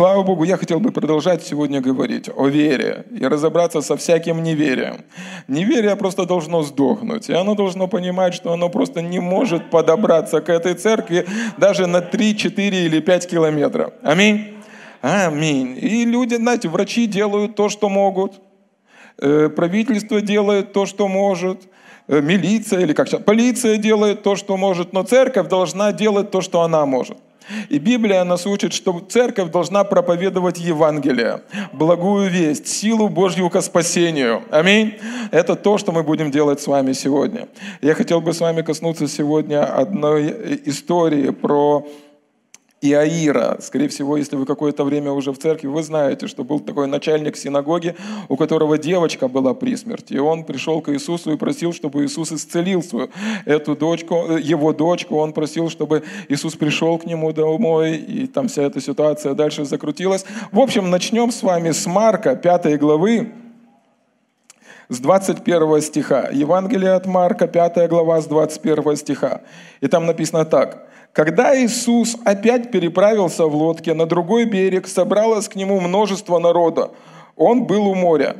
Слава 0.00 0.22
Богу, 0.22 0.44
я 0.44 0.56
хотел 0.56 0.78
бы 0.80 0.92
продолжать 0.92 1.42
сегодня 1.42 1.80
говорить 1.80 2.28
о 2.34 2.48
вере 2.48 3.04
и 3.10 3.24
разобраться 3.26 3.80
со 3.80 3.96
всяким 3.96 4.42
неверием. 4.42 5.04
Неверие 5.48 5.96
просто 5.96 6.26
должно 6.26 6.62
сдохнуть, 6.62 7.30
и 7.30 7.32
оно 7.32 7.54
должно 7.54 7.88
понимать, 7.88 8.34
что 8.34 8.52
оно 8.52 8.68
просто 8.68 9.02
не 9.02 9.20
может 9.20 9.70
подобраться 9.70 10.40
к 10.40 10.48
этой 10.48 10.74
церкви 10.74 11.26
даже 11.56 11.86
на 11.86 12.00
3, 12.02 12.36
4 12.36 12.84
или 12.84 13.00
5 13.00 13.26
километров. 13.26 13.92
Аминь. 14.02 14.54
Аминь. 15.00 15.78
И 15.80 16.04
люди, 16.04 16.34
знаете, 16.34 16.68
врачи 16.68 17.06
делают 17.06 17.56
то, 17.56 17.68
что 17.68 17.88
могут, 17.88 18.40
э, 19.18 19.48
правительство 19.48 20.20
делает 20.20 20.72
то, 20.72 20.86
что 20.86 21.08
может, 21.08 21.68
милиция 22.10 22.80
или 22.80 22.92
как 22.92 23.08
сейчас, 23.08 23.22
полиция 23.22 23.76
делает 23.76 24.22
то, 24.22 24.36
что 24.36 24.56
может, 24.56 24.92
но 24.92 25.02
церковь 25.04 25.48
должна 25.48 25.92
делать 25.92 26.30
то, 26.30 26.40
что 26.40 26.62
она 26.62 26.84
может. 26.84 27.16
И 27.68 27.78
Библия 27.78 28.22
нас 28.24 28.46
учит, 28.46 28.72
что 28.72 29.00
церковь 29.08 29.50
должна 29.50 29.82
проповедовать 29.84 30.58
Евангелие, 30.58 31.42
благую 31.72 32.30
весть, 32.30 32.68
силу 32.68 33.08
Божью 33.08 33.50
ко 33.50 33.60
спасению. 33.60 34.42
Аминь. 34.50 34.94
Это 35.30 35.56
то, 35.56 35.78
что 35.78 35.92
мы 35.92 36.02
будем 36.02 36.30
делать 36.30 36.60
с 36.60 36.66
вами 36.66 36.92
сегодня. 36.92 37.48
Я 37.82 37.94
хотел 37.94 38.20
бы 38.20 38.32
с 38.32 38.40
вами 38.40 38.62
коснуться 38.62 39.08
сегодня 39.08 39.64
одной 39.64 40.60
истории 40.66 41.30
про 41.30 41.86
Иаира. 42.82 43.58
Скорее 43.60 43.88
всего, 43.88 44.16
если 44.16 44.36
вы 44.36 44.46
какое-то 44.46 44.84
время 44.84 45.12
уже 45.12 45.32
в 45.32 45.38
церкви, 45.38 45.66
вы 45.66 45.82
знаете, 45.82 46.26
что 46.26 46.44
был 46.44 46.60
такой 46.60 46.86
начальник 46.86 47.36
синагоги, 47.36 47.94
у 48.28 48.36
которого 48.36 48.78
девочка 48.78 49.28
была 49.28 49.52
при 49.52 49.76
смерти. 49.76 50.14
И 50.14 50.18
он 50.18 50.44
пришел 50.44 50.80
к 50.80 50.90
Иисусу 50.90 51.32
и 51.32 51.36
просил, 51.36 51.74
чтобы 51.74 52.04
Иисус 52.04 52.32
исцелил 52.32 52.82
свою 52.82 53.10
эту 53.44 53.76
дочку, 53.76 54.24
э, 54.30 54.40
его 54.40 54.72
дочку. 54.72 55.16
Он 55.16 55.34
просил, 55.34 55.68
чтобы 55.68 56.04
Иисус 56.28 56.54
пришел 56.56 56.98
к 56.98 57.04
нему 57.04 57.32
домой, 57.32 57.96
и 57.96 58.26
там 58.26 58.48
вся 58.48 58.62
эта 58.62 58.80
ситуация 58.80 59.34
дальше 59.34 59.66
закрутилась. 59.66 60.24
В 60.50 60.58
общем, 60.58 60.88
начнем 60.88 61.32
с 61.32 61.42
вами 61.42 61.72
с 61.72 61.84
Марка, 61.84 62.34
5 62.34 62.78
главы, 62.78 63.30
с 64.88 64.98
21 65.00 65.82
стиха. 65.82 66.30
Евангелие 66.32 66.92
от 66.92 67.06
Марка, 67.06 67.46
5 67.46 67.88
глава, 67.90 68.22
с 68.22 68.26
21 68.26 68.96
стиха. 68.96 69.42
И 69.82 69.86
там 69.86 70.06
написано 70.06 70.46
так. 70.46 70.89
Когда 71.12 71.60
Иисус 71.60 72.16
опять 72.24 72.70
переправился 72.70 73.46
в 73.46 73.54
лодке 73.54 73.94
на 73.94 74.06
другой 74.06 74.44
берег, 74.44 74.86
собралось 74.86 75.48
к 75.48 75.56
нему 75.56 75.80
множество 75.80 76.38
народа. 76.38 76.92
Он 77.36 77.64
был 77.64 77.88
у 77.88 77.94
моря. 77.94 78.36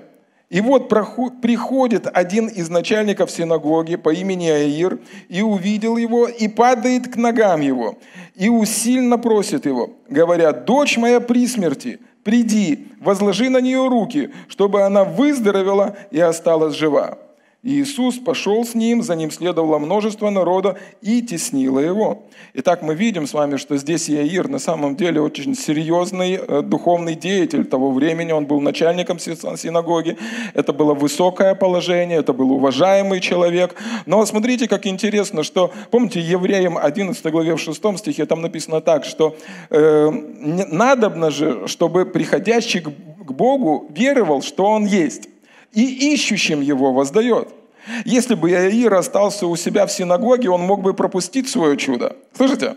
И 0.51 0.61
вот 0.61 0.89
приходит 0.89 2.09
один 2.13 2.49
из 2.49 2.69
начальников 2.69 3.31
синагоги 3.31 3.95
по 3.95 4.13
имени 4.13 4.49
Аир 4.49 4.99
и 5.29 5.43
увидел 5.43 5.97
его, 5.97 6.27
и 6.27 6.49
падает 6.49 7.13
к 7.13 7.17
ногам 7.17 7.61
его, 7.61 7.99
и 8.35 8.49
усильно 8.49 9.17
просит 9.17 9.65
его, 9.65 9.91
говоря, 10.09 10.53
«Дочь 10.53 10.97
моя 10.97 11.21
при 11.21 11.47
смерти, 11.47 12.01
приди, 12.25 12.89
возложи 13.01 13.49
на 13.49 13.61
нее 13.61 13.87
руки, 13.87 14.31
чтобы 14.49 14.83
она 14.83 15.05
выздоровела 15.05 15.97
и 16.11 16.19
осталась 16.19 16.75
жива». 16.75 17.19
Иисус 17.63 18.17
пошел 18.17 18.65
с 18.65 18.75
ним, 18.75 19.03
за 19.03 19.15
ним 19.15 19.31
следовало 19.31 19.79
множество 19.79 20.31
народа 20.31 20.79
и 21.03 21.21
теснило 21.21 21.79
его. 21.79 22.23
Итак, 22.55 22.81
мы 22.81 22.95
видим 22.95 23.27
с 23.27 23.35
вами, 23.35 23.59
что 23.59 23.77
здесь 23.77 24.09
Иаир 24.09 24.49
на 24.49 24.59
самом 24.59 24.97
деле 24.97 25.21
очень 25.21 25.55
серьезный 25.55 26.37
э, 26.37 26.63
духовный 26.63 27.15
деятель 27.15 27.67
того 27.67 27.91
времени. 27.91 28.33
Он 28.33 28.47
был 28.47 28.63
начальником 28.63 29.19
синагоги. 29.19 30.17
Это 30.55 30.73
было 30.73 30.95
высокое 30.95 31.55
положение, 31.55 32.21
это 32.21 32.33
был 32.33 32.51
уважаемый 32.51 33.21
человек. 33.21 33.75
Но 34.07 34.25
смотрите, 34.25 34.67
как 34.67 34.87
интересно, 34.87 35.43
что, 35.43 35.71
помните, 35.91 36.19
Евреям 36.19 36.79
11 36.79 37.23
главе 37.27 37.57
в 37.57 37.61
6 37.61 37.99
стихе, 37.99 38.25
там 38.25 38.41
написано 38.41 38.81
так, 38.81 39.05
что 39.05 39.37
э, 39.69 40.11
надобно 40.11 41.31
же, 41.31 41.69
чтобы 41.69 42.07
приходящий 42.07 42.81
к 42.81 43.33
Богу 43.33 43.87
веровал, 43.91 44.41
что 44.41 44.65
Он 44.65 44.87
есть 44.87 45.29
и 45.73 46.13
ищущим 46.13 46.61
его 46.61 46.93
воздает. 46.93 47.49
Если 48.05 48.35
бы 48.35 48.51
Иаир 48.51 48.95
остался 48.95 49.47
у 49.47 49.57
себя 49.57 49.87
в 49.87 49.93
синагоге, 49.93 50.51
он 50.51 50.63
мог 50.63 50.83
бы 50.83 50.95
пропустить 50.95 51.49
свое 51.49 51.77
чудо. 51.77 52.17
Слышите? 52.37 52.77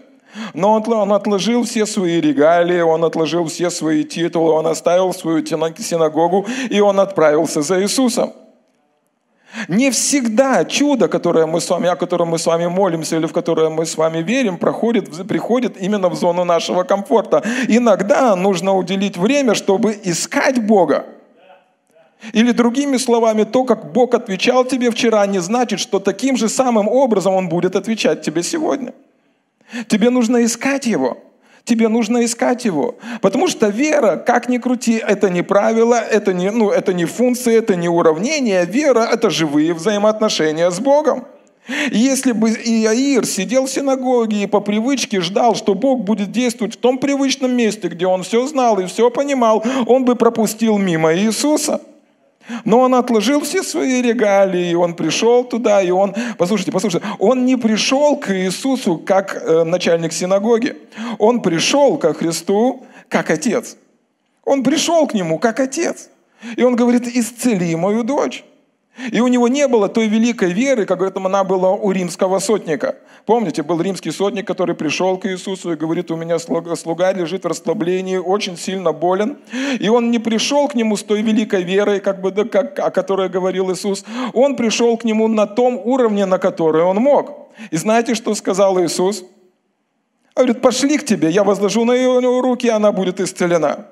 Но 0.53 0.73
он 0.73 1.13
отложил 1.13 1.63
все 1.63 1.85
свои 1.85 2.19
регалии, 2.19 2.81
он 2.81 3.03
отложил 3.03 3.45
все 3.45 3.69
свои 3.69 4.03
титулы, 4.03 4.51
он 4.51 4.65
оставил 4.65 5.13
свою 5.13 5.45
синагогу, 5.45 6.47
и 6.69 6.79
он 6.79 6.99
отправился 6.99 7.61
за 7.61 7.81
Иисусом. 7.81 8.33
Не 9.67 9.91
всегда 9.91 10.65
чудо, 10.65 11.07
которое 11.07 11.45
мы 11.45 11.61
с 11.61 11.69
вами, 11.69 11.87
о 11.87 11.95
котором 11.95 12.29
мы 12.29 12.39
с 12.39 12.47
вами 12.47 12.65
молимся 12.65 13.17
или 13.17 13.27
в 13.27 13.33
которое 13.33 13.69
мы 13.69 13.85
с 13.85 13.95
вами 13.95 14.23
верим, 14.23 14.57
проходит, 14.57 15.27
приходит 15.27 15.79
именно 15.79 16.09
в 16.09 16.15
зону 16.15 16.43
нашего 16.43 16.83
комфорта. 16.83 17.43
Иногда 17.67 18.35
нужно 18.35 18.73
уделить 18.73 19.15
время, 19.15 19.53
чтобы 19.53 19.95
искать 20.03 20.65
Бога. 20.65 21.05
Или 22.31 22.51
другими 22.51 22.97
словами, 22.97 23.43
то, 23.43 23.65
как 23.65 23.91
Бог 23.91 24.13
отвечал 24.13 24.63
тебе 24.63 24.89
вчера, 24.91 25.25
не 25.25 25.39
значит, 25.39 25.79
что 25.79 25.99
таким 25.99 26.37
же 26.37 26.47
самым 26.47 26.87
образом 26.87 27.33
Он 27.33 27.49
будет 27.49 27.75
отвечать 27.75 28.21
тебе 28.21 28.43
сегодня. 28.43 28.93
Тебе 29.87 30.09
нужно 30.09 30.45
искать 30.45 30.85
Его. 30.85 31.17
Тебе 31.65 31.89
нужно 31.89 32.23
искать 32.23 32.65
Его. 32.65 32.95
Потому 33.21 33.47
что 33.47 33.67
вера, 33.67 34.15
как 34.15 34.47
ни 34.47 34.57
крути, 34.57 35.01
это 35.05 35.29
не 35.29 35.41
правило, 35.41 35.95
это 35.95 36.33
не, 36.33 36.49
ну, 36.51 36.69
это 36.69 36.93
не 36.93 37.05
функция, 37.05 37.57
это 37.57 37.75
не 37.75 37.89
уравнение. 37.89 38.65
Вера– 38.65 39.07
это 39.11 39.29
живые 39.29 39.73
взаимоотношения 39.73 40.71
с 40.71 40.79
Богом. 40.79 41.25
Если 41.91 42.33
бы 42.33 42.49
Иаир 42.49 43.25
сидел 43.25 43.67
в 43.67 43.69
синагоге 43.71 44.43
и 44.43 44.47
по 44.47 44.59
привычке 44.59 45.21
ждал, 45.21 45.55
что 45.55 45.75
Бог 45.75 46.03
будет 46.03 46.31
действовать 46.31 46.75
в 46.75 46.77
том 46.77 46.97
привычном 46.97 47.55
месте, 47.55 47.87
где 47.87 48.05
он 48.05 48.23
все 48.23 48.45
знал 48.47 48.79
и 48.79 48.85
все 48.85 49.09
понимал, 49.09 49.63
он 49.87 50.03
бы 50.03 50.15
пропустил 50.15 50.77
мимо 50.77 51.15
Иисуса– 51.15 51.81
но 52.65 52.79
он 52.79 52.95
отложил 52.95 53.41
все 53.41 53.63
свои 53.63 54.01
регалии, 54.01 54.71
и 54.71 54.75
он 54.75 54.95
пришел 54.95 55.43
туда, 55.43 55.81
и 55.81 55.91
он, 55.91 56.15
послушайте, 56.37 56.71
послушайте, 56.71 57.07
он 57.19 57.45
не 57.45 57.55
пришел 57.55 58.17
к 58.17 58.35
Иисусу 58.35 58.97
как 58.97 59.35
э, 59.35 59.63
начальник 59.63 60.13
синагоги, 60.13 60.77
он 61.19 61.41
пришел 61.41 61.97
ко 61.97 62.13
Христу 62.13 62.85
как 63.09 63.29
отец. 63.29 63.77
Он 64.43 64.63
пришел 64.63 65.07
к 65.07 65.13
нему 65.13 65.39
как 65.39 65.59
отец. 65.59 66.09
И 66.57 66.63
он 66.63 66.75
говорит, 66.75 67.07
исцели 67.07 67.75
мою 67.75 68.03
дочь. 68.03 68.43
И 69.11 69.19
у 69.21 69.27
него 69.27 69.47
не 69.47 69.67
было 69.67 69.89
той 69.89 70.07
великой 70.07 70.53
веры, 70.53 70.85
как 70.85 70.99
говорит, 70.99 71.17
она 71.17 71.43
была 71.43 71.71
у 71.71 71.91
римского 71.91 72.39
сотника. 72.39 72.95
Помните, 73.25 73.63
был 73.63 73.81
римский 73.81 74.11
сотник, 74.11 74.45
который 74.45 74.75
пришел 74.75 75.17
к 75.17 75.25
Иисусу 75.25 75.71
и 75.71 75.75
говорит, 75.75 76.11
у 76.11 76.15
меня 76.15 76.37
слуга 76.37 77.11
лежит 77.11 77.43
в 77.43 77.47
расслаблении, 77.47 78.17
очень 78.17 78.55
сильно 78.55 78.91
болен. 78.91 79.37
И 79.79 79.89
он 79.89 80.11
не 80.11 80.19
пришел 80.19 80.67
к 80.67 80.75
нему 80.75 80.95
с 80.95 81.03
той 81.03 81.21
великой 81.21 81.63
верой, 81.63 82.01
как 82.01 82.21
бы, 82.21 82.31
да, 82.31 82.43
как, 82.43 82.77
о 82.79 82.91
которой 82.91 83.29
говорил 83.29 83.71
Иисус. 83.71 84.05
Он 84.33 84.55
пришел 84.55 84.95
к 84.97 85.05
нему 85.05 85.27
на 85.27 85.47
том 85.47 85.81
уровне, 85.83 86.25
на 86.25 86.37
который 86.37 86.83
он 86.83 86.97
мог. 86.97 87.49
И 87.71 87.77
знаете, 87.77 88.13
что 88.13 88.35
сказал 88.35 88.79
Иисус? 88.83 89.23
Он 90.35 90.45
говорит, 90.45 90.61
пошли 90.61 90.97
к 90.97 91.05
тебе, 91.05 91.29
я 91.29 91.43
возложу 91.43 91.83
на 91.85 91.93
ее 91.93 92.19
руки, 92.41 92.67
и 92.67 92.69
она 92.69 92.91
будет 92.91 93.19
исцелена. 93.19 93.87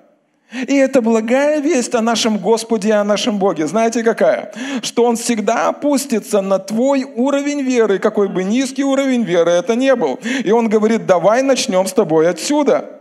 И 0.53 0.75
это 0.75 1.01
благая 1.01 1.59
весть 1.59 1.95
о 1.95 2.01
нашем 2.01 2.37
Господе 2.37 2.89
и 2.89 2.91
о 2.91 3.03
нашем 3.03 3.37
Боге. 3.37 3.67
Знаете 3.67 4.03
какая? 4.03 4.51
Что 4.81 5.05
Он 5.05 5.15
всегда 5.15 5.69
опустится 5.69 6.41
на 6.41 6.59
твой 6.59 7.03
уровень 7.03 7.61
веры, 7.61 7.99
какой 7.99 8.27
бы 8.27 8.43
низкий 8.43 8.83
уровень 8.83 9.23
веры 9.23 9.51
это 9.51 9.75
не 9.75 9.95
был. 9.95 10.19
И 10.43 10.51
Он 10.51 10.67
говорит, 10.67 11.05
давай 11.05 11.41
начнем 11.41 11.87
с 11.87 11.93
тобой 11.93 12.29
отсюда. 12.29 12.99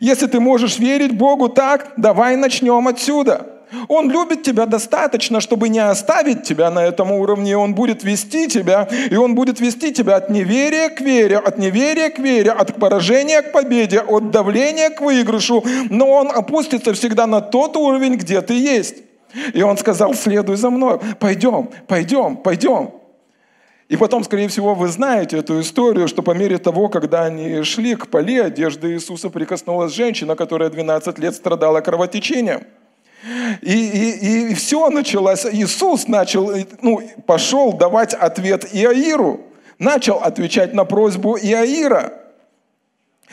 Если 0.00 0.26
ты 0.26 0.40
можешь 0.40 0.78
верить 0.78 1.16
Богу 1.16 1.48
так, 1.48 1.92
давай 1.96 2.36
начнем 2.36 2.86
отсюда. 2.88 3.59
Он 3.88 4.10
любит 4.10 4.42
тебя 4.42 4.66
достаточно, 4.66 5.40
чтобы 5.40 5.68
не 5.68 5.78
оставить 5.78 6.42
тебя 6.42 6.70
на 6.70 6.84
этом 6.84 7.12
уровне. 7.12 7.56
Он 7.56 7.74
будет 7.74 8.02
вести 8.02 8.48
тебя, 8.48 8.88
и 9.10 9.16
Он 9.16 9.34
будет 9.34 9.60
вести 9.60 9.92
тебя 9.92 10.16
от 10.16 10.30
неверия 10.30 10.88
к 10.88 11.00
вере, 11.00 11.38
от 11.38 11.58
неверия 11.58 12.10
к 12.10 12.18
вере, 12.18 12.50
от 12.50 12.76
поражения 12.76 13.42
к 13.42 13.52
победе, 13.52 14.00
от 14.00 14.30
давления 14.30 14.90
к 14.90 15.00
выигрышу. 15.00 15.64
Но 15.90 16.08
Он 16.10 16.30
опустится 16.30 16.92
всегда 16.94 17.26
на 17.26 17.40
тот 17.40 17.76
уровень, 17.76 18.16
где 18.16 18.40
ты 18.40 18.54
есть. 18.54 18.96
И 19.54 19.62
Он 19.62 19.76
сказал, 19.76 20.14
следуй 20.14 20.56
за 20.56 20.70
мной, 20.70 20.98
пойдем, 21.18 21.70
пойдем, 21.86 22.36
пойдем. 22.36 22.90
И 23.88 23.96
потом, 23.96 24.22
скорее 24.22 24.46
всего, 24.48 24.74
вы 24.74 24.86
знаете 24.88 25.38
эту 25.38 25.60
историю, 25.60 26.06
что 26.06 26.22
по 26.22 26.30
мере 26.30 26.58
того, 26.58 26.88
когда 26.88 27.24
они 27.24 27.62
шли 27.62 27.96
к 27.96 28.06
поле, 28.08 28.44
одежды 28.44 28.92
Иисуса 28.92 29.30
прикоснулась 29.30 29.92
женщина, 29.92 30.36
которая 30.36 30.70
12 30.70 31.18
лет 31.18 31.34
страдала 31.34 31.80
кровотечением– 31.80 32.62
и, 33.60 33.72
и, 33.72 34.50
и 34.50 34.54
все 34.54 34.88
началось. 34.90 35.46
Иисус 35.46 36.08
начал, 36.08 36.52
ну, 36.82 37.02
пошел 37.26 37.72
давать 37.72 38.14
ответ 38.14 38.66
Иаиру. 38.72 39.40
Начал 39.78 40.16
отвечать 40.16 40.74
на 40.74 40.84
просьбу 40.84 41.38
Иаира. 41.38 42.20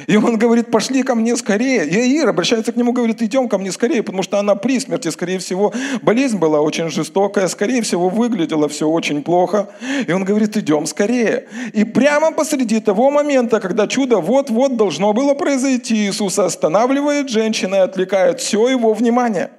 И 0.05 0.15
он 0.15 0.37
говорит, 0.37 0.69
пошли 0.69 1.01
ко 1.01 1.15
мне 1.15 1.35
скорее. 1.35 1.87
И 1.87 1.97
Аир 1.97 2.29
обращается 2.29 2.71
к 2.71 2.75
нему, 2.75 2.91
говорит, 2.91 3.21
идем 3.21 3.49
ко 3.49 3.57
мне 3.57 3.71
скорее, 3.71 4.03
потому 4.03 4.21
что 4.21 4.37
она 4.37 4.53
при 4.53 4.79
смерти, 4.79 5.07
скорее 5.09 5.39
всего, 5.39 5.73
болезнь 6.03 6.37
была 6.37 6.61
очень 6.61 6.89
жестокая, 6.89 7.47
скорее 7.47 7.81
всего, 7.81 8.09
выглядело 8.09 8.69
все 8.69 8.87
очень 8.87 9.23
плохо. 9.23 9.69
И 10.05 10.11
он 10.11 10.23
говорит, 10.23 10.55
идем 10.55 10.85
скорее. 10.85 11.47
И 11.73 11.83
прямо 11.83 12.31
посреди 12.31 12.79
того 12.79 13.09
момента, 13.09 13.59
когда 13.59 13.87
чудо 13.87 14.19
вот-вот 14.19 14.77
должно 14.77 15.13
было 15.13 15.33
произойти, 15.33 16.07
Иисус 16.07 16.37
останавливает 16.37 17.29
женщину 17.29 17.77
и 17.77 17.79
отвлекает 17.79 18.39
все 18.39 18.69
его 18.69 18.93
внимание. 18.93 19.49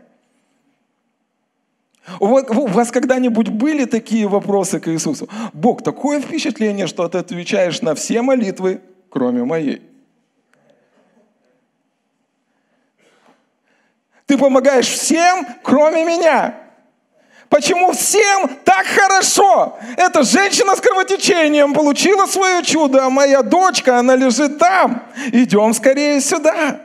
У 2.21 2.67
вас 2.67 2.91
когда-нибудь 2.91 3.49
были 3.49 3.85
такие 3.85 4.27
вопросы 4.27 4.81
к 4.81 4.89
Иисусу? 4.89 5.29
Бог, 5.53 5.83
такое 5.83 6.21
впечатление, 6.21 6.87
что 6.87 7.09
ты 7.09 7.19
отвечаешь 7.19 7.83
на 7.83 7.95
все 7.95 8.23
молитвы, 8.23 8.81
кроме 9.11 9.45
моей. 9.45 9.83
Ты 14.27 14.37
помогаешь 14.37 14.89
всем, 14.89 15.47
кроме 15.63 16.05
меня. 16.05 16.55
Почему 17.49 17.93
всем 17.93 18.51
так 18.63 18.87
хорошо? 18.87 19.79
Эта 19.97 20.23
женщина 20.23 20.77
с 20.77 20.81
кровотечением 20.83 21.73
получила 21.73 22.27
свое 22.27 22.63
чудо, 22.63 23.07
а 23.07 23.11
моя 23.11 23.43
дочка, 23.43 23.99
она 23.99 24.17
лежит 24.17 24.59
там. 24.59 25.03
Идем 25.33 25.73
скорее 25.73 26.21
сюда. 26.21 26.83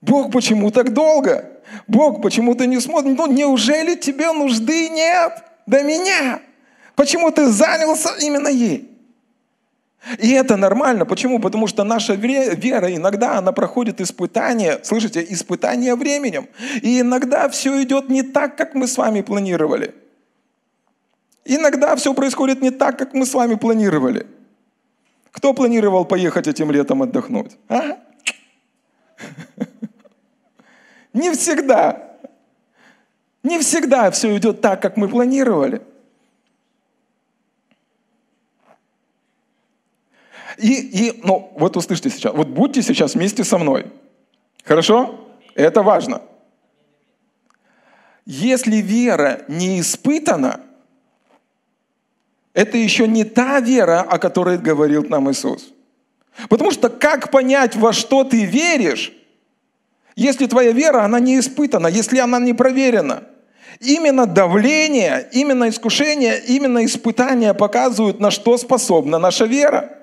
Бог, 0.00 0.30
почему 0.30 0.70
так 0.70 0.92
долго? 0.92 1.50
Бог, 1.86 2.22
почему 2.22 2.54
ты 2.54 2.66
не 2.66 2.80
смотришь? 2.80 3.16
Ну, 3.16 3.26
неужели 3.26 3.94
тебе 3.94 4.32
нужды 4.32 4.88
нет 4.88 5.32
до 5.66 5.82
меня? 5.82 6.40
Почему 6.94 7.30
ты 7.30 7.46
занялся 7.46 8.10
именно 8.20 8.48
ей? 8.48 8.90
И 10.18 10.32
это 10.32 10.56
нормально. 10.56 11.04
Почему? 11.04 11.38
Потому 11.38 11.66
что 11.66 11.84
наша 11.84 12.14
вера 12.14 12.94
иногда 12.94 13.38
она 13.38 13.52
проходит 13.52 14.00
испытание, 14.00 14.80
слышите, 14.82 15.24
испытание 15.28 15.94
временем. 15.94 16.48
И 16.82 17.00
иногда 17.00 17.48
все 17.48 17.82
идет 17.82 18.08
не 18.08 18.22
так, 18.22 18.56
как 18.56 18.74
мы 18.74 18.86
с 18.86 18.96
вами 18.96 19.20
планировали. 19.20 19.94
Иногда 21.44 21.96
все 21.96 22.14
происходит 22.14 22.62
не 22.62 22.70
так, 22.70 22.98
как 22.98 23.12
мы 23.14 23.26
с 23.26 23.34
вами 23.34 23.56
планировали. 23.56 24.26
Кто 25.32 25.54
планировал 25.54 26.04
поехать 26.04 26.48
этим 26.48 26.70
летом 26.70 27.02
отдохнуть? 27.02 27.56
А? 27.68 27.98
Не 31.12 31.32
всегда. 31.32 32.18
Не 33.42 33.58
всегда 33.58 34.10
все 34.10 34.36
идет 34.36 34.60
так, 34.60 34.82
как 34.82 34.96
мы 34.96 35.08
планировали. 35.08 35.82
И, 40.58 40.74
и, 40.74 41.20
ну, 41.24 41.52
вот 41.56 41.76
услышьте 41.76 42.10
сейчас, 42.10 42.34
вот 42.34 42.48
будьте 42.48 42.82
сейчас 42.82 43.14
вместе 43.14 43.44
со 43.44 43.56
мной. 43.56 43.86
Хорошо? 44.64 45.28
Это 45.54 45.82
важно. 45.82 46.22
Если 48.26 48.76
вера 48.76 49.42
не 49.48 49.80
испытана, 49.80 50.60
это 52.52 52.76
еще 52.76 53.08
не 53.08 53.24
та 53.24 53.60
вера, 53.60 54.02
о 54.02 54.18
которой 54.18 54.58
говорил 54.58 55.04
нам 55.04 55.30
Иисус. 55.30 55.72
Потому 56.48 56.70
что 56.72 56.90
как 56.90 57.30
понять, 57.30 57.74
во 57.76 57.92
что 57.92 58.24
ты 58.24 58.44
веришь, 58.44 59.12
если 60.20 60.44
твоя 60.44 60.72
вера, 60.72 61.02
она 61.02 61.18
не 61.18 61.38
испытана, 61.38 61.86
если 61.86 62.18
она 62.18 62.38
не 62.38 62.52
проверена? 62.52 63.22
Именно 63.80 64.26
давление, 64.26 65.26
именно 65.32 65.70
искушение, 65.70 66.38
именно 66.46 66.84
испытания 66.84 67.54
показывают, 67.54 68.20
на 68.20 68.30
что 68.30 68.58
способна 68.58 69.18
наша 69.18 69.46
вера. 69.46 69.99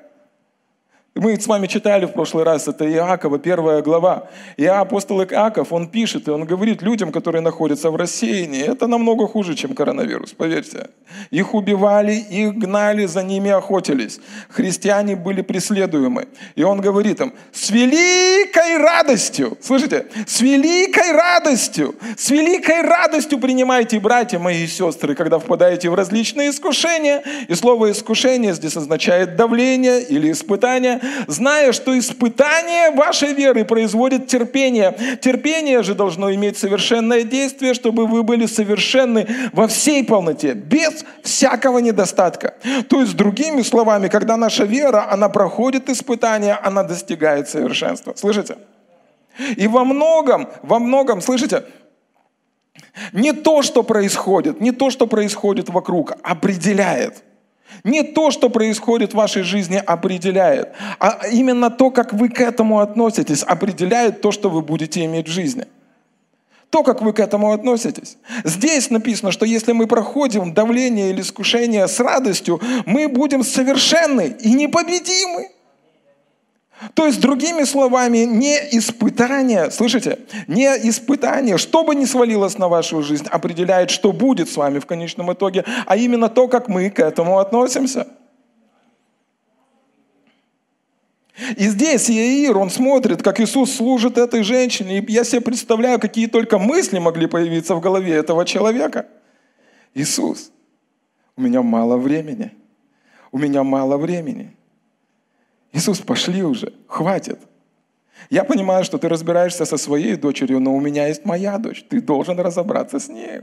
Мы 1.19 1.35
с 1.39 1.47
вами 1.47 1.65
читали 1.65 2.05
в 2.05 2.13
прошлый 2.13 2.43
раз, 2.43 2.67
это 2.67 2.87
Иакова, 2.87 3.39
первая 3.39 3.81
глава. 3.81 4.27
И 4.55 4.65
апостол 4.65 5.23
Иаков, 5.23 5.73
он 5.73 5.87
пишет, 5.87 6.27
и 6.27 6.31
он 6.31 6.45
говорит 6.45 6.83
людям, 6.83 7.11
которые 7.11 7.41
находятся 7.41 7.89
в 7.89 7.95
рассеянии, 7.95 8.61
это 8.61 8.85
намного 8.85 9.27
хуже, 9.27 9.55
чем 9.55 9.73
коронавирус, 9.73 10.33
поверьте. 10.33 10.89
Их 11.31 11.55
убивали, 11.55 12.13
их 12.13 12.53
гнали, 12.53 13.07
за 13.07 13.23
ними 13.23 13.49
охотились. 13.49 14.19
Христиане 14.49 15.15
были 15.15 15.41
преследуемы. 15.41 16.27
И 16.55 16.63
он 16.63 16.81
говорит 16.81 17.19
им, 17.19 17.33
с 17.51 17.71
великой 17.71 18.77
радостью, 18.77 19.57
слышите, 19.59 20.05
с 20.27 20.41
великой 20.41 21.13
радостью, 21.13 21.95
с 22.15 22.29
великой 22.29 22.81
радостью 22.81 23.39
принимайте, 23.39 23.99
братья 23.99 24.37
мои 24.37 24.65
и 24.65 24.67
сестры, 24.67 25.15
когда 25.15 25.39
впадаете 25.39 25.89
в 25.89 25.95
различные 25.95 26.51
искушения. 26.51 27.23
И 27.47 27.55
слово 27.55 27.91
искушение 27.91 28.53
здесь 28.53 28.77
означает 28.77 29.35
давление 29.35 30.03
или 30.03 30.31
испытание 30.31 31.01
зная, 31.27 31.71
что 31.71 31.97
испытание 31.97 32.91
вашей 32.91 33.33
веры 33.33 33.65
производит 33.65 34.27
терпение. 34.27 34.95
Терпение 35.21 35.83
же 35.83 35.95
должно 35.95 36.33
иметь 36.33 36.57
совершенное 36.57 37.23
действие, 37.23 37.73
чтобы 37.73 38.07
вы 38.07 38.23
были 38.23 38.45
совершенны 38.45 39.27
во 39.53 39.67
всей 39.67 40.03
полноте, 40.03 40.53
без 40.53 41.05
всякого 41.23 41.79
недостатка. 41.79 42.55
То 42.89 43.01
есть, 43.01 43.15
другими 43.15 43.61
словами, 43.61 44.07
когда 44.07 44.37
наша 44.37 44.63
вера, 44.63 45.11
она 45.11 45.29
проходит 45.29 45.89
испытание, 45.89 46.53
она 46.53 46.83
достигает 46.83 47.49
совершенства. 47.49 48.13
Слышите? 48.15 48.57
И 49.55 49.67
во 49.67 49.83
многом, 49.83 50.49
во 50.63 50.79
многом, 50.79 51.21
слышите, 51.21 51.63
не 53.11 53.33
то, 53.33 53.61
что 53.61 53.83
происходит, 53.83 54.61
не 54.61 54.71
то, 54.71 54.89
что 54.89 55.07
происходит 55.07 55.69
вокруг, 55.69 56.13
определяет– 56.23 57.23
не 57.83 58.03
то, 58.03 58.31
что 58.31 58.49
происходит 58.49 59.13
в 59.13 59.17
вашей 59.17 59.43
жизни, 59.43 59.81
определяет, 59.85 60.73
а 60.99 61.27
именно 61.31 61.69
то, 61.69 61.91
как 61.91 62.13
вы 62.13 62.29
к 62.29 62.41
этому 62.41 62.79
относитесь, 62.79 63.43
определяет 63.43 64.21
то, 64.21 64.31
что 64.31 64.49
вы 64.49 64.61
будете 64.61 65.03
иметь 65.05 65.27
в 65.27 65.31
жизни. 65.31 65.65
То, 66.69 66.83
как 66.83 67.01
вы 67.01 67.13
к 67.13 67.19
этому 67.19 67.53
относитесь. 67.53 68.17
Здесь 68.43 68.89
написано, 68.89 69.31
что 69.31 69.45
если 69.45 69.71
мы 69.71 69.87
проходим 69.87 70.53
давление 70.53 71.11
или 71.11 71.21
искушение 71.21 71.87
с 71.87 71.99
радостью, 71.99 72.59
мы 72.85 73.07
будем 73.07 73.43
совершенны 73.43 74.35
и 74.41 74.53
непобедимы. 74.53 75.47
То 76.93 77.07
есть, 77.07 77.19
другими 77.19 77.63
словами, 77.63 78.19
не 78.19 78.55
испытание, 78.77 79.71
слышите, 79.71 80.19
не 80.47 80.65
испытание, 80.89 81.57
что 81.57 81.83
бы 81.83 81.95
ни 81.95 82.05
свалилось 82.05 82.57
на 82.57 82.67
вашу 82.67 83.01
жизнь, 83.01 83.27
определяет, 83.31 83.89
что 83.89 84.11
будет 84.11 84.49
с 84.49 84.57
вами 84.57 84.79
в 84.79 84.85
конечном 84.85 85.33
итоге, 85.33 85.65
а 85.85 85.97
именно 85.97 86.29
то, 86.29 86.47
как 86.47 86.67
мы 86.67 86.89
к 86.89 86.99
этому 86.99 87.39
относимся. 87.39 88.07
И 91.55 91.67
здесь 91.67 92.09
Иаир, 92.09 92.57
он 92.57 92.69
смотрит, 92.69 93.21
как 93.21 93.39
Иисус 93.39 93.75
служит 93.75 94.17
этой 94.17 94.43
женщине, 94.43 94.99
и 94.99 95.11
я 95.11 95.23
себе 95.23 95.41
представляю, 95.41 95.99
какие 95.99 96.27
только 96.27 96.57
мысли 96.57 96.97
могли 96.99 97.27
появиться 97.27 97.75
в 97.75 97.79
голове 97.79 98.13
этого 98.13 98.45
человека. 98.45 99.07
Иисус, 99.93 100.51
у 101.35 101.41
меня 101.41 101.61
мало 101.61 101.97
времени, 101.97 102.51
у 103.31 103.37
меня 103.37 103.63
мало 103.63 103.97
времени. 103.97 104.56
Иисус, 105.73 105.99
пошли 105.99 106.43
уже, 106.43 106.73
хватит. 106.87 107.39
Я 108.29 108.43
понимаю, 108.43 108.83
что 108.83 108.97
ты 108.97 109.07
разбираешься 109.07 109.65
со 109.65 109.77
своей 109.77 110.15
дочерью, 110.15 110.59
но 110.59 110.75
у 110.75 110.79
меня 110.79 111.07
есть 111.07 111.25
моя 111.25 111.57
дочь. 111.57 111.85
Ты 111.89 112.01
должен 112.01 112.39
разобраться 112.39 112.99
с 112.99 113.07
ней. 113.07 113.41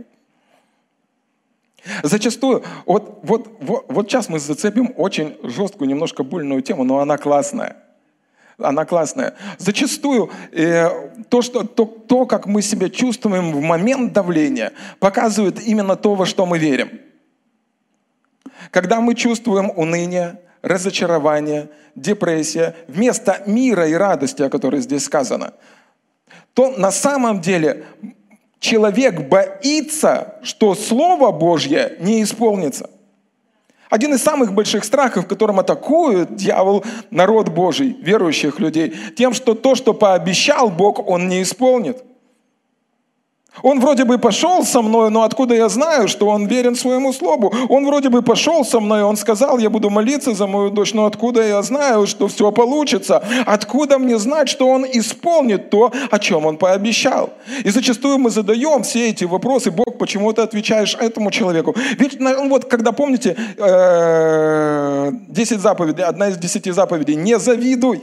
Зачастую, 2.03 2.63
вот, 2.87 3.21
вот, 3.23 3.57
вот, 3.61 3.85
вот 3.89 4.11
сейчас 4.11 4.29
мы 4.29 4.39
зацепим 4.39 4.93
очень 4.97 5.37
жесткую, 5.43 5.89
немножко 5.89 6.23
больную 6.25 6.63
тему, 6.63 6.85
но 6.85 6.99
она 6.99 7.19
классная. 7.19 7.77
Она 8.57 8.85
классная. 8.85 9.35
Зачастую 9.59 10.31
э, 10.53 10.89
то, 11.29 11.43
что, 11.43 11.65
то, 11.65 11.85
то, 11.85 12.25
как 12.25 12.47
мы 12.47 12.63
себя 12.63 12.89
чувствуем 12.89 13.53
в 13.53 13.61
момент 13.61 14.13
давления, 14.13 14.73
показывает 14.99 15.61
именно 15.67 15.97
то, 15.97 16.15
во 16.15 16.25
что 16.25 16.47
мы 16.47 16.59
верим. 16.59 17.01
Когда 18.71 19.01
мы 19.01 19.15
чувствуем 19.15 19.71
уныние, 19.75 20.41
разочарование, 20.65 21.69
депрессия, 21.95 22.75
вместо 22.89 23.43
мира 23.47 23.87
и 23.87 23.95
радости, 23.95 24.43
о 24.43 24.51
которой 24.51 24.81
здесь 24.81 25.05
сказано, 25.05 25.53
то 26.55 26.71
на 26.77 26.91
самом 26.91 27.41
деле 27.41 27.85
человек 28.59 29.29
боится, 29.29 30.37
что 30.43 30.75
Слово 30.75 31.31
Божье 31.31 31.97
не 32.01 32.23
исполнится. 32.23 32.91
Один 33.91 34.15
из 34.15 34.23
самых 34.23 34.55
больших 34.55 34.85
страхов, 34.85 35.29
которым 35.29 35.61
атакует 35.61 36.35
дьявол 36.35 36.85
народ 37.11 37.51
Божий, 37.51 37.97
верующих 38.01 38.59
людей, 38.59 38.95
тем, 39.17 39.35
что 39.35 39.55
то, 39.55 39.75
что 39.75 39.93
пообещал 39.93 40.71
Бог, 40.71 41.07
он 41.07 41.29
не 41.29 41.43
исполнит– 41.43 42.03
он 43.63 43.81
вроде 43.81 44.05
бы 44.05 44.19
пошел 44.19 44.65
со 44.65 44.83
мной, 44.83 45.11
но 45.11 45.23
откуда 45.23 45.55
я 45.55 45.69
знаю, 45.69 46.09
что 46.09 46.27
он 46.27 46.47
верен 46.47 46.75
своему 46.75 47.13
слову? 47.13 47.55
Он 47.69 47.87
вроде 47.87 48.09
бы 48.09 48.23
пошел 48.23 48.65
со 48.65 48.81
мной, 48.81 49.03
он 49.03 49.17
сказал, 49.17 49.59
я 49.59 49.71
буду 49.71 49.91
молиться 49.91 50.35
за 50.35 50.47
мою 50.47 50.71
дочь, 50.71 50.93
но 50.93 51.07
откуда 51.07 51.43
я 51.43 51.63
знаю, 51.63 52.07
что 52.07 52.29
все 52.29 52.51
получится? 52.51 53.23
Откуда 53.47 53.99
мне 53.99 54.19
знать, 54.19 54.49
что 54.49 54.69
он 54.69 54.85
исполнит 54.85 55.71
то, 55.71 55.93
о 56.11 56.19
чем 56.19 56.47
он 56.47 56.57
пообещал? 56.57 57.31
И 57.65 57.71
зачастую 57.71 58.19
мы 58.19 58.31
задаем 58.31 58.83
все 58.83 59.11
эти 59.11 59.25
вопросы, 59.25 59.71
Бог, 59.71 59.99
почему 59.99 60.33
ты 60.33 60.43
отвечаешь 60.43 60.97
этому 60.99 61.31
человеку? 61.31 61.75
Ведь 61.99 62.21
ну, 62.21 62.49
вот 62.49 62.65
когда 62.65 62.93
помните 62.93 63.37
10 63.57 63.59
э, 63.59 65.59
заповедей, 65.59 66.05
одна 66.05 66.29
из 66.29 66.39
10 66.39 66.75
заповедей, 66.75 67.15
не 67.15 67.39
завидуй. 67.39 68.03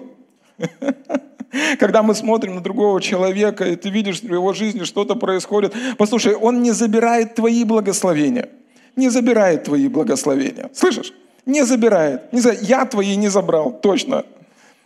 Когда 1.80 2.04
мы 2.04 2.16
смотрим 2.16 2.56
на 2.56 2.62
другого 2.62 3.02
человека, 3.02 3.66
и 3.66 3.76
ты 3.76 3.90
видишь, 3.90 4.22
в 4.22 4.34
его 4.34 4.54
жизни 4.54 4.84
что-то 4.84 5.16
происходит, 5.16 5.74
послушай, 5.98 6.36
он 6.36 6.62
не 6.62 6.72
забирает 6.72 7.36
твои 7.36 7.64
благословения. 7.64 8.50
Не 8.96 9.10
забирает 9.10 9.64
твои 9.64 9.88
благословения. 9.88 10.70
Слышишь? 10.74 11.14
Не 11.46 11.64
забирает. 11.64 12.32
Не 12.34 12.42
за... 12.42 12.52
Я 12.52 12.86
твои 12.86 13.16
не 13.16 13.30
забрал, 13.30 13.72
точно. 13.72 14.26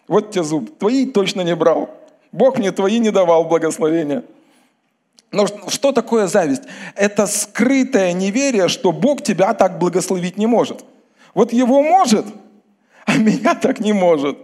Вот 0.07 0.31
тебе 0.31 0.43
зуб. 0.43 0.77
Твои 0.77 1.05
точно 1.05 1.41
не 1.41 1.55
брал. 1.55 1.89
Бог 2.31 2.59
мне 2.59 2.71
твои 2.71 2.99
не 2.99 3.11
давал 3.11 3.45
благословения. 3.45 4.23
Но 5.31 5.47
что 5.67 5.91
такое 5.91 6.27
зависть? 6.27 6.63
Это 6.95 7.27
скрытое 7.27 8.13
неверие, 8.13 8.69
что 8.69 8.91
Бог 8.91 9.21
тебя 9.21 9.53
так 9.53 9.79
благословить 9.79 10.37
не 10.37 10.47
может. 10.47 10.85
Вот 11.33 11.51
его 11.51 11.83
может, 11.83 12.25
а 13.05 13.17
меня 13.17 13.55
так 13.55 13.79
не 13.79 13.91
может. 13.91 14.37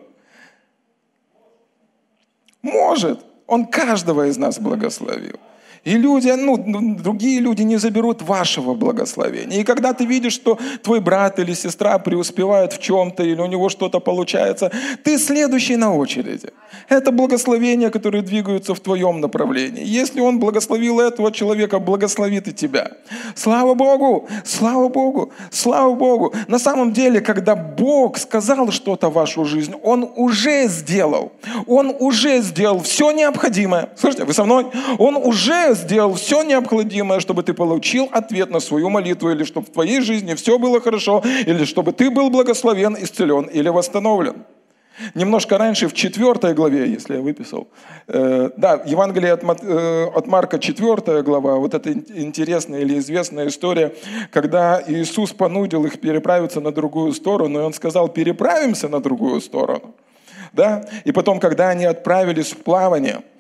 Может. 2.62 3.26
Он 3.48 3.66
каждого 3.66 4.28
из 4.28 4.38
нас 4.38 4.60
благословил. 4.60 5.38
И 5.84 5.98
люди, 5.98 6.30
ну, 6.30 6.96
другие 6.96 7.40
люди 7.40 7.64
не 7.64 7.78
заберут 7.78 8.22
вашего 8.22 8.76
благословения. 8.76 9.62
И 9.62 9.64
когда 9.64 9.94
ты 9.94 10.06
видишь, 10.06 10.34
что 10.34 10.60
твой 10.84 11.00
брат 11.00 11.40
или 11.40 11.56
сестра 11.56 11.98
преуспевают 11.98 12.74
в 12.74 12.80
чем-то, 12.80 13.24
или 13.24 13.42
у 13.42 13.48
него 13.48 13.68
что-то 13.70 14.00
получается, 14.00 14.72
ты 15.04 15.18
следующий 15.18 15.78
на 15.78 15.96
очереди. 15.96 16.50
Это 16.88 17.12
благословения, 17.12 17.90
которые 17.90 18.22
двигаются 18.22 18.76
в 18.76 18.80
твоем 18.80 19.22
направлении. 19.22 19.84
Если 19.84 20.22
он 20.22 20.40
благословил 20.40 21.00
этого 21.00 21.32
человека, 21.32 21.80
благословит 21.80 22.48
и 22.48 22.54
тебя. 22.54 22.92
Слава 23.36 23.74
Богу! 23.74 24.28
Слава 24.46 24.88
Богу! 24.88 25.32
Слава 25.50 25.96
Богу! 25.96 26.34
На 26.48 26.60
самом 26.60 26.94
деле, 26.94 27.22
когда 27.22 27.56
Бог 27.56 28.20
сказал 28.20 28.72
что-то 28.72 29.10
в 29.10 29.14
вашу 29.14 29.46
жизнь, 29.46 29.74
Он 29.82 30.12
уже 30.16 30.68
сделал. 30.68 31.32
Он 31.66 31.96
уже 32.00 32.42
сделал 32.42 32.82
все 32.82 33.12
необходимое. 33.12 33.90
Слушайте, 33.96 34.26
вы 34.26 34.34
со 34.34 34.46
мной? 34.46 34.68
Он 35.00 35.16
уже 35.16 35.71
сделал 35.74 36.14
все 36.14 36.44
необходимое, 36.44 37.20
чтобы 37.20 37.44
ты 37.44 37.54
получил 37.54 38.10
ответ 38.12 38.50
на 38.50 38.60
свою 38.60 38.90
молитву, 38.90 39.32
или 39.32 39.44
чтобы 39.44 39.68
в 39.68 39.72
твоей 39.72 40.02
жизни 40.02 40.34
все 40.36 40.58
было 40.58 40.82
хорошо, 40.82 41.24
или 41.46 41.66
чтобы 41.66 41.94
ты 41.94 42.10
был 42.10 42.30
благословен, 42.30 42.96
исцелен 43.00 43.46
или 43.46 43.70
восстановлен. 43.70 44.44
Немножко 45.16 45.58
раньше, 45.58 45.88
в 45.88 45.94
четвертой 45.94 46.54
главе, 46.54 46.88
если 46.92 47.16
я 47.16 47.22
выписал, 47.22 47.68
э, 48.08 48.50
да, 48.58 48.82
Евангелие 48.86 49.34
от, 49.34 49.44
э, 49.64 50.06
от 50.16 50.28
Марка, 50.28 50.60
четвертая 50.60 51.24
глава, 51.24 51.56
вот 51.56 51.74
эта 51.74 51.92
интересная 51.92 52.82
или 52.82 53.00
известная 53.00 53.48
история, 53.48 53.94
когда 54.32 54.84
Иисус 54.86 55.32
понудил 55.32 55.86
их 55.86 56.00
переправиться 56.00 56.60
на 56.60 56.72
другую 56.72 57.14
сторону, 57.14 57.60
и 57.60 57.64
Он 57.64 57.74
сказал, 57.74 58.10
переправимся 58.10 58.90
на 58.90 59.00
другую 59.00 59.42
сторону. 59.42 59.96
Да? 60.54 60.86
И 61.06 61.12
потом, 61.12 61.40
когда 61.40 61.70
они 61.70 61.86
отправились 61.86 62.52
в 62.52 62.58
плавание– 62.58 63.22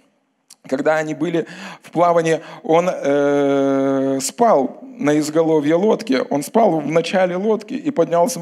когда 0.72 0.96
они 0.96 1.13
были 1.13 1.46
в 1.84 1.92
плавании, 1.92 2.40
он 2.63 2.90
э, 2.90 4.20
спал 4.22 4.80
на 4.98 5.20
изголовье 5.20 5.75
лодки, 5.75 6.22
он 6.30 6.44
спал 6.44 6.80
в 6.80 6.90
начале 6.90 7.36
лодки, 7.36 7.74
и 7.74 7.92
поднялся 7.92 8.40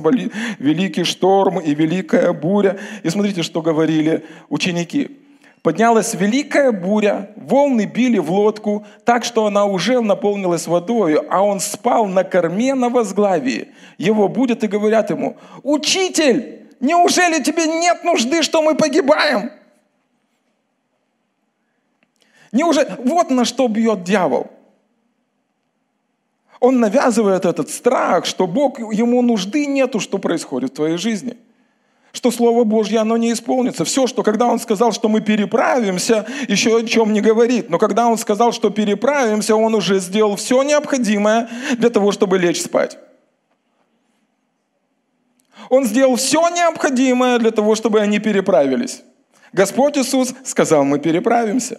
великий 0.59 1.03
шторм 1.03 1.59
и 1.59 1.73
великая 1.73 2.31
буря. 2.33 2.77
И 3.01 3.09
смотрите, 3.09 3.41
что 3.41 3.63
говорили 3.63 4.25
ученики. 4.47 5.17
Поднялась 5.63 6.13
великая 6.13 6.71
буря, 6.71 7.31
волны 7.35 7.85
били 7.85 8.19
в 8.19 8.31
лодку, 8.31 8.85
так 9.05 9.23
что 9.23 9.47
она 9.47 9.65
уже 9.65 9.99
наполнилась 9.99 10.67
водой, 10.67 11.15
а 11.15 11.41
он 11.41 11.59
спал 11.59 12.05
на 12.05 12.23
корме 12.23 12.75
на 12.75 12.89
возглавии. 12.89 13.69
Его 13.97 14.27
будет 14.27 14.63
и 14.63 14.67
говорят 14.67 15.09
ему, 15.09 15.35
«Учитель, 15.63 16.67
неужели 16.79 17.41
тебе 17.41 17.65
нет 17.65 18.03
нужды, 18.03 18.43
что 18.43 18.61
мы 18.61 18.75
погибаем?» 18.75 19.58
Неужели... 22.51 22.87
Вот 23.05 23.29
на 23.29 23.45
что 23.45 23.67
бьет 23.67 24.03
дьявол. 24.03 24.47
Он 26.59 26.79
навязывает 26.79 27.45
этот 27.45 27.69
страх, 27.69 28.25
что 28.25 28.45
Бог, 28.45 28.79
ему 28.79 29.21
нужды 29.21 29.65
нету, 29.65 29.99
что 29.99 30.17
происходит 30.17 30.71
в 30.71 30.75
твоей 30.75 30.97
жизни. 30.97 31.37
Что 32.11 32.31
Слово 32.31 32.63
Божье, 32.63 32.99
оно 32.99 33.17
не 33.17 33.31
исполнится. 33.31 33.85
Все, 33.85 34.07
что 34.07 34.23
когда 34.23 34.47
Он 34.47 34.59
сказал, 34.59 34.91
что 34.91 35.07
мы 35.09 35.21
переправимся, 35.21 36.25
еще 36.47 36.77
о 36.77 36.83
чем 36.83 37.13
не 37.13 37.21
говорит. 37.21 37.69
Но 37.69 37.77
когда 37.77 38.07
Он 38.07 38.17
сказал, 38.17 38.51
что 38.51 38.71
переправимся, 38.71 39.55
Он 39.55 39.75
уже 39.75 39.99
сделал 39.99 40.35
все 40.35 40.63
необходимое 40.63 41.49
для 41.77 41.89
того, 41.89 42.11
чтобы 42.11 42.39
лечь 42.39 42.61
спать. 42.61 42.97
Он 45.69 45.85
сделал 45.85 46.15
все 46.15 46.49
необходимое 46.49 47.37
для 47.37 47.51
того, 47.51 47.75
чтобы 47.75 48.01
они 48.01 48.19
переправились. 48.19 49.03
Господь 49.53 49.97
Иисус 49.97 50.33
сказал, 50.43 50.83
мы 50.83 50.99
переправимся. 50.99 51.77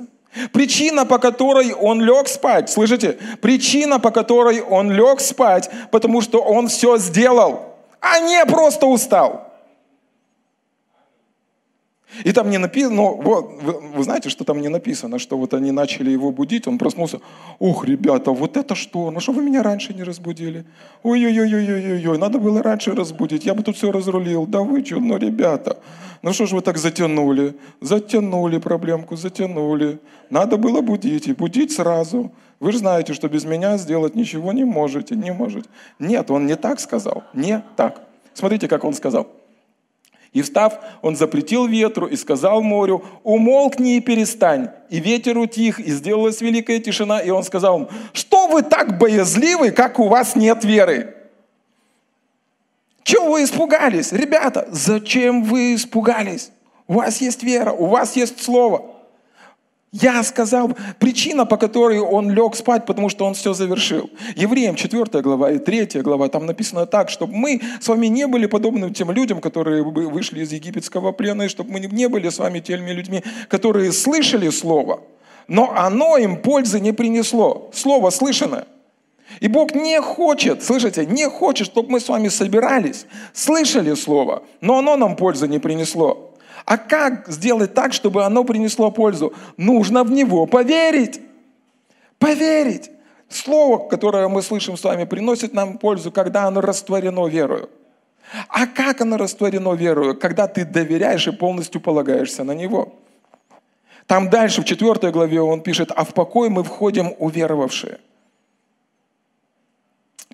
Причина, 0.52 1.04
по 1.04 1.18
которой 1.18 1.72
он 1.72 2.00
лег 2.00 2.28
спать, 2.28 2.70
слышите? 2.70 3.18
Причина, 3.40 3.98
по 3.98 4.10
которой 4.10 4.60
он 4.60 4.90
лег 4.92 5.20
спать, 5.20 5.68
потому 5.90 6.20
что 6.20 6.40
он 6.40 6.68
все 6.68 6.98
сделал, 6.98 7.74
а 8.00 8.20
не 8.20 8.44
просто 8.46 8.86
устал. 8.86 9.49
И 12.24 12.32
там 12.32 12.50
не 12.50 12.58
написано, 12.58 12.96
ну, 12.96 13.20
вот, 13.22 13.62
вы, 13.62 13.72
вы 13.72 14.04
знаете, 14.04 14.28
что 14.28 14.44
там 14.44 14.60
не 14.60 14.68
написано, 14.68 15.18
что 15.18 15.38
вот 15.38 15.54
они 15.54 15.70
начали 15.70 16.10
его 16.10 16.32
будить, 16.32 16.66
он 16.66 16.78
проснулся, 16.78 17.20
ух, 17.58 17.84
ребята, 17.84 18.32
вот 18.32 18.56
это 18.56 18.74
что, 18.74 19.10
ну 19.10 19.20
что 19.20 19.32
вы 19.32 19.42
меня 19.42 19.62
раньше 19.62 19.94
не 19.94 20.02
разбудили? 20.02 20.64
Ой-ой-ой-ой-ой-ой, 21.02 22.18
надо 22.18 22.38
было 22.38 22.62
раньше 22.62 22.94
разбудить, 22.94 23.46
я 23.46 23.54
бы 23.54 23.62
тут 23.62 23.76
все 23.76 23.92
разрулил, 23.92 24.46
да 24.46 24.60
вы 24.60 24.84
что, 24.84 24.98
ну, 25.00 25.18
ребята, 25.18 25.78
ну 26.22 26.32
что 26.32 26.46
ж 26.46 26.52
вы 26.52 26.60
так 26.62 26.78
затянули, 26.78 27.54
затянули 27.80 28.58
проблемку, 28.58 29.16
затянули, 29.16 30.00
надо 30.30 30.56
было 30.56 30.80
будить, 30.80 31.28
и 31.28 31.32
будить 31.32 31.72
сразу, 31.72 32.32
вы 32.58 32.72
же 32.72 32.78
знаете, 32.78 33.14
что 33.14 33.28
без 33.28 33.44
меня 33.44 33.78
сделать 33.78 34.14
ничего 34.14 34.52
не 34.52 34.64
можете, 34.64 35.14
не 35.16 35.32
можете. 35.32 35.68
Нет, 35.98 36.30
он 36.30 36.46
не 36.46 36.56
так 36.56 36.80
сказал, 36.80 37.22
не 37.32 37.62
так. 37.76 38.02
Смотрите, 38.34 38.68
как 38.68 38.84
он 38.84 38.94
сказал– 38.94 39.28
и 40.32 40.42
встав, 40.42 40.78
он 41.02 41.16
запретил 41.16 41.66
ветру 41.66 42.06
и 42.06 42.16
сказал 42.16 42.62
морю, 42.62 43.04
умолкни 43.24 43.96
и 43.96 44.00
перестань. 44.00 44.70
И 44.88 45.00
ветер 45.00 45.36
утих, 45.38 45.80
и 45.80 45.90
сделалась 45.90 46.40
великая 46.40 46.78
тишина. 46.78 47.20
И 47.20 47.30
он 47.30 47.42
сказал 47.42 47.80
им, 47.80 47.88
что 48.12 48.46
вы 48.46 48.62
так 48.62 48.96
боязливы, 48.98 49.72
как 49.72 49.98
у 49.98 50.08
вас 50.08 50.36
нет 50.36 50.64
веры? 50.64 51.16
Чего 53.02 53.32
вы 53.32 53.42
испугались? 53.42 54.12
Ребята, 54.12 54.68
зачем 54.70 55.42
вы 55.42 55.74
испугались? 55.74 56.52
У 56.86 56.94
вас 56.94 57.20
есть 57.20 57.42
вера, 57.42 57.72
у 57.72 57.86
вас 57.86 58.14
есть 58.14 58.40
слово. 58.40 58.89
Я 59.92 60.22
сказал, 60.22 60.70
причина, 61.00 61.46
по 61.46 61.56
которой 61.56 61.98
он 61.98 62.30
лег 62.30 62.54
спать, 62.54 62.86
потому 62.86 63.08
что 63.08 63.24
он 63.24 63.34
все 63.34 63.54
завершил. 63.54 64.08
Евреям 64.36 64.76
4 64.76 65.20
глава 65.20 65.50
и 65.50 65.58
3 65.58 66.00
глава, 66.02 66.28
там 66.28 66.46
написано 66.46 66.86
так, 66.86 67.10
чтобы 67.10 67.34
мы 67.34 67.60
с 67.80 67.88
вами 67.88 68.06
не 68.06 68.28
были 68.28 68.46
подобны 68.46 68.90
тем 68.90 69.10
людям, 69.10 69.40
которые 69.40 69.82
вышли 69.82 70.42
из 70.42 70.52
египетского 70.52 71.10
плена, 71.10 71.42
и 71.42 71.48
чтобы 71.48 71.72
мы 71.72 71.80
не 71.80 72.08
были 72.08 72.28
с 72.28 72.38
вами 72.38 72.60
теми 72.60 72.92
людьми, 72.92 73.24
которые 73.48 73.90
слышали 73.90 74.48
Слово, 74.50 75.00
но 75.48 75.72
оно 75.74 76.16
им 76.18 76.36
пользы 76.36 76.78
не 76.78 76.92
принесло. 76.92 77.68
Слово 77.74 78.10
слышано. 78.10 78.68
И 79.40 79.48
Бог 79.48 79.74
не 79.74 80.00
хочет, 80.00 80.62
слышите, 80.62 81.04
не 81.04 81.28
хочет, 81.28 81.66
чтобы 81.66 81.90
мы 81.90 82.00
с 82.00 82.08
вами 82.08 82.28
собирались, 82.28 83.06
слышали 83.32 83.94
Слово, 83.94 84.44
но 84.60 84.78
оно 84.78 84.96
нам 84.96 85.16
пользы 85.16 85.48
не 85.48 85.58
принесло. 85.58 86.29
А 86.64 86.78
как 86.78 87.28
сделать 87.28 87.74
так, 87.74 87.92
чтобы 87.92 88.24
оно 88.24 88.44
принесло 88.44 88.90
пользу? 88.90 89.32
Нужно 89.56 90.04
в 90.04 90.10
него 90.10 90.46
поверить. 90.46 91.20
Поверить. 92.18 92.90
Слово, 93.28 93.88
которое 93.88 94.28
мы 94.28 94.42
слышим 94.42 94.76
с 94.76 94.84
вами, 94.84 95.04
приносит 95.04 95.54
нам 95.54 95.78
пользу, 95.78 96.10
когда 96.10 96.44
оно 96.44 96.60
растворено 96.60 97.26
верою. 97.26 97.70
А 98.48 98.66
как 98.66 99.00
оно 99.00 99.16
растворено 99.16 99.74
верою? 99.74 100.16
Когда 100.16 100.46
ты 100.46 100.64
доверяешь 100.64 101.26
и 101.26 101.32
полностью 101.32 101.80
полагаешься 101.80 102.44
на 102.44 102.52
него. 102.52 102.94
Там 104.06 104.28
дальше, 104.28 104.62
в 104.62 104.64
4 104.64 105.12
главе, 105.12 105.40
он 105.40 105.62
пишет, 105.62 105.92
а 105.94 106.04
в 106.04 106.14
покой 106.14 106.48
мы 106.48 106.64
входим 106.64 107.14
уверовавшие. 107.18 107.98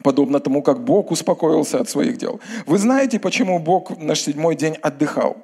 Подобно 0.03 0.41
тому, 0.41 0.63
как 0.63 0.85
Бог 0.85 1.11
успокоился 1.11 1.81
от 1.81 1.89
своих 1.89 2.17
дел. 2.17 2.41
Вы 2.67 2.79
знаете, 2.79 3.19
почему 3.19 3.59
Бог 3.59 3.99
наш 3.99 4.21
седьмой 4.21 4.57
день 4.57 4.77
отдыхал? 4.83 5.37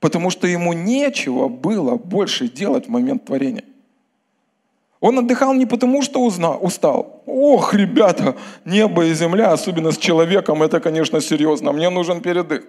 Потому 0.00 0.30
что 0.30 0.46
ему 0.46 0.72
нечего 0.72 1.48
было 1.48 1.96
больше 1.96 2.48
делать 2.48 2.86
в 2.86 2.90
момент 2.90 3.26
творения. 3.26 3.64
Он 5.00 5.18
отдыхал 5.18 5.54
не 5.54 5.64
потому, 5.64 6.02
что 6.02 6.22
устал. 6.22 7.22
Ох, 7.26 7.72
ребята, 7.72 8.36
небо 8.66 9.06
и 9.06 9.14
земля, 9.14 9.52
особенно 9.52 9.92
с 9.92 9.98
человеком, 9.98 10.62
это, 10.62 10.78
конечно, 10.80 11.20
серьезно. 11.20 11.72
Мне 11.72 11.88
нужен 11.88 12.20
передых. 12.20 12.64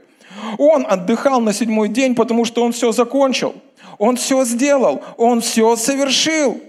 Он 0.58 0.86
отдыхал 0.88 1.42
на 1.42 1.52
седьмой 1.52 1.90
день, 1.90 2.16
потому 2.16 2.46
что 2.46 2.64
он 2.64 2.72
все 2.72 2.94
закончил. 2.94 3.54
Он 3.98 4.16
все 4.16 4.46
сделал. 4.46 5.02
Он 5.18 5.42
все 5.42 5.76
совершил. 5.76 6.62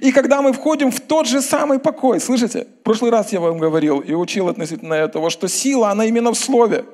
И 0.00 0.12
когда 0.12 0.40
мы 0.40 0.52
входим 0.52 0.90
в 0.90 1.00
тот 1.00 1.26
же 1.26 1.42
самый 1.42 1.78
покой, 1.78 2.20
слышите? 2.20 2.66
В 2.80 2.84
прошлый 2.84 3.10
раз 3.10 3.32
я 3.32 3.40
вам 3.40 3.58
говорил 3.58 3.98
и 4.00 4.14
учил 4.14 4.48
относительно 4.48 4.94
этого, 4.94 5.30
что 5.30 5.48
сила, 5.48 5.90
она 5.90 6.06
именно 6.06 6.32
в 6.32 6.38
слове. 6.38 6.84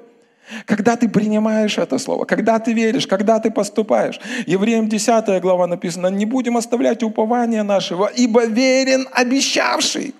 Когда 0.66 0.96
ты 0.96 1.08
принимаешь 1.08 1.78
это 1.78 1.98
слово, 1.98 2.24
когда 2.24 2.58
ты 2.58 2.72
веришь, 2.72 3.06
когда 3.06 3.38
ты 3.38 3.50
поступаешь. 3.50 4.20
Евреям 4.46 4.88
10 4.88 5.40
глава 5.40 5.66
написано, 5.66 6.08
не 6.08 6.26
будем 6.26 6.56
оставлять 6.56 7.02
упования 7.02 7.62
нашего, 7.62 8.06
ибо 8.06 8.44
верен 8.46 9.08
обещавший. 9.12 10.14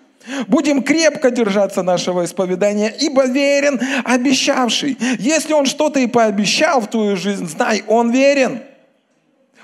Будем 0.48 0.82
крепко 0.82 1.30
держаться 1.30 1.82
нашего 1.82 2.24
исповедания, 2.24 2.94
ибо 3.00 3.26
верен 3.26 3.80
обещавший. 4.04 4.96
Если 5.18 5.54
он 5.54 5.66
что-то 5.66 5.98
и 5.98 6.06
пообещал 6.06 6.80
в 6.80 6.88
твою 6.88 7.16
жизнь, 7.16 7.46
знай, 7.46 7.82
он 7.86 8.10
верен. 8.10 8.60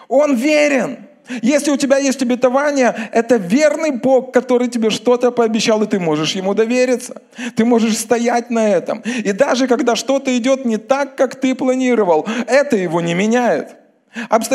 Он 0.09 0.35
верен. 0.35 0.99
Если 1.43 1.71
у 1.71 1.77
тебя 1.77 1.99
есть 1.99 2.23
обетование, 2.23 2.95
это 3.13 3.37
верный 3.37 3.91
Бог, 3.91 4.33
который 4.33 4.69
тебе 4.69 4.91
что-то 4.91 5.31
пообещал, 5.31 5.83
и 5.83 5.87
ты 5.87 5.99
можешь 5.99 6.33
ему 6.33 6.55
довериться. 6.55 7.23
Ты 7.57 7.65
можешь 7.65 7.99
стоять 7.99 8.51
на 8.51 8.69
этом. 8.69 9.03
И 9.25 9.33
даже 9.33 9.67
когда 9.67 9.97
что-то 9.97 10.37
идет 10.37 10.65
не 10.65 10.77
так, 10.77 11.17
как 11.17 11.35
ты 11.35 11.55
планировал, 11.55 12.27
это 12.47 12.77
его 12.77 13.01
не 13.01 13.15
меняет. 13.15 13.77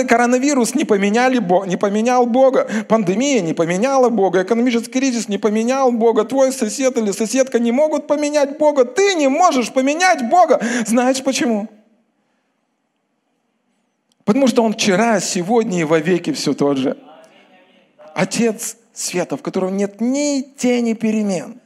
Коронавирус 0.07 0.75
не, 0.75 0.85
поменяли, 0.85 1.37
не 1.67 1.77
поменял 1.77 2.25
Бога, 2.25 2.67
пандемия 2.87 3.41
не 3.41 3.53
поменяла 3.53 4.09
Бога, 4.09 4.41
экономический 4.41 4.91
кризис 4.91 5.27
не 5.29 5.37
поменял 5.37 5.91
Бога, 5.91 6.23
твой 6.23 6.51
сосед 6.51 6.97
или 6.97 7.11
соседка 7.11 7.59
не 7.59 7.71
могут 7.71 8.07
поменять 8.07 8.57
Бога, 8.57 8.85
ты 8.85 9.13
не 9.13 9.27
можешь 9.27 9.71
поменять 9.71 10.27
Бога. 10.29 10.59
Знаешь 10.87 11.23
почему? 11.23 11.67
Потому 14.25 14.47
что 14.47 14.63
Он 14.63 14.73
вчера, 14.73 15.19
сегодня 15.19 15.81
и 15.81 15.83
вовеки 15.83 16.31
все 16.31 16.53
тот 16.53 16.77
же. 16.77 16.97
Отец 18.13 18.77
света, 18.93 19.37
в 19.37 19.41
котором 19.41 19.77
нет 19.77 20.01
ни 20.01 20.41
тени 20.41 20.93
перемен. 20.93 21.59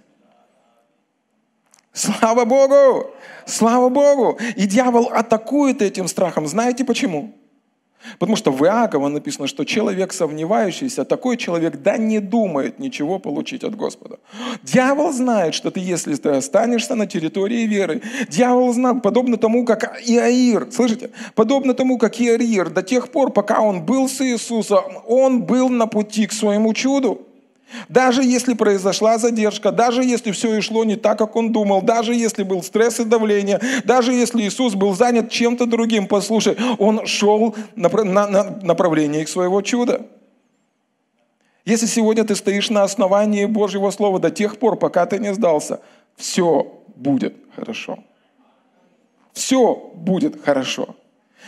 Слава 1.93 2.45
Богу! 2.45 3.11
Слава 3.45 3.89
Богу! 3.89 4.37
И 4.55 4.65
дьявол 4.65 5.09
атакует 5.11 5.81
этим 5.81 6.07
страхом. 6.07 6.47
Знаете 6.47 6.83
почему? 6.83 7.33
Потому 8.19 8.35
что 8.35 8.51
в 8.51 8.63
Иакова 8.63 9.09
написано, 9.09 9.47
что 9.47 9.63
человек 9.63 10.13
сомневающийся, 10.13 11.05
такой 11.05 11.37
человек 11.37 11.81
да 11.81 11.97
не 11.97 12.19
думает 12.19 12.79
ничего 12.79 13.19
получить 13.19 13.63
от 13.63 13.75
Господа. 13.75 14.17
Дьявол 14.63 15.11
знает, 15.11 15.53
что 15.53 15.71
ты, 15.71 15.79
если 15.79 16.15
ты 16.15 16.29
останешься 16.29 16.95
на 16.95 17.07
территории 17.07 17.65
веры, 17.65 18.01
дьявол 18.29 18.73
знает, 18.73 19.01
подобно 19.01 19.37
тому, 19.37 19.65
как 19.65 20.01
Иаир, 20.05 20.67
слышите, 20.71 21.09
подобно 21.35 21.73
тому, 21.73 21.97
как 21.97 22.21
Иаир, 22.21 22.69
до 22.69 22.81
тех 22.81 23.09
пор, 23.09 23.31
пока 23.31 23.61
он 23.61 23.83
был 23.85 24.07
с 24.07 24.21
Иисусом, 24.21 24.83
он 25.07 25.43
был 25.43 25.69
на 25.69 25.87
пути 25.87 26.27
к 26.27 26.33
своему 26.33 26.73
чуду. 26.73 27.21
Даже 27.89 28.23
если 28.23 28.53
произошла 28.53 29.17
задержка, 29.17 29.71
даже 29.71 30.03
если 30.03 30.31
все 30.31 30.55
и 30.55 30.61
шло 30.61 30.83
не 30.83 30.95
так, 30.95 31.17
как 31.17 31.35
он 31.35 31.51
думал, 31.51 31.81
даже 31.81 32.13
если 32.13 32.43
был 32.43 32.63
стресс 32.63 32.99
и 32.99 33.03
давление, 33.03 33.59
даже 33.83 34.13
если 34.13 34.43
Иисус 34.43 34.75
был 34.75 34.95
занят 34.95 35.29
чем-то 35.29 35.65
другим, 35.65 36.07
послушай, 36.07 36.57
он 36.77 37.05
шел 37.05 37.55
на, 37.75 37.89
на, 37.89 38.27
на 38.27 38.43
направлении 38.61 39.23
к 39.23 39.29
своего 39.29 39.61
чуда. 39.61 40.05
Если 41.65 41.87
сегодня 41.87 42.23
ты 42.23 42.35
стоишь 42.35 42.69
на 42.69 42.83
основании 42.83 43.45
Божьего 43.45 43.89
Слова 43.89 44.19
до 44.19 44.29
тех 44.29 44.59
пор, 44.59 44.77
пока 44.77 45.05
ты 45.07 45.17
не 45.17 45.33
сдался, 45.33 45.81
все 46.15 46.71
будет 46.95 47.35
хорошо. 47.55 47.97
Все 49.33 49.91
будет 49.95 50.43
хорошо. 50.43 50.95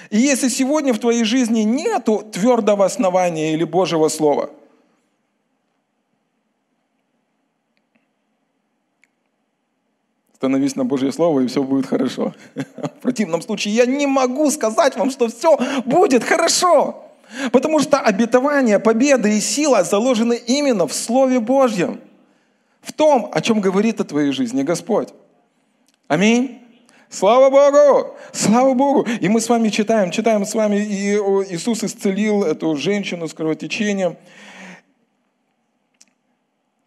И 0.09 0.17
если 0.17 0.49
сегодня 0.49 0.93
в 0.93 0.99
твоей 0.99 1.23
жизни 1.23 1.61
нету 1.61 2.23
твердого 2.31 2.85
основания 2.85 3.53
или 3.53 3.63
Божьего 3.63 4.09
Слова– 4.09 4.49
становись 10.37 10.75
на 10.75 10.85
Божье 10.85 11.11
Слово, 11.11 11.39
и 11.39 11.47
все 11.47 11.63
будет 11.63 11.87
хорошо. 11.87 12.33
В 12.55 13.01
противном 13.01 13.41
случае 13.41 13.73
я 13.73 13.85
не 13.87 14.05
могу 14.05 14.51
сказать 14.51 14.95
вам, 14.95 15.09
что 15.09 15.29
все 15.29 15.57
будет 15.83 16.23
хорошо. 16.23 17.03
Потому 17.51 17.79
что 17.79 17.97
обетование, 17.97 18.77
победа 18.77 19.27
и 19.27 19.41
сила 19.41 19.83
заложены 19.83 20.39
именно 20.47 20.87
в 20.87 20.93
Слове 20.93 21.39
Божьем. 21.39 21.99
В 22.81 22.93
том, 22.93 23.29
о 23.33 23.41
чем 23.41 23.61
говорит 23.61 23.99
о 23.99 24.03
твоей 24.03 24.31
жизни 24.31 24.61
Господь. 24.61 25.09
Аминь. 26.07 26.61
Слава 27.09 27.49
Богу! 27.49 28.15
Слава 28.31 28.73
Богу! 28.73 29.07
И 29.19 29.29
мы 29.29 29.41
с 29.41 29.49
вами 29.49 29.69
читаем, 29.69 30.11
читаем 30.11 30.45
с 30.45 30.53
вами, 30.53 30.75
и 30.75 31.15
Иисус 31.49 31.83
исцелил 31.83 32.43
эту 32.43 32.75
женщину 32.75 33.27
с 33.27 33.33
кровотечением. 33.33 34.17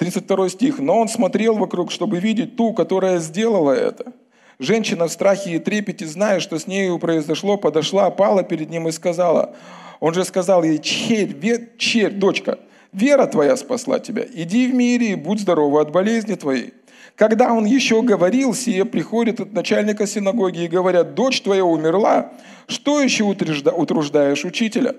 32 0.00 0.48
стих. 0.48 0.78
«Но 0.78 0.98
он 0.98 1.08
смотрел 1.08 1.56
вокруг, 1.56 1.90
чтобы 1.90 2.20
видеть 2.20 2.56
ту, 2.56 2.72
которая 2.72 3.18
сделала 3.18 3.72
это. 3.72 4.14
Женщина 4.58 5.06
в 5.06 5.12
страхе 5.12 5.56
и 5.56 5.58
трепете, 5.58 6.06
зная, 6.06 6.40
что 6.40 6.58
с 6.58 6.66
нею 6.66 6.98
произошло, 6.98 7.58
подошла, 7.58 8.10
пала 8.10 8.42
перед 8.42 8.70
ним 8.70 8.88
и 8.88 8.92
сказала, 8.92 9.54
он 10.00 10.14
же 10.14 10.24
сказал 10.24 10.62
ей, 10.62 10.78
черь, 10.78 11.34
вер, 11.34 11.68
черь, 11.76 12.12
дочка, 12.12 12.58
вера 12.92 13.26
твоя 13.26 13.56
спасла 13.56 13.98
тебя, 13.98 14.24
иди 14.32 14.70
в 14.70 14.74
мире 14.74 15.12
и 15.12 15.14
будь 15.16 15.40
здорова 15.40 15.82
от 15.82 15.92
болезни 15.92 16.34
твоей. 16.34 16.72
Когда 17.14 17.52
он 17.52 17.66
еще 17.66 18.00
говорил, 18.00 18.54
сие 18.54 18.86
приходит 18.86 19.40
от 19.40 19.52
начальника 19.52 20.06
синагоги 20.06 20.64
и 20.64 20.68
говорят, 20.68 21.14
дочь 21.14 21.42
твоя 21.42 21.64
умерла, 21.64 22.32
что 22.66 23.02
еще 23.02 23.24
утруждаешь 23.24 24.44
учителя? 24.46 24.94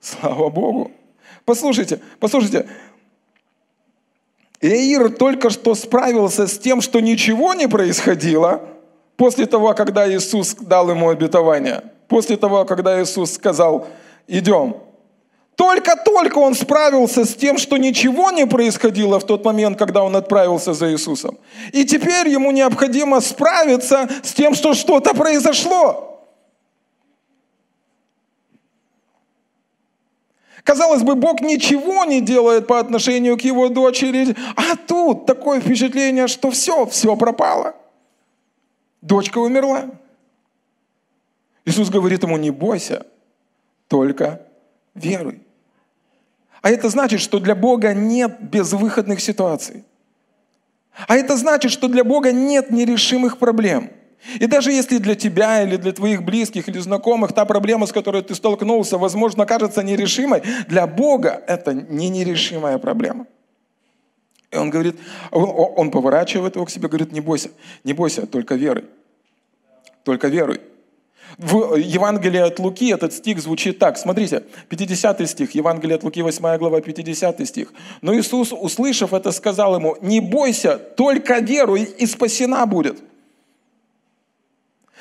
Слава 0.00 0.50
Богу! 0.50 0.90
Послушайте, 1.44 2.00
послушайте, 2.20 2.66
Иаир 4.62 5.10
только 5.10 5.50
что 5.50 5.74
справился 5.74 6.46
с 6.46 6.56
тем, 6.56 6.80
что 6.80 7.00
ничего 7.00 7.52
не 7.52 7.66
происходило 7.66 8.62
после 9.16 9.46
того, 9.46 9.74
когда 9.74 10.08
Иисус 10.08 10.54
дал 10.54 10.88
ему 10.88 11.10
обетование, 11.10 11.82
после 12.06 12.36
того, 12.36 12.64
когда 12.64 13.02
Иисус 13.02 13.32
сказал, 13.32 13.88
идем. 14.28 14.76
Только-только 15.56 16.38
он 16.38 16.54
справился 16.54 17.24
с 17.24 17.34
тем, 17.34 17.58
что 17.58 17.76
ничего 17.76 18.30
не 18.30 18.46
происходило 18.46 19.18
в 19.18 19.26
тот 19.26 19.44
момент, 19.44 19.78
когда 19.78 20.04
он 20.04 20.14
отправился 20.14 20.72
за 20.74 20.92
Иисусом. 20.92 21.38
И 21.72 21.84
теперь 21.84 22.28
ему 22.28 22.52
необходимо 22.52 23.20
справиться 23.20 24.08
с 24.22 24.32
тем, 24.32 24.54
что 24.54 24.74
что-то 24.74 25.12
произошло. 25.12 26.11
Казалось 30.64 31.02
бы, 31.02 31.16
Бог 31.16 31.40
ничего 31.40 32.04
не 32.04 32.20
делает 32.20 32.66
по 32.66 32.78
отношению 32.78 33.36
к 33.36 33.40
его 33.42 33.68
дочери, 33.68 34.36
а 34.54 34.76
тут 34.76 35.26
такое 35.26 35.60
впечатление, 35.60 36.28
что 36.28 36.50
все, 36.50 36.86
все 36.86 37.16
пропало. 37.16 37.74
Дочка 39.00 39.38
умерла. 39.38 39.90
Иисус 41.64 41.90
говорит 41.90 42.22
ему, 42.22 42.36
не 42.36 42.50
бойся, 42.50 43.06
только 43.88 44.42
веруй. 44.94 45.40
А 46.60 46.70
это 46.70 46.88
значит, 46.88 47.20
что 47.20 47.40
для 47.40 47.56
Бога 47.56 47.92
нет 47.92 48.40
безвыходных 48.40 49.20
ситуаций. 49.20 49.84
А 51.08 51.16
это 51.16 51.36
значит, 51.36 51.72
что 51.72 51.88
для 51.88 52.04
Бога 52.04 52.30
нет 52.32 52.70
нерешимых 52.70 53.38
проблем– 53.38 53.90
и 54.38 54.46
даже 54.46 54.72
если 54.72 54.98
для 54.98 55.14
тебя 55.14 55.62
или 55.62 55.76
для 55.76 55.92
твоих 55.92 56.22
близких 56.22 56.68
или 56.68 56.78
знакомых 56.78 57.32
та 57.32 57.44
проблема, 57.44 57.86
с 57.86 57.92
которой 57.92 58.22
ты 58.22 58.34
столкнулся, 58.34 58.98
возможно, 58.98 59.46
кажется 59.46 59.82
нерешимой, 59.82 60.42
для 60.68 60.86
Бога 60.86 61.42
это 61.46 61.74
не 61.74 62.08
нерешимая 62.08 62.78
проблема. 62.78 63.26
И 64.50 64.56
он 64.56 64.70
говорит, 64.70 64.96
он, 65.30 65.90
поворачивает 65.90 66.56
его 66.56 66.66
к 66.66 66.70
себе, 66.70 66.88
говорит, 66.88 67.12
не 67.12 67.20
бойся, 67.20 67.50
не 67.84 67.94
бойся, 67.94 68.26
только 68.26 68.54
веруй. 68.54 68.84
Только 70.04 70.28
веруй. 70.28 70.60
В 71.38 71.76
Евангелии 71.76 72.40
от 72.40 72.58
Луки 72.58 72.92
этот 72.92 73.14
стих 73.14 73.40
звучит 73.40 73.78
так. 73.78 73.96
Смотрите, 73.96 74.44
50 74.68 75.28
стих, 75.28 75.52
Евангелие 75.52 75.96
от 75.96 76.04
Луки, 76.04 76.20
8 76.20 76.58
глава, 76.58 76.80
50 76.82 77.48
стих. 77.48 77.72
Но 78.02 78.14
Иисус, 78.14 78.52
услышав 78.52 79.14
это, 79.14 79.32
сказал 79.32 79.74
ему, 79.76 79.96
не 80.02 80.20
бойся, 80.20 80.76
только 80.76 81.38
веруй, 81.38 81.84
и 81.84 82.04
спасена 82.06 82.66
будет. 82.66 83.02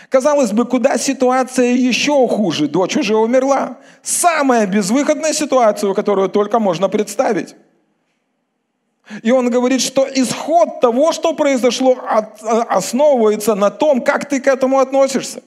Казалось 0.10 0.52
бы, 0.52 0.66
куда 0.66 0.98
ситуация 0.98 1.74
еще 1.74 2.28
хуже? 2.28 2.68
Дочь 2.68 2.98
уже 2.98 3.16
умерла. 3.16 3.78
Самая 4.02 4.66
безвыходная 4.68 5.34
ситуация, 5.34 5.94
которую 5.94 6.30
только 6.30 6.60
можно 6.60 6.90
представить. 6.90 7.56
И 9.24 9.32
он 9.32 9.50
говорит, 9.50 9.82
что 9.82 10.08
исход 10.14 10.80
того, 10.80 11.12
что 11.12 11.34
произошло, 11.34 11.98
основывается 12.70 13.56
на 13.56 13.70
том, 13.70 14.02
как 14.02 14.26
ты 14.26 14.40
к 14.40 14.48
этому 14.48 14.80
относишься. 14.80 15.44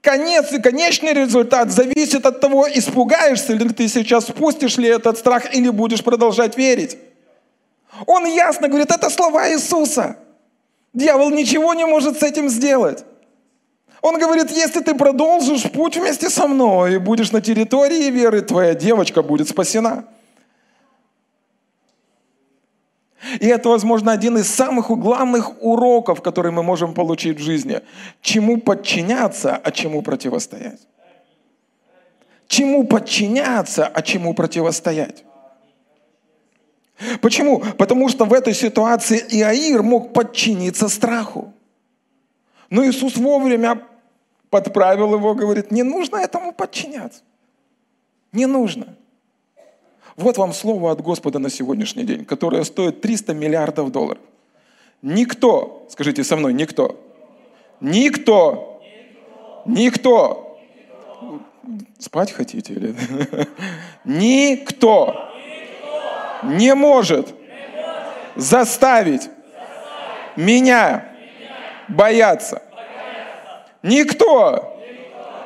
Конец 0.00 0.50
и 0.52 0.62
конечный 0.62 1.12
результат 1.12 1.70
зависит 1.70 2.24
от 2.24 2.40
того, 2.40 2.66
испугаешься 2.72 3.52
ли 3.52 3.68
ты 3.68 3.86
сейчас, 3.88 4.24
спустишь 4.24 4.78
ли 4.78 4.88
этот 4.88 5.18
страх 5.18 5.54
или 5.54 5.68
будешь 5.68 6.02
продолжать 6.02 6.56
верить. 6.56 6.96
Он 8.06 8.24
ясно 8.24 8.68
говорит, 8.68 8.90
это 8.90 9.10
слова 9.10 9.52
Иисуса– 9.52 10.16
Дьявол 10.92 11.30
ничего 11.30 11.74
не 11.74 11.86
может 11.86 12.18
с 12.18 12.22
этим 12.22 12.48
сделать. 12.48 13.04
Он 14.02 14.18
говорит, 14.18 14.50
если 14.50 14.80
ты 14.80 14.94
продолжишь 14.94 15.70
путь 15.70 15.96
вместе 15.96 16.30
со 16.30 16.48
мной 16.48 16.94
и 16.94 16.98
будешь 16.98 17.32
на 17.32 17.40
территории 17.40 18.10
веры, 18.10 18.40
твоя 18.40 18.74
девочка 18.74 19.22
будет 19.22 19.48
спасена. 19.48 20.04
И 23.38 23.46
это, 23.46 23.68
возможно, 23.68 24.12
один 24.12 24.38
из 24.38 24.48
самых 24.48 24.88
главных 24.88 25.62
уроков, 25.62 26.22
которые 26.22 26.52
мы 26.52 26.62
можем 26.62 26.94
получить 26.94 27.38
в 27.38 27.42
жизни. 27.42 27.82
Чему 28.22 28.58
подчиняться, 28.58 29.56
а 29.56 29.70
чему 29.70 30.02
противостоять. 30.02 30.80
Чему 32.48 32.84
подчиняться, 32.84 33.86
а 33.86 34.02
чему 34.02 34.34
противостоять. 34.34 35.24
Почему? 37.20 37.60
Потому 37.78 38.08
что 38.08 38.24
в 38.24 38.32
этой 38.32 38.54
ситуации 38.54 39.24
Иаир 39.30 39.82
мог 39.82 40.12
подчиниться 40.12 40.88
страху. 40.88 41.52
Но 42.68 42.84
Иисус 42.84 43.16
вовремя 43.16 43.82
подправил 44.50 45.14
его, 45.14 45.34
говорит, 45.34 45.70
не 45.70 45.82
нужно 45.82 46.16
этому 46.16 46.52
подчиняться. 46.52 47.22
Не 48.32 48.46
нужно. 48.46 48.96
Вот 50.16 50.36
вам 50.36 50.52
слово 50.52 50.92
от 50.92 51.00
Господа 51.00 51.38
на 51.38 51.50
сегодняшний 51.50 52.04
день, 52.04 52.24
которое 52.24 52.64
стоит 52.64 53.00
300 53.00 53.34
миллиардов 53.34 53.90
долларов. 53.90 54.22
Никто, 55.02 55.86
скажите 55.88 56.22
со 56.24 56.36
мной, 56.36 56.52
никто, 56.52 57.00
никто, 57.80 58.82
никто, 59.64 60.58
спать 61.98 62.32
хотите 62.32 62.74
или? 62.74 62.94
Никто 64.04 65.29
не 66.42 66.74
может 66.74 67.34
заставить 68.36 69.28
меня 70.36 71.04
бояться. 71.88 72.62
Никто 73.82 74.78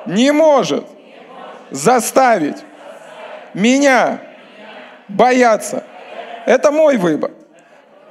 не 0.06 0.32
может 0.32 0.84
заставить 1.70 2.58
меня 3.54 4.20
бояться. 5.08 5.84
Это 6.46 6.70
мой 6.70 6.96
выбор. 6.96 7.30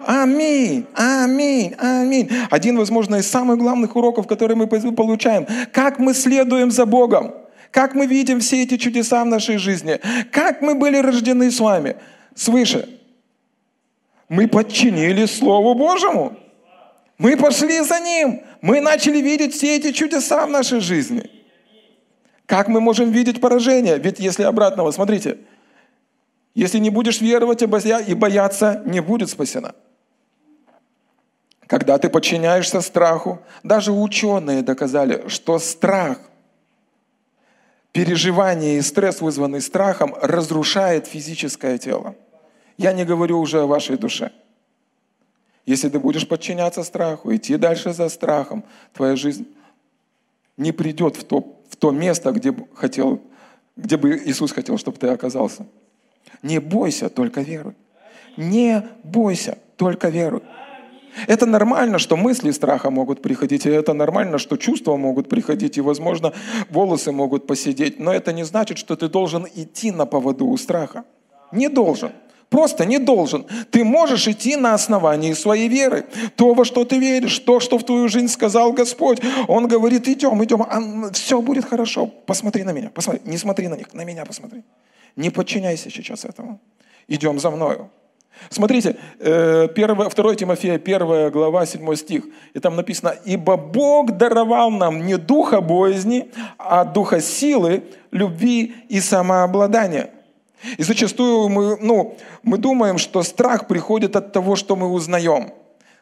Аминь, 0.06 0.86
аминь, 0.96 1.76
аминь. 1.78 2.30
Один, 2.50 2.78
возможно, 2.78 3.18
из 3.18 3.30
самых 3.30 3.58
главных 3.58 3.96
уроков, 3.96 4.28
которые 4.28 4.58
мы 4.58 4.68
получаем. 4.68 5.48
Как 5.72 6.00
мы 6.00 6.14
следуем 6.14 6.72
за 6.72 6.86
Богом. 6.86 7.36
Как 7.72 7.96
мы 7.96 8.06
видим 8.06 8.40
все 8.40 8.64
эти 8.64 8.78
чудеса 8.78 9.24
в 9.24 9.28
нашей 9.28 9.58
жизни. 9.58 10.00
Как 10.32 10.62
мы 10.62 10.76
были 10.76 10.98
рождены 10.98 11.50
с 11.52 11.60
вами 11.60 11.96
свыше. 12.36 13.00
Мы 14.30 14.48
подчинились 14.48 15.38
Слову 15.38 15.74
Божьему. 15.76 16.38
Мы 17.18 17.38
пошли 17.38 17.82
за 17.82 18.00
Ним. 18.00 18.42
Мы 18.62 18.82
начали 18.82 19.20
видеть 19.20 19.54
все 19.54 19.78
эти 19.78 19.92
чудеса 19.92 20.46
в 20.46 20.50
нашей 20.50 20.80
жизни. 20.80 21.30
Как 22.46 22.68
мы 22.68 22.82
можем 22.82 23.12
видеть 23.12 23.40
поражение? 23.40 23.98
Ведь 23.98 24.20
если 24.20 24.44
обратного, 24.44 24.92
смотрите, 24.92 25.38
если 26.56 26.80
не 26.80 26.90
будешь 26.90 27.22
веровать 27.22 27.62
и 27.62 28.14
бояться, 28.16 28.84
не 28.86 29.02
будет 29.02 29.30
спасена. 29.30 29.74
Когда 31.68 31.98
ты 31.98 32.10
подчиняешься 32.10 32.82
страху, 32.82 33.40
даже 33.64 33.92
ученые 33.92 34.62
доказали, 34.62 35.28
что 35.28 35.58
страх, 35.60 36.20
переживание 37.94 38.78
и 38.78 38.82
стресс, 38.82 39.22
вызванный 39.22 39.62
страхом, 39.62 40.14
разрушает 40.22 41.08
физическое 41.08 41.78
тело. 41.78 42.16
Я 42.78 42.92
не 42.92 43.06
говорю 43.06 43.40
уже 43.40 43.62
о 43.62 43.68
вашей 43.68 43.98
душе. 43.98 44.32
Если 45.66 45.88
ты 45.88 46.00
будешь 46.00 46.28
подчиняться 46.28 46.84
страху, 46.84 47.34
идти 47.34 47.56
дальше 47.56 47.94
за 47.94 48.10
страхом, 48.10 48.66
твоя 48.94 49.16
жизнь 49.16 49.48
не 50.58 50.72
придет 50.72 51.16
в 51.16 51.24
то, 51.24 51.62
в 51.70 51.76
то 51.78 51.92
место, 51.92 52.32
где, 52.32 52.54
хотел, 52.76 53.22
где 53.78 53.96
бы 53.96 54.22
Иисус 54.26 54.52
хотел, 54.52 54.78
чтобы 54.78 54.98
ты 54.98 55.08
оказался. 55.08 55.66
Не 56.42 56.60
бойся, 56.60 57.10
только 57.10 57.42
веруй. 57.42 57.76
Не 58.36 58.84
бойся, 59.04 59.58
только 59.78 60.10
веруй. 60.10 60.42
Это 61.28 61.46
нормально, 61.46 62.00
что 62.00 62.18
мысли 62.18 62.52
страха 62.52 62.90
могут 62.90 63.22
приходить, 63.22 63.66
и 63.66 63.70
это 63.70 63.94
нормально, 63.94 64.38
что 64.38 64.58
чувства 64.58 64.98
могут 64.98 65.30
приходить, 65.30 65.78
и, 65.78 65.82
возможно, 65.82 66.34
волосы 66.70 67.12
могут 67.12 67.48
посидеть, 67.48 68.00
но 68.00 68.14
это 68.14 68.34
не 68.34 68.44
значит, 68.44 68.78
что 68.78 68.96
ты 68.96 69.08
должен 69.08 69.48
идти 69.56 69.92
на 69.92 70.06
поводу 70.06 70.48
у 70.48 70.58
страха. 70.58 71.04
Не 71.52 71.70
должен. 71.70 72.12
Просто 72.50 72.86
не 72.86 73.00
должен. 73.00 73.48
Ты 73.72 73.84
можешь 73.84 74.28
идти 74.28 74.56
на 74.56 74.76
основании 74.76 75.34
своей 75.34 75.68
веры. 75.68 76.06
То, 76.36 76.54
во 76.54 76.66
что 76.66 76.86
ты 76.86 77.00
веришь, 77.00 77.40
то, 77.40 77.60
что 77.60 77.80
в 77.80 77.84
твою 77.84 78.08
жизнь 78.08 78.28
сказал 78.28 78.74
Господь. 78.74 79.20
Он 79.48 79.68
говорит, 79.68 80.08
идем, 80.08 80.44
идем, 80.44 80.62
а 80.62 81.12
все 81.14 81.42
будет 81.42 81.66
хорошо. 81.66 82.06
Посмотри 82.06 82.64
на 82.64 82.72
меня, 82.72 82.92
посмотри. 82.92 83.22
Не 83.26 83.38
смотри 83.38 83.68
на 83.70 83.76
них, 83.76 83.92
на 83.94 84.06
меня 84.06 84.24
посмотри. 84.24 84.62
Не 85.16 85.32
подчиняйся 85.32 85.90
сейчас 85.90 86.26
этому. 86.26 86.60
Идем 87.08 87.40
за 87.40 87.50
мною. 87.50 87.90
Смотрите, 88.50 88.98
1, 89.20 89.74
2 89.74 90.36
Тимофея, 90.36 90.76
1 90.76 91.32
глава, 91.32 91.66
7 91.66 91.96
стих. 91.96 92.24
И 92.54 92.60
там 92.60 92.76
написано, 92.76 93.16
«Ибо 93.26 93.58
Бог 93.58 94.12
даровал 94.12 94.70
нам 94.72 95.06
не 95.06 95.18
духа 95.18 95.62
боязни, 95.62 96.32
а 96.58 96.84
духа 96.84 97.22
силы, 97.22 97.84
любви 98.12 98.76
и 98.90 99.00
самообладания». 99.00 100.10
И 100.78 100.84
зачастую 100.84 101.50
мы, 101.50 101.78
ну, 101.82 102.18
мы 102.42 102.58
думаем, 102.58 102.98
что 102.98 103.22
страх 103.24 103.68
приходит 103.68 104.16
от 104.16 104.32
того, 104.32 104.56
что 104.56 104.76
мы 104.76 104.90
узнаем. 104.90 105.52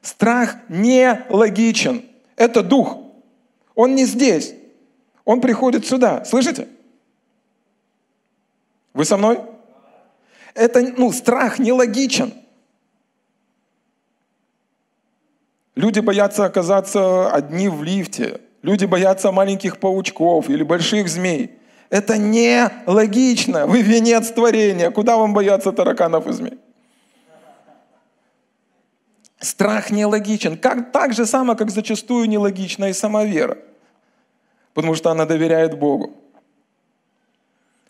Страх 0.01 0.55
не 0.69 1.25
логичен. 1.29 2.03
Это 2.35 2.61
дух. 2.63 2.97
Он 3.75 3.95
не 3.95 4.05
здесь. 4.05 4.53
Он 5.25 5.41
приходит 5.41 5.85
сюда. 5.85 6.25
Слышите? 6.25 6.67
Вы 8.93 9.05
со 9.05 9.17
мной? 9.17 9.39
Это, 10.53 10.81
ну, 10.97 11.11
страх 11.11 11.59
нелогичен. 11.59 12.33
Люди 15.75 15.99
боятся 15.99 16.45
оказаться 16.45 17.31
одни 17.31 17.69
в 17.69 17.83
лифте. 17.83 18.41
Люди 18.61 18.85
боятся 18.85 19.31
маленьких 19.31 19.79
паучков 19.79 20.49
или 20.49 20.63
больших 20.63 21.07
змей. 21.07 21.57
Это 21.89 22.17
нелогично. 22.17 23.65
Вы 23.65 23.81
венец 23.81 24.31
творения. 24.31 24.91
Куда 24.91 25.17
вам 25.17 25.33
бояться 25.33 25.71
тараканов 25.71 26.27
и 26.27 26.33
змей? 26.33 26.59
Страх 29.39 29.89
нелогичен. 29.89 30.57
Как, 30.57 30.91
так 30.91 31.13
же 31.13 31.25
само, 31.25 31.55
как 31.55 31.71
зачастую 31.71 32.29
нелогична 32.29 32.89
и 32.89 32.93
сама 32.93 33.23
вера. 33.25 33.57
Потому 34.73 34.95
что 34.95 35.09
она 35.09 35.25
доверяет 35.25 35.77
Богу. 35.79 36.13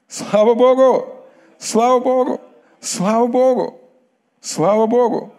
Слава 0.08 0.54
Богу! 0.56 1.26
Слава 1.60 2.00
Богу! 2.00 2.42
Слава 2.82 3.28
Богу! 3.28 3.80
Слава 4.42 4.88
Богу! 4.88 5.34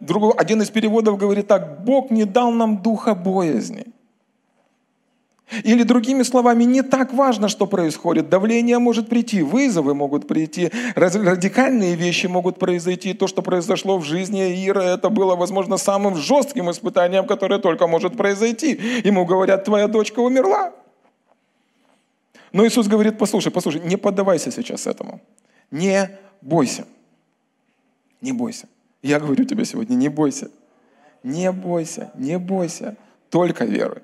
Другой, 0.00 0.32
один 0.36 0.60
из 0.60 0.70
переводов 0.70 1.16
говорит 1.16 1.46
так, 1.46 1.82
Бог 1.82 2.10
не 2.10 2.24
дал 2.26 2.50
нам 2.52 2.82
духа 2.82 3.14
боязни. 3.14 3.86
Или 5.62 5.82
другими 5.82 6.22
словами, 6.24 6.64
не 6.64 6.82
так 6.82 7.14
важно, 7.14 7.48
что 7.48 7.66
происходит. 7.66 8.28
Давление 8.28 8.78
может 8.78 9.08
прийти, 9.08 9.42
вызовы 9.42 9.94
могут 9.94 10.26
прийти, 10.26 10.70
радикальные 10.94 11.94
вещи 11.94 12.26
могут 12.26 12.58
произойти. 12.58 13.14
То, 13.14 13.28
что 13.28 13.40
произошло 13.40 13.98
в 13.98 14.04
жизни 14.04 14.66
Ира, 14.66 14.84
это 14.84 15.10
было, 15.10 15.36
возможно, 15.36 15.78
самым 15.78 16.16
жестким 16.16 16.70
испытанием, 16.70 17.26
которое 17.26 17.60
только 17.60 17.86
может 17.86 18.16
произойти. 18.16 18.78
Ему 19.04 19.24
говорят, 19.24 19.64
твоя 19.64 19.86
дочка 19.88 20.20
умерла. 20.20 20.72
Но 22.52 22.66
Иисус 22.66 22.88
говорит, 22.88 23.16
послушай, 23.16 23.52
послушай, 23.52 23.80
не 23.84 23.96
поддавайся 23.96 24.50
сейчас 24.50 24.86
этому. 24.86 25.20
Не 25.70 26.10
бойся. 26.44 26.84
Не 28.20 28.32
бойся. 28.32 28.68
Я 29.02 29.18
говорю 29.18 29.44
тебе 29.44 29.64
сегодня, 29.64 29.94
не 29.96 30.08
бойся. 30.08 30.50
Не 31.22 31.50
бойся, 31.50 32.10
не 32.14 32.38
бойся. 32.38 32.96
Только 33.30 33.64
веруй. 33.64 34.02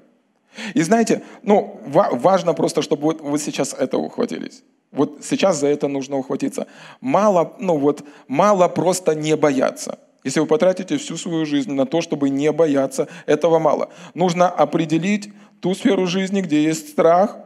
И 0.74 0.82
знаете, 0.82 1.22
ну, 1.42 1.80
важно 1.86 2.54
просто, 2.54 2.82
чтобы 2.82 3.02
вот, 3.02 3.20
вот 3.20 3.40
сейчас 3.40 3.74
это 3.78 3.98
ухватились. 3.98 4.62
Вот 4.90 5.20
сейчас 5.22 5.60
за 5.60 5.68
это 5.68 5.86
нужно 5.86 6.16
ухватиться. 6.16 6.66
Мало, 7.00 7.54
ну 7.60 7.78
вот, 7.78 8.02
мало 8.26 8.68
просто 8.68 9.14
не 9.14 9.36
бояться. 9.36 9.98
Если 10.24 10.40
вы 10.40 10.46
потратите 10.46 10.96
всю 10.96 11.16
свою 11.16 11.46
жизнь 11.46 11.72
на 11.72 11.86
то, 11.86 12.00
чтобы 12.00 12.28
не 12.28 12.50
бояться, 12.52 13.06
этого 13.26 13.58
мало. 13.58 13.90
Нужно 14.14 14.48
определить 14.48 15.32
ту 15.60 15.74
сферу 15.74 16.06
жизни, 16.06 16.40
где 16.40 16.62
есть 16.62 16.90
страх, 16.90 17.38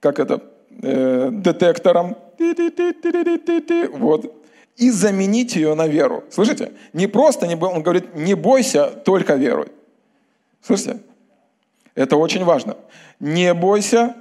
как 0.00 0.18
это, 0.18 0.42
э, 0.82 1.30
детектором, 1.32 2.16
вот, 3.98 4.34
и 4.76 4.90
заменить 4.90 5.56
ее 5.56 5.74
на 5.74 5.86
веру. 5.86 6.24
Слышите? 6.30 6.72
Не 6.92 7.06
просто, 7.06 7.46
не, 7.46 7.56
он 7.56 7.82
говорит, 7.82 8.14
не 8.14 8.34
бойся, 8.34 8.86
только 8.86 9.34
веруй. 9.34 9.68
Слышите? 10.62 10.98
Это 11.94 12.16
очень 12.16 12.44
важно. 12.44 12.76
Не 13.20 13.54
бойся, 13.54 14.16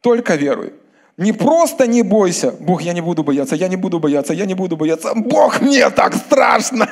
только 0.00 0.34
веруй. 0.34 0.72
Не 1.16 1.32
просто 1.32 1.86
не 1.86 2.02
бойся. 2.02 2.52
Бог, 2.60 2.82
я 2.82 2.92
не 2.92 3.00
буду 3.00 3.22
бояться, 3.22 3.54
я 3.54 3.68
не 3.68 3.76
буду 3.76 4.00
бояться, 4.00 4.34
я 4.34 4.46
не 4.46 4.54
буду 4.54 4.76
бояться. 4.76 5.12
Бог, 5.14 5.60
мне 5.60 5.88
так 5.90 6.14
страшно. 6.14 6.88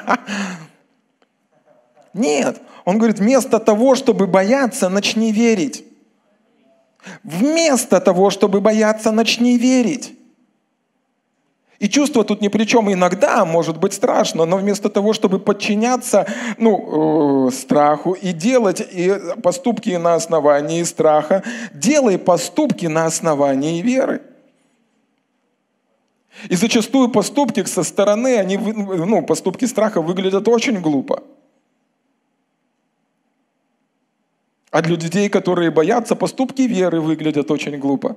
Нет. 2.14 2.60
Он 2.84 2.98
говорит, 2.98 3.18
вместо 3.18 3.58
того, 3.58 3.94
чтобы 3.94 4.26
бояться, 4.26 4.88
начни 4.88 5.32
верить. 5.32 5.84
Вместо 7.24 8.00
того, 8.00 8.30
чтобы 8.30 8.60
бояться, 8.60 9.10
начни 9.10 9.58
верить. 9.58 10.14
И 11.82 11.88
чувство 11.88 12.22
тут 12.22 12.40
ни 12.40 12.46
при 12.46 12.64
чем. 12.64 12.92
Иногда 12.92 13.44
может 13.44 13.76
быть 13.78 13.92
страшно, 13.92 14.44
но 14.44 14.56
вместо 14.56 14.88
того, 14.88 15.12
чтобы 15.12 15.40
подчиняться 15.40 16.26
ну, 16.56 17.48
э, 17.48 17.50
страху 17.50 18.12
и 18.12 18.32
делать 18.32 18.80
и 18.80 19.12
поступки 19.42 19.90
на 19.90 20.14
основании 20.14 20.84
страха, 20.84 21.42
делай 21.74 22.18
поступки 22.18 22.86
на 22.86 23.06
основании 23.06 23.82
веры. 23.82 24.22
И 26.48 26.54
зачастую 26.54 27.08
поступки 27.08 27.64
со 27.64 27.82
стороны, 27.82 28.38
они, 28.38 28.56
ну, 28.56 29.22
поступки 29.22 29.64
страха 29.64 30.00
выглядят 30.00 30.46
очень 30.46 30.80
глупо. 30.80 31.24
А 34.72 34.80
для 34.80 34.96
людей, 34.96 35.28
которые 35.28 35.70
боятся, 35.70 36.16
поступки 36.16 36.62
веры 36.62 37.00
выглядят 37.00 37.50
очень 37.50 37.78
глупо. 37.78 38.16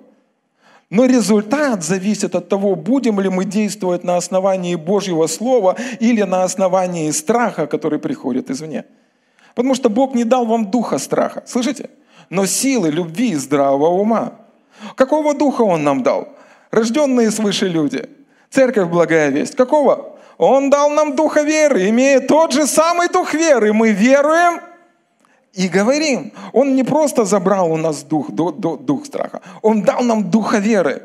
Но 0.89 1.05
результат 1.05 1.83
зависит 1.83 2.33
от 2.33 2.47
того, 2.47 2.75
будем 2.75 3.19
ли 3.19 3.29
мы 3.29 3.43
действовать 3.43 4.05
на 4.05 4.15
основании 4.15 4.75
Божьего 4.75 5.27
Слова 5.27 5.75
или 5.99 6.23
на 6.23 6.43
основании 6.43 7.11
страха, 7.11 7.67
который 7.67 7.99
приходит 7.99 8.49
извне. 8.49 8.85
Потому 9.53 9.75
что 9.75 9.89
Бог 9.89 10.15
не 10.15 10.23
дал 10.23 10.45
вам 10.45 10.71
духа 10.71 10.97
страха, 10.97 11.43
слышите? 11.45 11.89
Но 12.29 12.45
силы, 12.45 12.89
любви 12.89 13.31
и 13.31 13.35
здравого 13.35 13.89
ума. 13.89 14.31
Какого 14.95 15.33
духа 15.33 15.63
Он 15.63 15.83
нам 15.83 16.03
дал? 16.03 16.29
Рожденные 16.71 17.31
свыше 17.31 17.67
люди. 17.67 18.07
Церковь 18.49 18.89
благая 18.89 19.29
весть. 19.29 19.55
Какого? 19.55 20.15
Он 20.37 20.69
дал 20.69 20.89
нам 20.89 21.15
духа 21.15 21.41
веры, 21.41 21.89
имея 21.89 22.21
тот 22.21 22.53
же 22.53 22.65
самый 22.67 23.09
дух 23.09 23.33
веры. 23.33 23.73
Мы 23.73 23.91
веруем, 23.91 24.61
и 25.55 25.69
говорим. 25.69 26.31
Он 26.53 26.75
не 26.75 26.83
просто 26.83 27.25
забрал 27.25 27.71
у 27.71 27.77
нас 27.77 28.03
дух, 28.03 28.31
дух, 28.31 29.05
страха, 29.05 29.41
Он 29.61 29.81
дал 29.81 30.03
нам 30.03 30.29
духа 30.29 30.57
веры, 30.57 31.01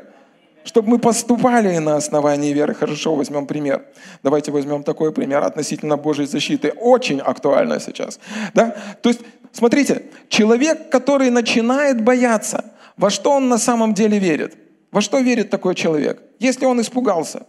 чтобы 0.63 0.89
мы 0.89 0.99
поступали 0.99 1.79
на 1.79 1.95
основании 1.95 2.53
веры. 2.53 2.73
Хорошо, 2.73 3.15
возьмем 3.15 3.47
пример. 3.47 3.85
Давайте 4.23 4.51
возьмем 4.51 4.83
такой 4.83 5.11
пример 5.11 5.43
относительно 5.43 5.97
Божьей 5.97 6.27
защиты. 6.27 6.73
Очень 6.77 7.19
актуально 7.19 7.79
сейчас. 7.79 8.19
Да? 8.53 8.75
То 9.01 9.09
есть, 9.09 9.21
смотрите, 9.51 10.03
человек, 10.29 10.91
который 10.91 11.31
начинает 11.31 12.03
бояться, 12.03 12.63
во 12.97 13.09
что 13.09 13.31
он 13.31 13.49
на 13.49 13.57
самом 13.57 13.93
деле 13.93 14.19
верит? 14.19 14.55
Во 14.91 15.01
что 15.01 15.19
верит 15.19 15.49
такой 15.49 15.73
человек? 15.73 16.21
Если 16.39 16.65
он 16.65 16.79
испугался, 16.81 17.45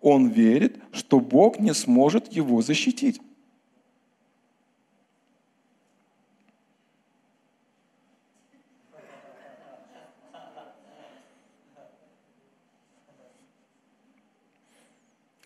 он 0.00 0.28
верит, 0.28 0.76
что 0.92 1.18
Бог 1.18 1.58
не 1.58 1.74
сможет 1.74 2.32
его 2.32 2.62
защитить. 2.62 3.20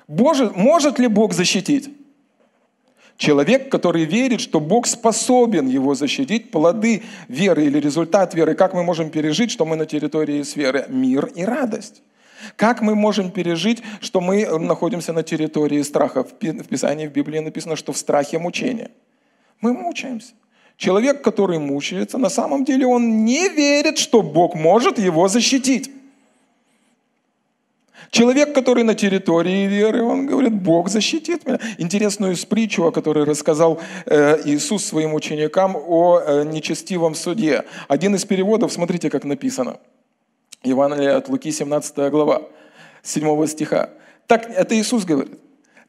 Боже, 0.09 0.51
может 0.55 0.99
ли 0.99 1.09
Бог 1.09 1.33
защитить? 1.33 1.91
Человек, 3.17 3.71
который 3.71 4.05
верит, 4.05 4.41
что 4.41 4.59
Бог 4.61 4.87
способен 4.87 5.69
его 5.69 5.95
защитить, 5.95 6.51
плоды 6.51 7.03
веры 7.29 7.65
или 7.65 7.79
результат 7.79 8.35
веры, 8.35 8.55
как 8.55 8.75
мы 8.75 8.83
можем 8.83 9.11
пережить, 9.11 9.53
что 9.53 9.65
мы 9.65 9.77
на 9.77 9.87
территории 9.87 10.43
сферы? 10.43 10.87
Мир 10.89 11.27
и 11.27 11.45
радость. 11.45 12.03
Как 12.57 12.83
мы 12.83 12.95
можем 12.95 13.31
пережить, 13.31 13.83
что 14.01 14.21
мы 14.21 14.47
находимся 14.59 15.13
на 15.13 15.23
территории 15.23 15.81
страха? 15.83 16.25
В 16.25 16.35
Писании, 16.35 17.07
в 17.07 17.13
Библии 17.13 17.39
написано, 17.39 17.77
что 17.77 17.93
в 17.93 17.97
страхе 17.97 18.39
мучение. 18.39 18.91
Мы 19.61 19.73
мучаемся. 19.73 20.35
Человек, 20.77 21.23
который 21.23 21.59
мучается, 21.61 22.19
на 22.19 22.29
самом 22.29 22.65
деле 22.65 22.85
он 22.87 23.25
не 23.25 23.49
верит, 23.49 23.97
что 23.99 24.23
Бог 24.23 24.57
может 24.57 24.99
его 24.99 25.29
защитить. 25.29 25.91
Человек, 28.11 28.55
который 28.55 28.85
на 28.85 28.95
территории 28.95 29.67
веры, 29.67 30.03
он 30.03 30.27
говорит, 30.27 30.53
Бог 30.53 30.89
защитит 30.89 31.47
меня. 31.47 31.59
Интересную 31.79 32.37
притчу, 32.49 32.85
о 32.85 32.93
которой 32.93 33.25
рассказал 33.25 33.81
э, 34.07 34.41
Иисус 34.45 34.85
своим 34.85 35.15
ученикам 35.15 35.77
о 35.77 36.21
э, 36.21 36.45
нечестивом 36.45 37.15
суде. 37.15 37.65
Один 37.89 38.15
из 38.15 38.25
переводов, 38.25 38.73
смотрите, 38.73 39.11
как 39.11 39.25
написано. 39.25 39.79
Евангелие 40.63 41.13
от 41.13 41.29
Луки, 41.29 41.51
17 41.51 42.11
глава, 42.11 42.43
7 43.03 43.47
стиха. 43.47 43.91
Так, 44.27 44.49
это 44.51 44.75
Иисус 44.75 45.05
говорит. 45.05 45.39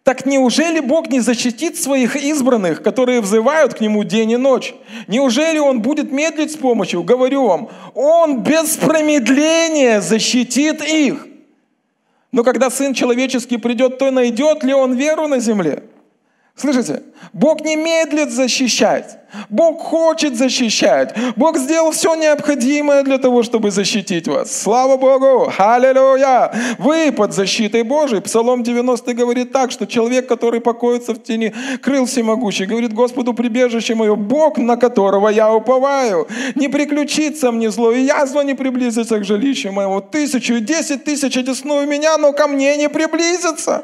Так 0.06 0.28
неужели 0.28 0.82
Бог 0.82 1.10
не 1.10 1.20
защитит 1.20 1.78
своих 1.78 2.16
избранных, 2.16 2.84
которые 2.84 3.22
взывают 3.22 3.74
к 3.74 3.82
Нему 3.82 4.04
день 4.04 4.32
и 4.32 4.38
ночь? 4.38 4.76
Неужели 5.08 5.58
Он 5.58 5.82
будет 5.82 6.12
медлить 6.12 6.52
с 6.52 6.56
помощью? 6.56 7.02
Говорю 7.02 7.48
вам, 7.48 7.70
Он 7.96 8.44
без 8.44 8.78
промедления 8.78 10.02
защитит 10.02 10.84
их. 10.88 11.26
Но 12.36 12.44
когда 12.44 12.70
Сын 12.70 12.94
Человеческий 12.94 13.56
придет, 13.56 13.98
то 13.98 14.12
найдет 14.12 14.62
ли 14.66 14.74
Он 14.74 14.94
веру 14.94 15.26
на 15.30 15.40
земле? 15.40 15.84
Слышите? 16.54 17.04
Бог 17.32 17.62
не 17.62 17.78
медлит 17.78 18.30
защищать. 18.30 19.20
Бог 19.50 19.82
хочет 19.82 20.36
защищать. 20.38 21.16
Бог 21.36 21.58
сделал 21.58 21.92
все 21.92 22.16
необходимое 22.16 23.04
для 23.04 23.18
того, 23.18 23.44
чтобы 23.44 23.72
защитить 23.72 24.28
вас. 24.28 24.52
Слава 24.62 24.98
Богу! 24.98 25.52
Аллилуйя! 25.58 26.52
Вы 26.78 27.12
под 27.12 27.34
защитой 27.34 27.84
Божией. 27.84 28.22
Псалом 28.22 28.64
90 28.64 29.14
говорит 29.14 29.52
так, 29.52 29.72
что 29.72 29.86
человек, 29.86 30.28
который 30.28 30.62
покоится 30.62 31.14
в 31.14 31.24
тени 31.24 31.54
крыл 31.82 32.06
всемогущий, 32.06 32.66
говорит 32.66 32.94
Господу 32.94 33.34
прибежище 33.34 33.96
мое, 33.96 34.16
Бог, 34.16 34.58
на 34.58 34.78
которого 34.78 35.30
я 35.30 35.54
уповаю. 35.54 36.28
Не 36.56 36.68
приключится 36.68 37.52
мне 37.52 37.72
зло, 37.72 37.92
и 37.92 38.02
язва 38.02 38.42
не 38.42 38.54
приблизится 38.54 39.20
к 39.20 39.24
жилищу 39.24 39.72
моему. 39.72 40.02
Тысячу 40.02 40.60
десять 40.60 41.04
тысяч 41.04 41.38
одесную 41.38 41.88
меня, 41.88 42.18
но 42.18 42.34
ко 42.34 42.48
мне 42.48 42.78
не 42.78 42.90
приблизится. 42.90 43.84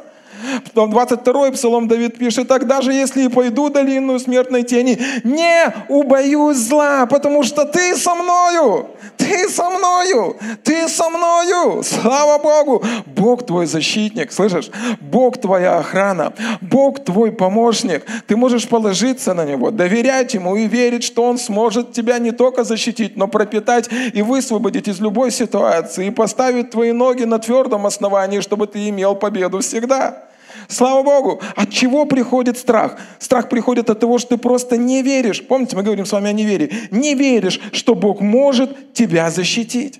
Потом 0.65 0.91
22 0.91 1.51
псалом 1.51 1.87
Давид 1.87 2.17
пишет, 2.17 2.47
так 2.47 2.67
даже 2.67 2.93
если 2.93 3.23
и 3.23 3.29
пойду 3.29 3.69
долину 3.69 4.19
смертной 4.19 4.63
тени, 4.63 4.99
не 5.23 5.73
убоюсь 5.89 6.57
зла, 6.57 7.05
потому 7.05 7.43
что 7.43 7.65
ты 7.65 7.95
со 7.95 8.15
мною, 8.15 8.89
ты 9.17 9.49
со 9.49 9.69
мною, 9.69 10.37
ты 10.63 10.87
со 10.87 11.09
мною. 11.09 11.83
Слава 11.83 12.41
Богу! 12.41 12.83
Бог 13.05 13.45
твой 13.45 13.65
защитник, 13.65 14.31
слышишь? 14.31 14.71
Бог 14.99 15.39
твоя 15.39 15.77
охрана, 15.77 16.33
Бог 16.61 17.03
твой 17.03 17.31
помощник. 17.31 18.05
Ты 18.27 18.35
можешь 18.35 18.67
положиться 18.67 19.33
на 19.33 19.45
Него, 19.45 19.71
доверять 19.71 20.33
Ему 20.33 20.55
и 20.55 20.67
верить, 20.67 21.03
что 21.03 21.23
Он 21.23 21.37
сможет 21.37 21.93
тебя 21.93 22.19
не 22.19 22.31
только 22.31 22.63
защитить, 22.63 23.17
но 23.17 23.27
пропитать 23.27 23.89
и 24.13 24.21
высвободить 24.21 24.87
из 24.87 24.99
любой 24.99 25.31
ситуации 25.31 26.07
и 26.07 26.11
поставить 26.11 26.71
твои 26.71 26.91
ноги 26.91 27.23
на 27.23 27.39
твердом 27.39 27.85
основании, 27.85 28.39
чтобы 28.41 28.67
ты 28.67 28.89
имел 28.89 29.15
победу 29.15 29.59
всегда. 29.59 30.30
Слава 30.71 31.03
Богу. 31.03 31.41
От 31.55 31.69
чего 31.69 32.05
приходит 32.05 32.57
страх? 32.57 32.97
Страх 33.19 33.49
приходит 33.49 33.89
от 33.89 33.99
того, 33.99 34.17
что 34.17 34.35
ты 34.35 34.37
просто 34.37 34.77
не 34.77 35.03
веришь. 35.03 35.45
Помните, 35.45 35.75
мы 35.75 35.83
говорим 35.83 36.05
с 36.05 36.11
вами 36.13 36.29
о 36.29 36.33
неверии. 36.33 36.71
Не 36.91 37.13
веришь, 37.13 37.59
что 37.73 37.93
Бог 37.93 38.21
может 38.21 38.93
тебя 38.93 39.29
защитить. 39.29 39.99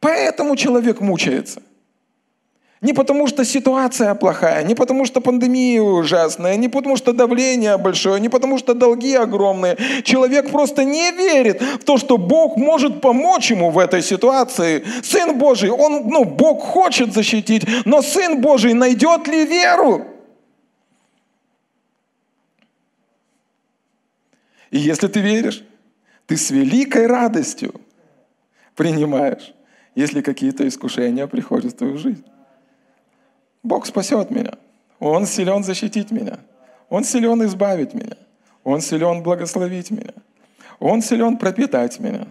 Поэтому 0.00 0.56
человек 0.56 1.00
мучается. 1.00 1.62
Не 2.80 2.92
потому 2.92 3.26
что 3.26 3.44
ситуация 3.44 4.14
плохая, 4.14 4.62
не 4.62 4.76
потому 4.76 5.04
что 5.04 5.20
пандемия 5.20 5.82
ужасная, 5.82 6.56
не 6.56 6.68
потому 6.68 6.96
что 6.96 7.12
давление 7.12 7.76
большое, 7.76 8.20
не 8.20 8.28
потому 8.28 8.56
что 8.56 8.72
долги 8.72 9.14
огромные. 9.14 9.76
Человек 10.04 10.52
просто 10.52 10.84
не 10.84 11.10
верит 11.10 11.60
в 11.60 11.84
то, 11.84 11.96
что 11.96 12.18
Бог 12.18 12.56
может 12.56 13.00
помочь 13.00 13.50
ему 13.50 13.70
в 13.70 13.78
этой 13.78 14.00
ситуации. 14.00 14.84
Сын 15.02 15.36
Божий, 15.36 15.70
он, 15.70 16.06
ну, 16.08 16.24
Бог 16.24 16.62
хочет 16.62 17.12
защитить, 17.12 17.66
но 17.84 18.00
Сын 18.00 18.40
Божий 18.40 18.74
найдет 18.74 19.26
ли 19.26 19.44
веру? 19.44 20.04
И 24.70 24.78
если 24.78 25.08
ты 25.08 25.20
веришь, 25.20 25.64
ты 26.26 26.36
с 26.36 26.50
великой 26.50 27.08
радостью 27.08 27.74
принимаешь, 28.76 29.52
если 29.96 30.20
какие-то 30.20 30.68
искушения 30.68 31.26
приходят 31.26 31.72
в 31.72 31.76
твою 31.76 31.98
жизнь. 31.98 32.24
Бог 33.62 33.86
спасет 33.86 34.30
меня. 34.30 34.52
Он 35.00 35.26
силен 35.26 35.64
защитить 35.64 36.10
меня. 36.10 36.38
Он 36.88 37.04
силен 37.04 37.44
избавить 37.44 37.94
меня. 37.94 38.16
Он 38.64 38.80
силен 38.80 39.22
благословить 39.22 39.90
меня. 39.90 40.14
Он 40.80 41.02
силен 41.02 41.36
пропитать 41.36 41.98
меня. 42.00 42.26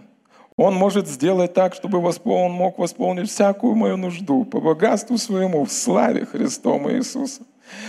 Он 0.56 0.74
может 0.74 1.06
сделать 1.06 1.54
так, 1.54 1.74
чтобы 1.74 2.02
он 2.24 2.52
мог 2.52 2.78
восполнить 2.78 3.30
всякую 3.30 3.76
мою 3.76 3.96
нужду 3.96 4.44
по 4.44 4.60
богатству 4.60 5.16
своему 5.16 5.64
в 5.64 5.70
славе 5.70 6.26
Христом 6.26 6.90
Иисуса. 6.90 7.42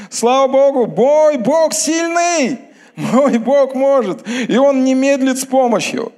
Слава 0.10 0.52
Богу, 0.52 0.86
мой 0.86 1.38
Бог 1.38 1.74
сильный, 1.74 2.60
мой 2.96 3.40
Бог 3.40 3.74
может, 3.74 4.28
и 4.28 4.58
Он 4.58 4.84
не 4.84 4.94
медлит 4.94 5.40
с 5.40 5.46
помощью. 5.46 6.12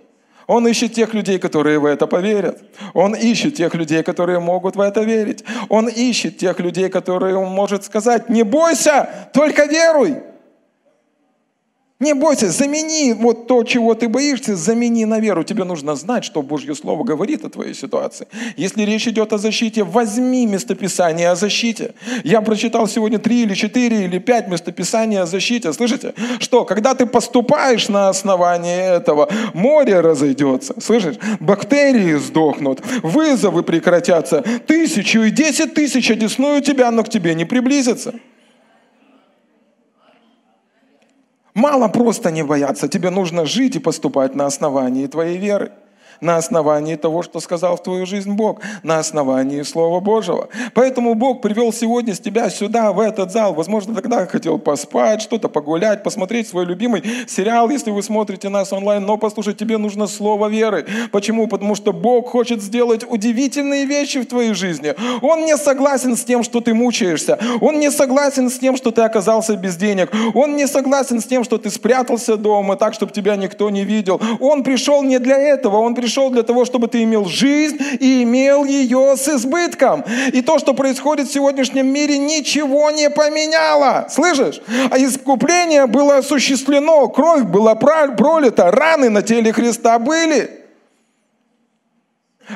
Он 0.51 0.67
ищет 0.67 0.93
тех 0.93 1.13
людей, 1.13 1.39
которые 1.39 1.79
в 1.79 1.85
это 1.85 2.07
поверят. 2.07 2.61
Он 2.93 3.15
ищет 3.15 3.55
тех 3.55 3.73
людей, 3.73 4.03
которые 4.03 4.41
могут 4.41 4.75
в 4.75 4.81
это 4.81 4.99
верить. 4.99 5.45
Он 5.69 5.87
ищет 5.87 6.39
тех 6.39 6.59
людей, 6.59 6.89
которые 6.89 7.37
он 7.37 7.47
может 7.47 7.85
сказать, 7.85 8.27
не 8.27 8.43
бойся, 8.43 9.29
только 9.33 9.63
веруй. 9.63 10.17
Не 12.01 12.15
бойся, 12.15 12.49
замени 12.49 13.13
вот 13.13 13.45
то, 13.45 13.63
чего 13.63 13.93
ты 13.93 14.09
боишься, 14.09 14.55
замени 14.55 15.05
на 15.05 15.19
веру. 15.19 15.43
Тебе 15.43 15.65
нужно 15.65 15.95
знать, 15.95 16.25
что 16.25 16.41
Божье 16.41 16.73
Слово 16.73 17.03
говорит 17.03 17.45
о 17.45 17.49
твоей 17.49 17.75
ситуации. 17.75 18.27
Если 18.57 18.81
речь 18.81 19.07
идет 19.07 19.33
о 19.33 19.37
защите, 19.37 19.83
возьми 19.83 20.47
местописание 20.47 21.29
о 21.29 21.35
защите. 21.35 21.93
Я 22.23 22.41
прочитал 22.41 22.87
сегодня 22.87 23.19
три 23.19 23.43
или 23.43 23.53
четыре 23.53 24.05
или 24.05 24.17
пять 24.17 24.47
местописаний 24.47 25.19
о 25.19 25.27
защите. 25.27 25.71
Слышите? 25.73 26.15
Что, 26.39 26.65
когда 26.65 26.95
ты 26.95 27.05
поступаешь 27.05 27.87
на 27.87 28.09
основании 28.09 28.97
этого, 28.97 29.29
море 29.53 29.99
разойдется. 29.99 30.73
Слышишь? 30.81 31.17
Бактерии 31.39 32.15
сдохнут, 32.15 32.81
вызовы 33.03 33.61
прекратятся. 33.61 34.43
Тысячу 34.65 35.19
и 35.21 35.29
десять 35.29 35.75
тысяч 35.75 36.09
одесную 36.09 36.63
тебя, 36.63 36.89
но 36.89 37.03
к 37.03 37.09
тебе 37.09 37.35
не 37.35 37.45
приблизятся. 37.45 38.15
Мало 41.61 41.89
просто 41.89 42.31
не 42.31 42.41
бояться, 42.43 42.87
тебе 42.87 43.11
нужно 43.11 43.45
жить 43.45 43.75
и 43.75 43.79
поступать 43.79 44.33
на 44.33 44.47
основании 44.47 45.05
твоей 45.05 45.37
веры 45.37 45.71
на 46.21 46.37
основании 46.37 46.95
того, 46.95 47.23
что 47.23 47.39
сказал 47.39 47.75
в 47.75 47.83
твою 47.83 48.05
жизнь 48.05 48.31
Бог, 48.31 48.61
на 48.83 48.99
основании 48.99 49.63
Слова 49.63 49.99
Божьего. 49.99 50.49
Поэтому 50.75 51.15
Бог 51.15 51.41
привел 51.41 51.73
сегодня 51.73 52.13
с 52.13 52.19
тебя 52.19 52.49
сюда, 52.49 52.93
в 52.93 52.99
этот 52.99 53.31
зал. 53.31 53.53
Возможно, 53.55 53.95
тогда 53.95 54.27
хотел 54.27 54.59
поспать, 54.59 55.21
что-то 55.21 55.49
погулять, 55.49 56.03
посмотреть 56.03 56.47
свой 56.47 56.65
любимый 56.65 57.03
сериал, 57.27 57.69
если 57.69 57.89
вы 57.89 58.03
смотрите 58.03 58.49
нас 58.49 58.71
онлайн. 58.71 59.03
Но 59.03 59.17
послушай, 59.17 59.55
тебе 59.55 59.77
нужно 59.77 60.07
Слово 60.07 60.47
веры. 60.47 60.85
Почему? 61.11 61.47
Потому 61.47 61.73
что 61.73 61.91
Бог 61.93 62.29
хочет 62.29 62.61
сделать 62.61 63.03
удивительные 63.09 63.85
вещи 63.85 64.21
в 64.21 64.27
твоей 64.27 64.53
жизни. 64.53 64.93
Он 65.21 65.45
не 65.45 65.57
согласен 65.57 66.15
с 66.15 66.23
тем, 66.23 66.43
что 66.43 66.61
ты 66.61 66.73
мучаешься. 66.73 67.39
Он 67.61 67.79
не 67.79 67.89
согласен 67.89 68.49
с 68.49 68.59
тем, 68.59 68.77
что 68.77 68.91
ты 68.91 69.01
оказался 69.01 69.55
без 69.55 69.75
денег. 69.75 70.11
Он 70.35 70.55
не 70.55 70.67
согласен 70.67 71.19
с 71.19 71.25
тем, 71.25 71.43
что 71.43 71.57
ты 71.57 71.71
спрятался 71.71 72.37
дома 72.37 72.75
так, 72.75 72.93
чтобы 72.93 73.11
тебя 73.11 73.35
никто 73.35 73.69
не 73.69 73.85
видел. 73.85 74.21
Он 74.39 74.63
пришел 74.63 75.01
не 75.01 75.17
для 75.17 75.37
этого. 75.37 75.77
Он 75.77 75.95
пришел 75.95 76.10
пришел 76.11 76.29
для 76.29 76.43
того, 76.43 76.65
чтобы 76.65 76.89
ты 76.89 77.03
имел 77.03 77.23
жизнь 77.23 77.77
и 78.01 78.23
имел 78.23 78.65
ее 78.65 79.15
с 79.15 79.29
избытком. 79.29 80.03
И 80.33 80.41
то, 80.41 80.59
что 80.59 80.73
происходит 80.73 81.29
в 81.29 81.33
сегодняшнем 81.33 81.87
мире, 81.87 82.17
ничего 82.17 82.91
не 82.91 83.09
поменяло. 83.09 84.07
Слышишь? 84.09 84.61
А 84.89 84.97
искупление 84.97 85.87
было 85.87 86.17
осуществлено, 86.17 87.07
кровь 87.07 87.43
была 87.43 87.75
пролита, 87.75 88.71
раны 88.71 89.09
на 89.09 89.21
теле 89.21 89.53
Христа 89.53 89.99
были. 89.99 90.60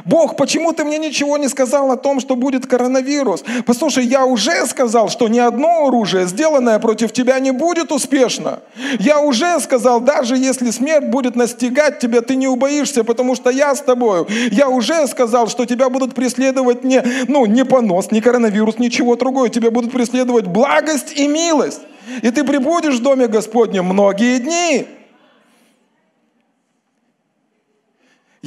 Бог, 0.03 0.36
почему 0.36 0.73
ты 0.73 0.84
мне 0.84 0.97
ничего 0.97 1.38
не 1.38 1.47
сказал 1.47 1.91
о 1.91 1.97
том, 1.97 2.19
что 2.19 2.36
будет 2.36 2.67
коронавирус? 2.67 3.43
Послушай, 3.65 4.05
я 4.05 4.25
уже 4.25 4.65
сказал, 4.65 5.10
что 5.10 5.27
ни 5.27 5.39
одно 5.39 5.88
оружие, 5.88 6.27
сделанное 6.27 6.79
против 6.79 7.13
тебя, 7.13 7.39
не 7.39 7.51
будет 7.51 7.91
успешно. 7.91 8.60
Я 8.99 9.21
уже 9.21 9.60
сказал, 9.60 10.01
даже 10.01 10.36
если 10.38 10.71
смерть 10.71 11.05
будет 11.05 11.36
настигать 11.36 11.99
тебя, 11.99 12.21
ты 12.21 12.36
не 12.36 12.47
убоишься, 12.47 13.03
потому 13.03 13.36
что 13.36 13.49
я 13.49 13.73
с 13.75 13.81
тобою. 13.81 14.27
Я 14.51 14.69
уже 14.69 15.08
сказал, 15.08 15.47
что 15.47 15.65
тебя 15.65 15.89
будут 15.89 16.13
преследовать 16.13 16.84
не, 16.84 17.03
ну, 17.27 17.45
не 17.45 17.63
понос, 17.63 18.12
не 18.12 18.21
коронавирус, 18.21 18.77
ничего 18.79 19.15
другое. 19.15 19.49
Тебя 19.49 19.71
будут 19.71 19.91
преследовать 19.91 20.47
благость 20.47 21.13
и 21.15 21.27
милость. 21.27 21.81
И 22.21 22.29
ты 22.31 22.43
прибудешь 22.43 22.95
в 22.95 23.01
доме 23.01 23.27
Господнем 23.27 23.86
многие 23.86 24.39
дни. 24.39 24.86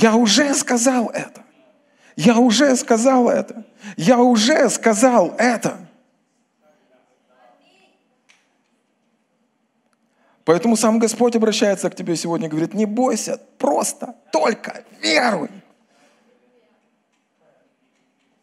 Я 0.00 0.14
уже 0.14 0.54
сказал 0.54 1.08
это. 1.08 1.42
Я 2.14 2.38
уже 2.38 2.76
сказал 2.76 3.28
это. 3.28 3.64
Я 3.96 4.18
уже 4.18 4.70
сказал 4.70 5.34
это. 5.38 5.76
Поэтому 10.44 10.76
сам 10.76 11.00
Господь 11.00 11.34
обращается 11.34 11.90
к 11.90 11.96
тебе 11.96 12.14
сегодня 12.14 12.46
и 12.46 12.50
говорит, 12.50 12.74
не 12.74 12.86
бойся, 12.86 13.40
просто, 13.58 14.14
только 14.30 14.84
веруй. 15.02 15.50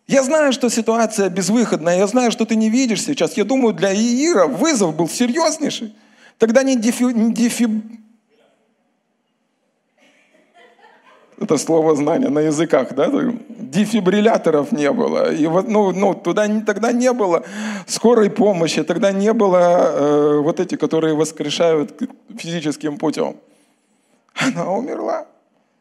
Я 0.08 0.24
знаю, 0.24 0.52
что 0.52 0.70
ситуация 0.70 1.30
безвыходная, 1.30 1.98
я 1.98 2.08
знаю, 2.08 2.32
что 2.32 2.46
ты 2.46 2.58
не 2.58 2.70
видишь 2.70 3.02
сейчас. 3.02 3.38
Я 3.38 3.46
думаю, 3.46 3.74
для 3.74 3.96
Иира 3.96 4.46
вызов 4.46 4.94
был 4.94 5.08
серьезнейший. 5.08 5.96
Тогда 6.38 6.64
не, 6.64 6.76
дефи, 6.76 7.04
не 7.06 7.34
дефи, 7.34 7.82
это 11.40 11.58
слово 11.58 11.96
знания 11.96 12.30
на 12.30 12.40
языках, 12.40 12.94
да, 12.96 13.12
дефибрилляторов 13.50 14.72
не 14.72 14.92
было. 14.92 15.34
И 15.34 15.48
вот, 15.48 15.68
ну, 15.68 15.92
ну, 15.92 16.14
туда 16.14 16.48
тогда 16.66 16.92
не 16.92 17.12
было 17.12 17.44
скорой 17.88 18.30
помощи, 18.30 18.84
тогда 18.84 19.12
не 19.12 19.34
было 19.34 19.60
э, 19.60 20.40
вот 20.40 20.60
эти, 20.60 20.76
которые 20.76 21.14
воскрешают 21.14 22.02
физическим 22.38 22.98
путем. 22.98 23.36
Она 24.34 24.72
умерла. 24.72 25.28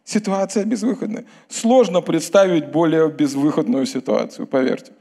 Ситуация 0.05 0.65
безвыходная. 0.65 1.25
Сложно 1.49 2.03
представить 2.03 2.67
более 2.67 3.09
безвыходную 3.09 3.87
ситуацию, 3.87 4.47
поверьте. 4.47 4.93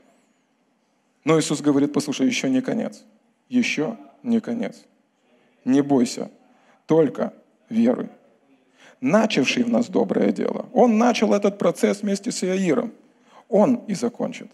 Но 1.26 1.40
Иисус 1.40 1.62
говорит, 1.62 1.94
послушай, 1.94 2.28
еще 2.28 2.50
не 2.50 2.62
конец. 2.62 3.04
Еще 3.50 3.98
не 4.24 4.40
конец. 4.40 4.76
Не 5.66 5.82
бойся, 5.82 6.30
только 6.86 7.34
веруй 7.70 8.10
начавший 9.04 9.64
в 9.64 9.70
нас 9.70 9.88
доброе 9.88 10.32
дело. 10.32 10.66
Он 10.74 10.98
начал 10.98 11.34
этот 11.34 11.58
процесс 11.58 12.02
вместе 12.02 12.32
с 12.32 12.44
Иаиром. 12.44 12.94
Он 13.50 13.76
и 13.88 13.94
закончит. 13.94 14.50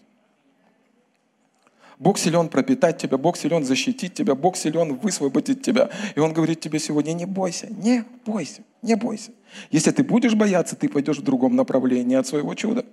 Бог 1.98 2.18
силен 2.18 2.48
пропитать 2.48 2.96
тебя, 2.96 3.18
Бог 3.18 3.36
силен 3.36 3.62
защитить 3.64 4.14
тебя, 4.14 4.34
Бог 4.34 4.56
силен 4.56 4.94
высвободить 4.94 5.62
тебя. 5.62 5.90
И 6.16 6.20
Он 6.20 6.32
говорит 6.32 6.60
тебе 6.60 6.78
сегодня, 6.78 7.12
не 7.12 7.26
бойся, 7.26 7.68
не 7.68 8.04
бойся, 8.24 8.62
не 8.82 8.96
бойся. 8.96 9.32
Если 9.70 9.90
ты 9.90 10.02
будешь 10.02 10.34
бояться, 10.34 10.76
ты 10.76 10.88
пойдешь 10.88 11.18
в 11.18 11.22
другом 11.22 11.56
направлении 11.56 12.16
от 12.16 12.26
своего 12.26 12.54
чуда. 12.54 12.84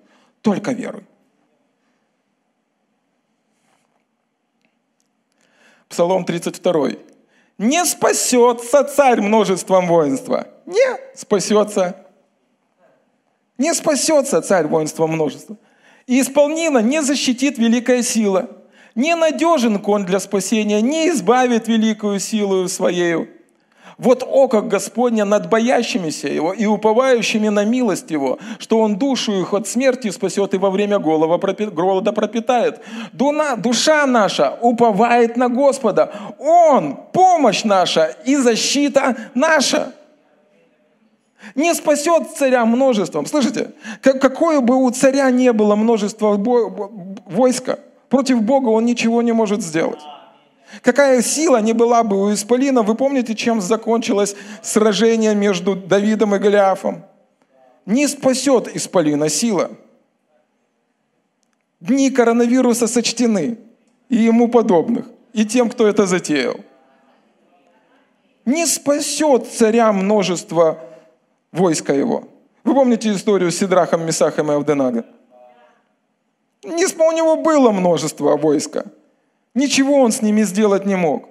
Только 0.41 0.73
веруй. 0.73 1.03
Псалом 5.89 6.25
32. 6.25 6.89
«Не 7.57 7.85
спасется 7.85 8.83
царь 8.83 9.21
множеством 9.21 9.87
воинства, 9.87 10.47
не 10.65 11.15
спасется. 11.15 11.95
Не 13.57 13.73
спасется 13.73 14.41
царь 14.41 14.67
воинства 14.67 15.07
множества. 15.07 15.57
И 16.05 16.21
исполнина 16.21 16.79
не 16.79 17.01
защитит 17.01 17.57
великая 17.57 18.03
сила. 18.03 18.49
Не 18.95 19.15
надежен 19.15 19.79
конь 19.79 20.05
для 20.05 20.19
спасения, 20.19 20.81
не 20.81 21.09
избавит 21.09 21.67
великую 21.67 22.19
силу 22.19 22.67
своею. 22.67 23.29
Вот 23.97 24.23
око 24.23 24.61
Господня 24.61 25.25
над 25.25 25.49
боящимися 25.49 26.27
Его 26.27 26.53
и 26.53 26.67
уповающими 26.67 27.49
на 27.49 27.65
милость 27.65 28.11
Его, 28.11 28.37
что 28.59 28.79
Он 28.79 28.97
душу 28.97 29.41
их 29.41 29.53
от 29.53 29.67
смерти 29.67 30.11
спасет 30.11 30.53
и 30.53 30.57
во 30.57 30.69
время 30.69 30.99
голода 30.99 32.11
пропитает. 32.11 32.79
Душа 33.11 34.05
наша 34.05 34.57
уповает 34.61 35.35
на 35.35 35.49
Господа. 35.49 36.11
Он– 36.37 36.99
помощь 37.11 37.63
наша 37.63 38.15
и 38.23 38.35
защита 38.35 39.15
наша 39.33 39.93
не 41.55 41.73
спасет 41.73 42.29
царя 42.37 42.65
множеством. 42.65 43.25
Слышите? 43.25 43.71
Какое 44.01 44.59
бы 44.59 44.75
у 44.75 44.91
царя 44.91 45.31
не 45.31 45.51
было 45.53 45.75
множество 45.75 46.37
войска, 47.25 47.79
против 48.09 48.43
Бога 48.43 48.69
он 48.69 48.85
ничего 48.85 49.23
не 49.23 49.31
может 49.31 49.63
сделать. 49.63 49.99
Какая 50.81 51.21
сила 51.21 51.61
не 51.61 51.73
была 51.73 52.03
бы 52.03 52.21
у 52.21 52.33
Исполина, 52.33 52.83
вы 52.83 52.95
помните, 52.95 53.35
чем 53.35 53.61
закончилось 53.61 54.35
сражение 54.61 55.33
между 55.33 55.75
Давидом 55.75 56.35
и 56.35 56.39
Голиафом? 56.39 57.05
Не 57.85 58.07
спасет 58.07 58.75
Исполина 58.75 59.29
сила. 59.29 59.71
Дни 61.79 62.09
коронавируса 62.09 62.87
сочтены 62.87 63.57
и 64.09 64.15
ему 64.15 64.49
подобных, 64.49 65.05
и 65.33 65.45
тем, 65.45 65.69
кто 65.69 65.87
это 65.87 66.05
затеял. 66.05 66.55
Не 68.45 68.65
спасет 68.65 69.47
царя 69.47 69.91
множество 69.93 70.79
войска 71.51 71.93
его. 71.93 72.27
Вы 72.63 72.73
помните 72.73 73.11
историю 73.11 73.51
с 73.51 73.57
Сидрахом, 73.57 74.05
Месахом 74.05 74.51
и 74.51 74.55
Авденага? 74.55 75.05
Не, 76.63 76.85
у 76.85 77.11
него 77.11 77.37
было 77.37 77.71
множество 77.71 78.35
войска. 78.35 78.85
Ничего 79.57 79.95
он 80.01 80.11
с 80.11 80.21
ними 80.21 80.43
сделать 80.43 80.85
не 80.85 80.95
мог. 80.95 81.29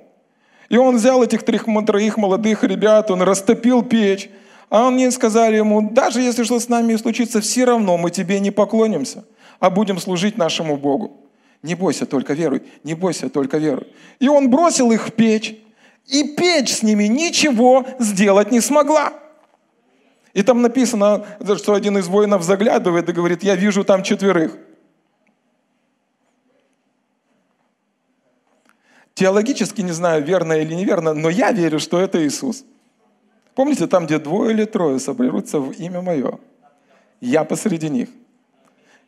И 0.68 0.76
он 0.76 0.96
взял 0.96 1.22
этих 1.22 1.44
трех, 1.44 1.66
троих 1.86 2.16
молодых 2.16 2.64
ребят, 2.64 3.08
он 3.12 3.22
растопил 3.22 3.84
печь, 3.84 4.28
а 4.68 4.88
они 4.88 5.08
сказали 5.12 5.58
ему, 5.58 5.90
даже 5.92 6.20
если 6.20 6.42
что 6.42 6.58
с 6.58 6.68
нами 6.68 6.96
случится, 6.96 7.40
все 7.40 7.64
равно 7.64 7.96
мы 7.96 8.10
тебе 8.10 8.40
не 8.40 8.50
поклонимся, 8.50 9.24
а 9.60 9.70
будем 9.70 10.00
служить 10.00 10.36
нашему 10.38 10.76
Богу. 10.76 11.20
Не 11.62 11.76
бойся, 11.76 12.04
только 12.04 12.34
веруй, 12.34 12.64
не 12.82 12.94
бойся, 12.94 13.28
только 13.28 13.58
веруй. 13.58 13.86
И 14.18 14.26
он 14.26 14.50
бросил 14.50 14.90
их 14.90 15.06
в 15.06 15.12
печь, 15.12 15.54
и 16.08 16.24
печь 16.36 16.74
с 16.74 16.82
ними 16.82 17.04
ничего 17.04 17.86
сделать 18.00 18.50
не 18.50 18.60
смогла. 18.60 19.12
И 20.34 20.42
там 20.42 20.62
написано, 20.62 21.24
что 21.58 21.74
один 21.74 21.96
из 21.96 22.08
воинов 22.08 22.42
заглядывает 22.42 23.08
и 23.08 23.12
говорит, 23.12 23.44
я 23.44 23.54
вижу 23.54 23.84
там 23.84 24.02
четверых. 24.02 24.58
Теологически 29.16 29.80
не 29.80 29.92
знаю, 29.92 30.22
верно 30.22 30.52
или 30.52 30.74
неверно, 30.74 31.14
но 31.14 31.30
я 31.30 31.50
верю, 31.50 31.78
что 31.78 31.98
это 31.98 32.22
Иисус. 32.22 32.66
Помните, 33.54 33.86
там, 33.86 34.04
где 34.04 34.18
двое 34.18 34.52
или 34.52 34.66
трое 34.66 35.00
соберутся 35.00 35.58
в 35.58 35.70
имя 35.70 36.02
Мое, 36.02 36.38
я 37.22 37.44
посреди 37.44 37.88
них. 37.88 38.10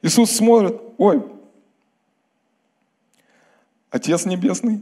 Иисус 0.01 0.31
смотрит, 0.31 0.81
ой, 0.97 1.23
Отец 3.91 4.25
Небесный, 4.25 4.81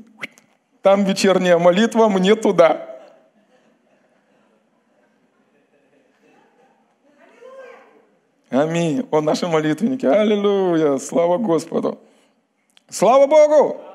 там 0.80 1.02
вечерняя 1.02 1.58
молитва, 1.58 2.08
мне 2.08 2.36
туда. 2.36 2.88
Аминь. 8.48 9.08
Он 9.10 9.24
наши 9.24 9.48
молитвенники. 9.48 10.06
Аллилуйя. 10.06 10.98
Слава 10.98 11.36
Господу. 11.36 11.98
Слава 12.88 13.26
Богу. 13.26 13.85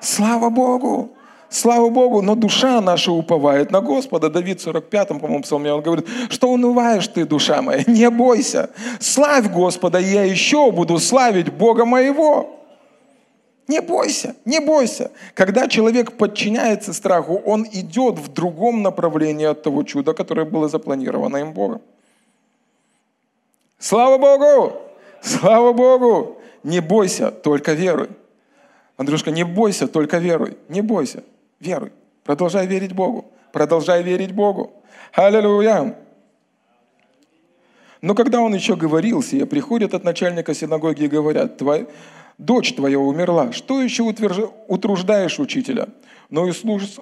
Слава 0.00 0.50
Богу. 0.50 1.10
Слава 1.50 1.88
Богу, 1.88 2.20
но 2.20 2.34
душа 2.34 2.80
наша 2.80 3.10
уповает 3.10 3.70
на 3.70 3.80
Господа. 3.80 4.28
Давид 4.28 4.60
в 4.60 4.68
45-м, 4.68 5.18
по-моему, 5.18 5.42
псалме, 5.42 5.72
он 5.72 5.80
говорит, 5.80 6.06
что 6.28 6.50
унываешь 6.50 7.08
ты, 7.08 7.24
душа 7.24 7.62
моя, 7.62 7.84
не 7.86 8.10
бойся. 8.10 8.70
Славь 9.00 9.50
Господа, 9.50 9.98
и 9.98 10.04
я 10.04 10.24
еще 10.24 10.70
буду 10.70 10.98
славить 10.98 11.50
Бога 11.50 11.86
моего. 11.86 12.54
Не 13.66 13.80
бойся, 13.80 14.34
не 14.44 14.60
бойся. 14.60 15.10
Когда 15.34 15.68
человек 15.68 16.18
подчиняется 16.18 16.92
страху, 16.92 17.40
он 17.46 17.66
идет 17.72 18.18
в 18.18 18.28
другом 18.32 18.82
направлении 18.82 19.46
от 19.46 19.62
того 19.62 19.84
чуда, 19.84 20.12
которое 20.12 20.44
было 20.44 20.68
запланировано 20.68 21.38
им 21.38 21.52
Богом. 21.52 21.80
Слава 23.78 24.18
Богу! 24.18 24.72
Слава 25.22 25.72
Богу! 25.72 26.38
Не 26.62 26.80
бойся, 26.80 27.30
только 27.30 27.72
веруй. 27.72 28.08
Андрюшка, 28.98 29.30
не 29.30 29.44
бойся, 29.44 29.86
только 29.86 30.18
веруй. 30.18 30.58
Не 30.68 30.82
бойся, 30.82 31.22
веруй. 31.60 31.92
Продолжай 32.24 32.66
верить 32.66 32.92
Богу. 32.92 33.24
Продолжай 33.52 34.02
верить 34.02 34.32
Богу. 34.32 34.72
Аллилуйя! 35.14 35.96
Но 38.02 38.14
когда 38.14 38.40
он 38.40 38.54
еще 38.54 38.76
говорил 38.76 39.22
сие, 39.22 39.46
приходят 39.46 39.94
от 39.94 40.04
начальника 40.04 40.52
синагоги 40.52 41.04
и 41.04 41.08
говорят, 41.08 41.56
Твой, 41.56 41.86
дочь 42.38 42.74
твоя 42.74 42.98
умерла, 42.98 43.52
что 43.52 43.80
еще 43.80 44.02
утверж... 44.02 44.50
утруждаешь 44.66 45.38
учителя? 45.38 45.88
Но 46.28 46.46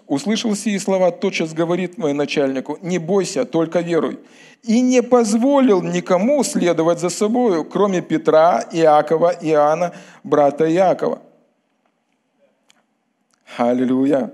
услышал 0.07 0.55
сии 0.55 0.79
слова, 0.79 1.11
тотчас 1.11 1.53
говорит 1.53 1.99
мой 1.99 2.13
начальнику, 2.13 2.79
не 2.83 2.99
бойся, 2.99 3.45
только 3.45 3.81
веруй. 3.81 4.21
И 4.63 4.81
не 4.81 5.03
позволил 5.03 5.83
никому 5.83 6.45
следовать 6.45 7.01
за 7.01 7.09
собою, 7.09 7.65
кроме 7.65 8.03
Петра, 8.03 8.65
Иакова, 8.71 9.33
Иоанна, 9.41 9.93
брата 10.23 10.71
Иакова. 10.71 11.23
Аллилуйя. 13.57 14.33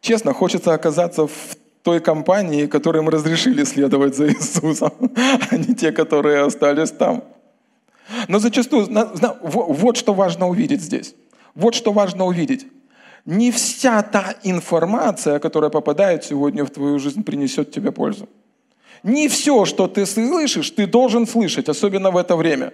Честно, 0.00 0.34
хочется 0.34 0.74
оказаться 0.74 1.26
в 1.26 1.56
той 1.82 2.00
компании, 2.00 2.66
которым 2.66 3.08
разрешили 3.08 3.64
следовать 3.64 4.16
за 4.16 4.28
Иисусом, 4.28 4.92
а 5.50 5.56
не 5.56 5.74
те, 5.74 5.92
которые 5.92 6.40
остались 6.40 6.90
там. 6.90 7.24
Но 8.28 8.38
зачастую, 8.38 8.88
вот 9.42 9.96
что 9.96 10.14
важно 10.14 10.48
увидеть 10.48 10.82
здесь. 10.82 11.14
Вот 11.54 11.74
что 11.74 11.92
важно 11.92 12.26
увидеть. 12.26 12.66
Не 13.24 13.50
вся 13.50 14.02
та 14.02 14.34
информация, 14.42 15.38
которая 15.38 15.70
попадает 15.70 16.24
сегодня 16.24 16.64
в 16.64 16.70
твою 16.70 16.98
жизнь, 16.98 17.22
принесет 17.22 17.70
тебе 17.70 17.92
пользу. 17.92 18.28
Не 19.04 19.28
все, 19.28 19.66
что 19.66 19.86
ты 19.86 20.06
слышишь, 20.06 20.70
ты 20.70 20.86
должен 20.86 21.26
слышать, 21.26 21.68
особенно 21.68 22.10
в 22.10 22.16
это 22.16 22.36
время. 22.36 22.72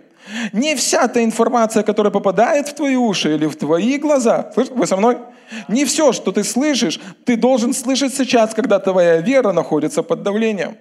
Не 0.52 0.76
вся 0.76 1.08
та 1.08 1.24
информация, 1.24 1.82
которая 1.82 2.12
попадает 2.12 2.68
в 2.68 2.74
твои 2.74 2.94
уши 2.94 3.34
или 3.34 3.46
в 3.46 3.56
твои 3.56 3.98
глаза, 3.98 4.52
вы 4.54 4.86
со 4.86 4.96
мной? 4.96 5.18
Не 5.66 5.84
все, 5.84 6.12
что 6.12 6.30
ты 6.30 6.44
слышишь, 6.44 7.00
ты 7.24 7.36
должен 7.36 7.74
слышать 7.74 8.14
сейчас, 8.14 8.54
когда 8.54 8.78
твоя 8.78 9.16
вера 9.16 9.50
находится 9.50 10.04
под 10.04 10.22
давлением. 10.22 10.76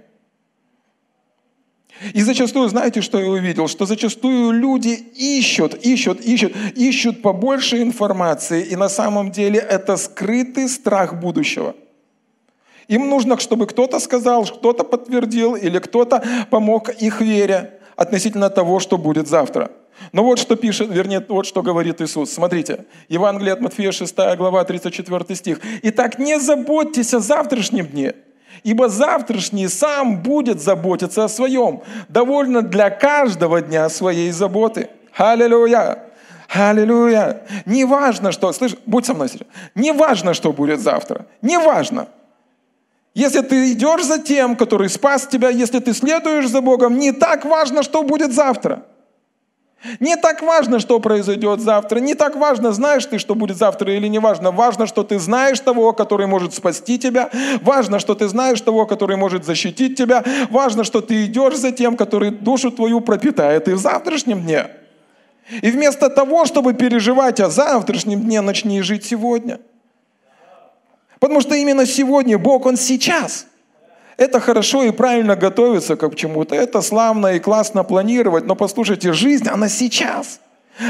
И 2.14 2.22
зачастую, 2.22 2.70
знаете, 2.70 3.02
что 3.02 3.20
я 3.20 3.28
увидел? 3.28 3.68
Что 3.68 3.88
зачастую 3.88 4.52
люди 4.52 4.90
ищут, 5.16 5.74
ищут, 5.74 6.22
ищут, 6.22 6.56
ищут 6.76 7.24
побольше 7.24 7.82
информации, 7.82 8.64
и 8.64 8.76
на 8.76 8.88
самом 8.88 9.32
деле 9.32 9.60
это 9.60 9.98
скрытый 9.98 10.70
страх 10.70 11.20
будущего. 11.20 11.74
Им 12.90 13.08
нужно, 13.08 13.38
чтобы 13.40 13.68
кто-то 13.68 14.00
сказал, 14.00 14.46
кто-то 14.46 14.84
подтвердил 14.84 15.56
или 15.56 15.78
кто-то 15.78 16.24
помог 16.50 16.90
их 16.90 17.22
вере 17.22 17.80
относительно 17.96 18.50
того, 18.50 18.80
что 18.80 18.98
будет 18.98 19.28
завтра. 19.28 19.70
Но 20.12 20.24
вот 20.24 20.40
что 20.40 20.56
пишет, 20.56 20.90
вернее, 20.90 21.24
вот 21.30 21.46
что 21.46 21.62
говорит 21.62 22.02
Иисус. 22.02 22.32
Смотрите, 22.32 22.86
Евангелие 23.08 23.54
от 23.54 23.62
Матфея, 23.62 23.92
6 23.92 24.16
глава, 24.38 24.64
34 24.64 25.36
стих. 25.36 25.60
«Итак, 25.84 26.18
не 26.18 26.40
заботьтесь 26.40 27.14
о 27.14 27.20
завтрашнем 27.20 27.86
дне, 27.86 28.16
ибо 28.64 28.90
завтрашний 28.90 29.68
сам 29.68 30.24
будет 30.24 30.60
заботиться 30.60 31.26
о 31.26 31.30
своем. 31.30 31.82
Довольно 32.08 32.64
для 32.64 32.90
каждого 32.90 33.62
дня 33.62 33.88
своей 33.90 34.32
заботы. 34.32 34.90
Аллилуйя! 35.16 36.06
Аллилуйя! 36.52 37.44
Не 37.68 37.86
важно, 37.86 38.32
что... 38.32 38.52
Слышь, 38.52 38.76
будь 38.88 39.06
со 39.06 39.14
мной, 39.14 39.30
Не 39.76 39.92
важно, 39.92 40.34
что 40.34 40.52
будет 40.54 40.80
завтра. 40.80 41.28
Не 41.44 41.60
важно. 41.60 42.08
Если 43.20 43.42
ты 43.42 43.74
идешь 43.74 44.06
за 44.06 44.18
тем, 44.18 44.56
который 44.56 44.88
спас 44.88 45.28
тебя, 45.28 45.50
если 45.50 45.80
ты 45.80 45.94
следуешь 45.94 46.48
за 46.48 46.62
Богом, 46.62 46.98
не 46.98 47.12
так 47.12 47.44
важно, 47.44 47.84
что 47.84 48.02
будет 48.02 48.32
завтра. 48.32 48.86
Не 50.00 50.16
так 50.16 50.42
важно, 50.42 50.80
что 50.80 51.02
произойдет 51.02 51.60
завтра. 51.60 52.00
Не 52.00 52.16
так 52.16 52.38
важно, 52.38 52.72
знаешь 52.72 53.06
ты, 53.06 53.18
что 53.18 53.36
будет 53.36 53.58
завтра 53.58 53.94
или 53.94 54.08
не 54.08 54.20
важно. 54.20 54.52
Важно, 54.52 54.88
что 54.88 55.04
ты 55.04 55.20
знаешь 55.20 55.60
того, 55.60 55.92
который 55.92 56.28
может 56.28 56.54
спасти 56.54 56.98
тебя. 56.98 57.30
Важно, 57.62 58.00
что 58.00 58.16
ты 58.16 58.30
знаешь 58.30 58.62
того, 58.62 58.86
который 58.86 59.18
может 59.18 59.44
защитить 59.44 59.98
тебя. 59.98 60.24
Важно, 60.50 60.86
что 60.86 61.02
ты 61.02 61.26
идешь 61.26 61.58
за 61.58 61.74
тем, 61.74 61.98
который 61.98 62.32
душу 62.32 62.72
твою 62.72 63.02
пропитает 63.02 63.68
и 63.68 63.74
в 63.74 63.80
завтрашнем 63.80 64.44
дне. 64.44 64.68
И 65.62 65.72
вместо 65.72 66.10
того, 66.10 66.46
чтобы 66.46 66.74
переживать 66.74 67.42
о 67.42 67.50
завтрашнем 67.50 68.22
дне, 68.22 68.40
начни 68.40 68.82
жить 68.82 69.04
сегодня. 69.04 69.60
Потому 71.20 71.42
что 71.42 71.56
именно 71.56 71.86
сегодня 71.86 72.38
Бог, 72.38 72.66
Он 72.66 72.78
сейчас– 72.78 73.46
это 74.20 74.42
хорошо 74.42 74.84
и 74.84 74.92
правильно 74.92 75.38
готовиться 75.38 75.96
к 75.96 76.16
чему-то. 76.16 76.54
Это 76.54 76.82
славно 76.82 77.36
и 77.36 77.40
классно 77.40 77.86
планировать. 77.86 78.46
Но 78.46 78.54
послушайте, 78.54 79.14
жизнь, 79.14 79.48
она 79.48 79.70
сейчас. 79.70 80.42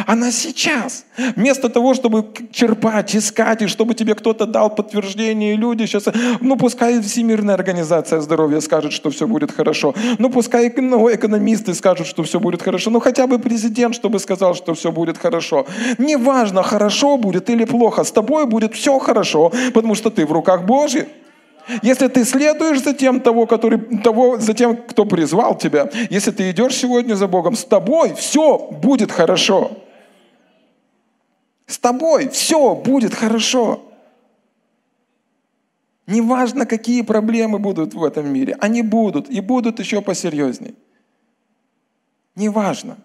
Она 0.08 0.32
сейчас. 0.32 1.06
Вместо 1.36 1.70
того, 1.70 1.94
чтобы 1.94 2.26
черпать, 2.52 3.16
искать, 3.16 3.62
и 3.62 3.68
чтобы 3.68 3.94
тебе 3.94 4.16
кто-то 4.16 4.46
дал 4.46 4.70
подтверждение, 4.70 5.56
люди 5.56 5.86
сейчас, 5.86 6.06
ну 6.42 6.58
пускай 6.58 7.02
Всемирная 7.02 7.56
организация 7.56 8.22
здоровья 8.22 8.60
скажет, 8.62 8.92
что 8.92 9.10
все 9.10 9.28
будет 9.28 9.52
хорошо. 9.52 9.96
Ну 10.20 10.30
пускай 10.30 10.74
ну, 10.78 11.14
экономисты 11.14 11.74
скажут, 11.74 12.08
что 12.08 12.24
все 12.24 12.40
будет 12.40 12.62
хорошо. 12.62 12.92
Ну 12.92 13.00
хотя 13.00 13.28
бы 13.28 13.40
президент, 13.40 13.96
чтобы 13.96 14.20
сказал, 14.20 14.56
что 14.56 14.74
все 14.74 14.92
будет 14.92 15.18
хорошо. 15.18 15.66
Неважно, 15.98 16.64
хорошо 16.64 17.18
будет 17.18 17.50
или 17.50 17.66
плохо, 17.66 18.04
с 18.04 18.12
тобой 18.12 18.46
будет 18.46 18.74
все 18.74 19.00
хорошо, 19.00 19.52
потому 19.74 19.96
что 19.96 20.10
ты 20.10 20.26
в 20.26 20.32
руках 20.32 20.66
Божьих. 20.66 21.06
Если 21.82 22.08
ты 22.08 22.26
следуешь 22.26 22.82
за 22.82 22.94
тем, 22.94 23.22
того, 23.22 23.46
который, 23.46 23.80
того, 24.00 24.40
за 24.40 24.54
тем, 24.54 24.76
кто 24.76 25.06
призвал 25.06 25.58
тебя, 25.58 25.90
если 26.10 26.32
ты 26.32 26.52
идешь 26.52 26.76
сегодня 26.76 27.16
за 27.16 27.28
Богом, 27.28 27.56
с 27.56 27.64
тобой 27.64 28.14
все 28.16 28.58
будет 28.58 29.12
хорошо. 29.12 29.72
С 31.68 31.78
тобой 31.78 32.30
все 32.30 32.74
будет 32.76 33.14
хорошо. 33.14 33.82
Неважно, 36.08 36.66
какие 36.66 37.04
проблемы 37.04 37.60
будут 37.60 37.94
в 37.94 38.04
этом 38.04 38.34
мире, 38.34 38.58
они 38.60 38.82
будут 38.82 39.30
и 39.30 39.42
будут 39.42 39.80
еще 39.80 40.02
посерьезней. 40.02 40.76
Неважно. 42.36 42.98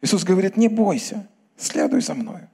Иисус 0.00 0.22
говорит, 0.22 0.56
не 0.56 0.68
бойся, 0.68 1.26
следуй 1.56 2.02
за 2.02 2.14
мною. 2.14 2.48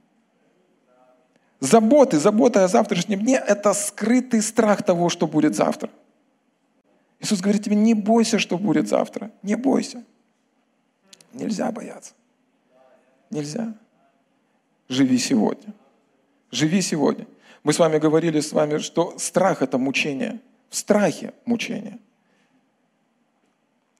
Заботы, 1.61 2.17
забота 2.19 2.63
о 2.63 2.67
завтрашнем 2.67 3.19
дне– 3.19 3.41
это 3.47 3.73
скрытый 3.73 4.41
страх 4.41 4.83
того, 4.83 5.09
что 5.09 5.27
будет 5.27 5.55
завтра. 5.55 5.91
Иисус 7.19 7.39
говорит 7.39 7.63
тебе, 7.63 7.75
не 7.75 7.93
бойся, 7.93 8.39
что 8.39 8.57
будет 8.57 8.89
завтра. 8.89 9.31
Не 9.43 9.55
бойся. 9.55 10.03
Нельзя 11.33 11.71
бояться. 11.71 12.13
Нельзя. 13.29 13.75
Живи 14.89 15.19
сегодня. 15.19 15.73
Живи 16.49 16.81
сегодня. 16.81 17.27
Мы 17.63 17.73
с 17.73 17.79
вами 17.79 17.99
говорили 17.99 18.39
с 18.39 18.51
вами, 18.51 18.79
что 18.79 19.13
страх– 19.19 19.61
это 19.63 19.77
мучение. 19.77 20.39
В 20.69 20.75
страхе 20.75 21.33
мучение– 21.45 21.99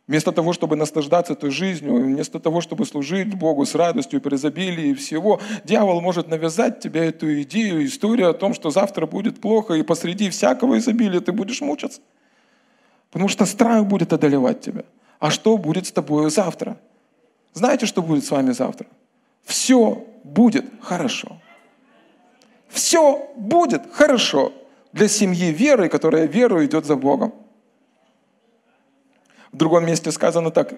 Вместо 0.07 0.31
того, 0.31 0.51
чтобы 0.51 0.75
наслаждаться 0.75 1.35
той 1.35 1.51
жизнью, 1.51 1.95
вместо 1.95 2.39
того, 2.39 2.59
чтобы 2.61 2.85
служить 2.85 3.33
Богу 3.35 3.65
с 3.65 3.75
радостью, 3.75 4.19
при 4.19 4.35
изобилии 4.35 4.93
всего, 4.93 5.39
дьявол 5.63 6.01
может 6.01 6.27
навязать 6.27 6.79
тебе 6.79 7.07
эту 7.07 7.41
идею, 7.43 7.85
историю 7.85 8.29
о 8.29 8.33
том, 8.33 8.53
что 8.53 8.71
завтра 8.71 9.05
будет 9.05 9.39
плохо, 9.39 9.75
и 9.75 9.83
посреди 9.83 10.29
всякого 10.29 10.77
изобилия 10.79 11.21
ты 11.21 11.31
будешь 11.31 11.61
мучиться. 11.61 12.01
Потому 13.11 13.29
что 13.29 13.45
страх 13.45 13.85
будет 13.85 14.11
одолевать 14.13 14.61
тебя. 14.61 14.83
А 15.19 15.29
что 15.29 15.57
будет 15.57 15.85
с 15.85 15.91
тобой 15.91 16.29
завтра? 16.31 16.77
Знаете, 17.53 17.85
что 17.85 18.01
будет 18.01 18.25
с 18.25 18.31
вами 18.31 18.51
завтра? 18.51 18.87
Все 19.43 20.03
будет 20.23 20.65
хорошо. 20.81 21.37
Все 22.69 23.29
будет 23.35 23.83
хорошо. 23.93 24.51
для 24.93 25.07
семьи 25.07 25.51
веры, 25.51 25.87
которая 25.87 26.25
веру 26.27 26.63
идет 26.65 26.85
за 26.85 26.95
Богом. 26.95 27.33
В 29.51 29.57
другом 29.57 29.85
месте 29.85 30.11
сказано 30.11 30.51
так. 30.51 30.73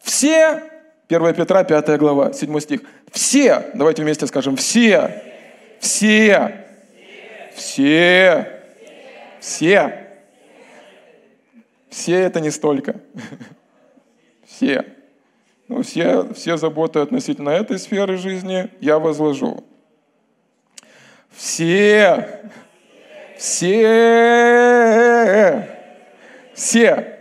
Все, 0.00 0.62
1 1.08 1.34
Петра, 1.34 1.64
5 1.64 1.98
глава, 1.98 2.32
7 2.32 2.60
стих. 2.60 2.80
Все, 3.10 3.70
давайте 3.74 4.02
вместе 4.02 4.26
скажем, 4.26 4.56
все, 4.56 5.22
все, 5.80 6.66
все, 7.54 8.62
все. 9.40 10.00
Все 11.90 12.18
это 12.20 12.40
не 12.40 12.50
столько. 12.50 12.96
Все. 14.46 14.84
Ну, 15.68 15.82
все, 15.82 16.32
все 16.34 16.56
заботы 16.56 16.98
относительно 16.98 17.50
этой 17.50 17.78
сферы 17.78 18.16
жизни 18.16 18.68
я 18.80 18.98
возложу. 18.98 19.64
Все, 21.30 22.40
все, 23.38 23.74
все. 26.54 27.18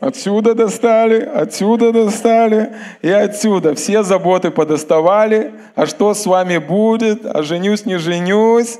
Отсюда 0.00 0.54
достали, 0.54 1.20
отсюда 1.20 1.92
достали 1.92 2.74
и 3.00 3.08
отсюда. 3.08 3.74
Все 3.74 4.02
заботы 4.02 4.50
подоставали. 4.50 5.54
А 5.74 5.86
что 5.86 6.12
с 6.12 6.26
вами 6.26 6.58
будет? 6.58 7.24
А 7.24 7.42
женюсь, 7.42 7.86
не 7.86 7.96
женюсь? 7.96 8.78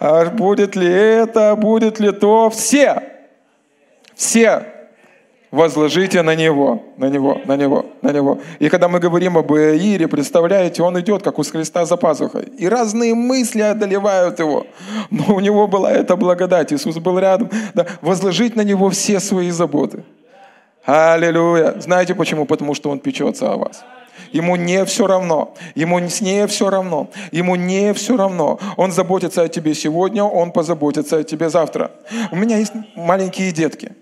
А 0.00 0.24
будет 0.26 0.74
ли 0.74 0.88
это? 0.90 1.54
Будет 1.56 2.00
ли 2.00 2.10
то? 2.12 2.48
Все. 2.48 3.02
Все 4.14 4.71
возложите 5.52 6.22
на 6.22 6.34
него, 6.34 6.82
на 6.96 7.08
него, 7.08 7.40
на 7.44 7.56
него, 7.56 7.84
на 8.00 8.10
него. 8.10 8.38
И 8.58 8.68
когда 8.68 8.88
мы 8.88 8.98
говорим 8.98 9.36
об 9.36 9.52
Иире, 9.52 10.08
представляете, 10.08 10.82
он 10.82 10.98
идет, 10.98 11.22
как 11.22 11.38
у 11.38 11.42
Христа 11.42 11.84
за 11.84 11.96
пазухой. 11.96 12.44
И 12.58 12.68
разные 12.68 13.14
мысли 13.14 13.60
одолевают 13.60 14.40
его. 14.40 14.66
Но 15.10 15.34
у 15.34 15.40
него 15.40 15.68
была 15.68 15.92
эта 15.92 16.16
благодать. 16.16 16.72
Иисус 16.72 16.96
был 16.96 17.18
рядом. 17.18 17.50
Да, 17.74 17.86
возложить 18.00 18.56
на 18.56 18.62
него 18.62 18.88
все 18.88 19.20
свои 19.20 19.50
заботы. 19.50 20.02
Аллилуйя. 20.84 21.74
Знаете 21.78 22.14
почему? 22.14 22.46
Потому 22.46 22.74
что 22.74 22.90
он 22.90 22.98
печется 22.98 23.52
о 23.52 23.56
вас. 23.56 23.84
Ему 24.32 24.56
не 24.56 24.84
все 24.86 25.06
равно. 25.06 25.54
Ему 25.74 25.98
не 25.98 26.46
все 26.46 26.70
равно. 26.70 27.10
Ему 27.30 27.56
не 27.56 27.92
все 27.92 28.16
равно. 28.16 28.58
Он 28.76 28.90
заботится 28.90 29.42
о 29.42 29.48
тебе 29.48 29.74
сегодня, 29.74 30.24
он 30.24 30.52
позаботится 30.52 31.18
о 31.18 31.22
тебе 31.22 31.50
завтра. 31.50 31.90
У 32.30 32.36
меня 32.36 32.56
есть 32.56 32.72
маленькие 32.96 33.52
детки– 33.52 33.92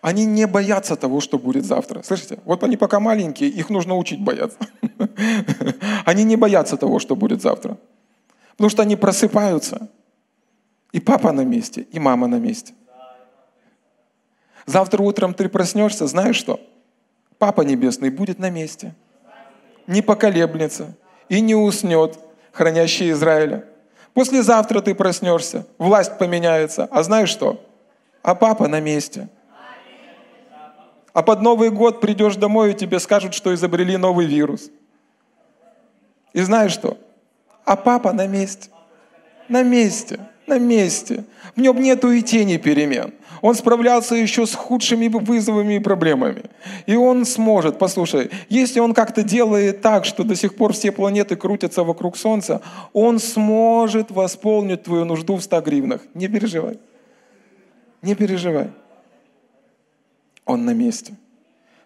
они 0.00 0.26
не 0.26 0.46
боятся 0.46 0.96
того, 0.96 1.20
что 1.20 1.38
будет 1.38 1.64
завтра. 1.64 2.02
Слышите? 2.02 2.38
Вот 2.44 2.62
они 2.62 2.76
пока 2.76 3.00
маленькие, 3.00 3.50
их 3.50 3.70
нужно 3.70 3.96
учить 3.96 4.20
бояться. 4.20 4.58
Они 6.04 6.24
не 6.24 6.36
боятся 6.36 6.76
того, 6.76 6.98
что 6.98 7.16
будет 7.16 7.42
завтра. 7.42 7.76
Потому 8.52 8.70
что 8.70 8.82
они 8.82 8.96
просыпаются. 8.96 9.88
И 10.92 11.00
папа 11.00 11.32
на 11.32 11.44
месте, 11.44 11.82
и 11.92 11.98
мама 11.98 12.26
на 12.26 12.36
месте. 12.36 12.74
Завтра 14.66 15.02
утром 15.02 15.34
ты 15.34 15.48
проснешься, 15.48 16.06
знаешь 16.06 16.36
что? 16.36 16.60
Папа 17.38 17.62
Небесный 17.62 18.10
будет 18.10 18.38
на 18.38 18.50
месте. 18.50 18.94
Не 19.86 20.02
поколеблется 20.02 20.96
и 21.28 21.40
не 21.40 21.54
уснет, 21.54 22.18
хранящий 22.52 23.10
Израиля. 23.12 23.64
Послезавтра 24.14 24.80
ты 24.80 24.94
проснешься, 24.94 25.66
власть 25.78 26.18
поменяется. 26.18 26.84
А 26.90 27.02
знаешь 27.02 27.28
что? 27.28 27.64
А 28.22 28.34
папа 28.34 28.68
на 28.68 28.80
месте– 28.80 29.28
а 31.18 31.22
под 31.22 31.42
Новый 31.42 31.70
год 31.70 32.00
придешь 32.00 32.36
домой, 32.36 32.70
и 32.70 32.74
тебе 32.74 33.00
скажут, 33.00 33.34
что 33.34 33.52
изобрели 33.52 33.96
новый 33.96 34.26
вирус. 34.26 34.70
И 36.32 36.40
знаешь 36.42 36.70
что? 36.70 36.96
А 37.64 37.74
папа 37.74 38.12
на 38.12 38.28
месте. 38.28 38.70
На 39.48 39.64
месте. 39.64 40.20
На 40.46 40.60
месте. 40.60 41.24
В 41.56 41.60
нем 41.60 41.82
нету 41.82 42.12
и 42.12 42.22
тени 42.22 42.56
перемен. 42.56 43.12
Он 43.42 43.56
справлялся 43.56 44.14
еще 44.14 44.46
с 44.46 44.54
худшими 44.54 45.08
вызовами 45.08 45.74
и 45.74 45.80
проблемами. 45.80 46.44
И 46.86 46.94
он 46.94 47.24
сможет, 47.24 47.80
послушай, 47.80 48.30
если 48.48 48.78
он 48.78 48.94
как-то 48.94 49.24
делает 49.24 49.80
так, 49.80 50.04
что 50.04 50.22
до 50.22 50.36
сих 50.36 50.54
пор 50.54 50.72
все 50.72 50.92
планеты 50.92 51.34
крутятся 51.34 51.82
вокруг 51.82 52.16
Солнца, 52.16 52.62
он 52.92 53.18
сможет 53.18 54.12
восполнить 54.12 54.84
твою 54.84 55.04
нужду 55.04 55.34
в 55.34 55.42
100 55.42 55.62
гривнах. 55.62 56.00
Не 56.14 56.28
переживай. 56.28 56.78
Не 58.02 58.14
переживай. 58.14 58.70
Он 60.48 60.64
на 60.64 60.74
месте. 60.74 61.14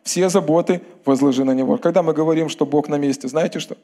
Все 0.05 0.29
заботы 0.29 0.81
возложи 1.05 1.45
на 1.45 1.53
Него. 1.53 1.79
Когда 1.79 2.03
мы 2.03 2.15
говорим, 2.15 2.49
что 2.49 2.65
Бог 2.65 2.89
на 2.89 2.97
месте, 2.97 3.29
знаете 3.29 3.59
что? 3.59 3.77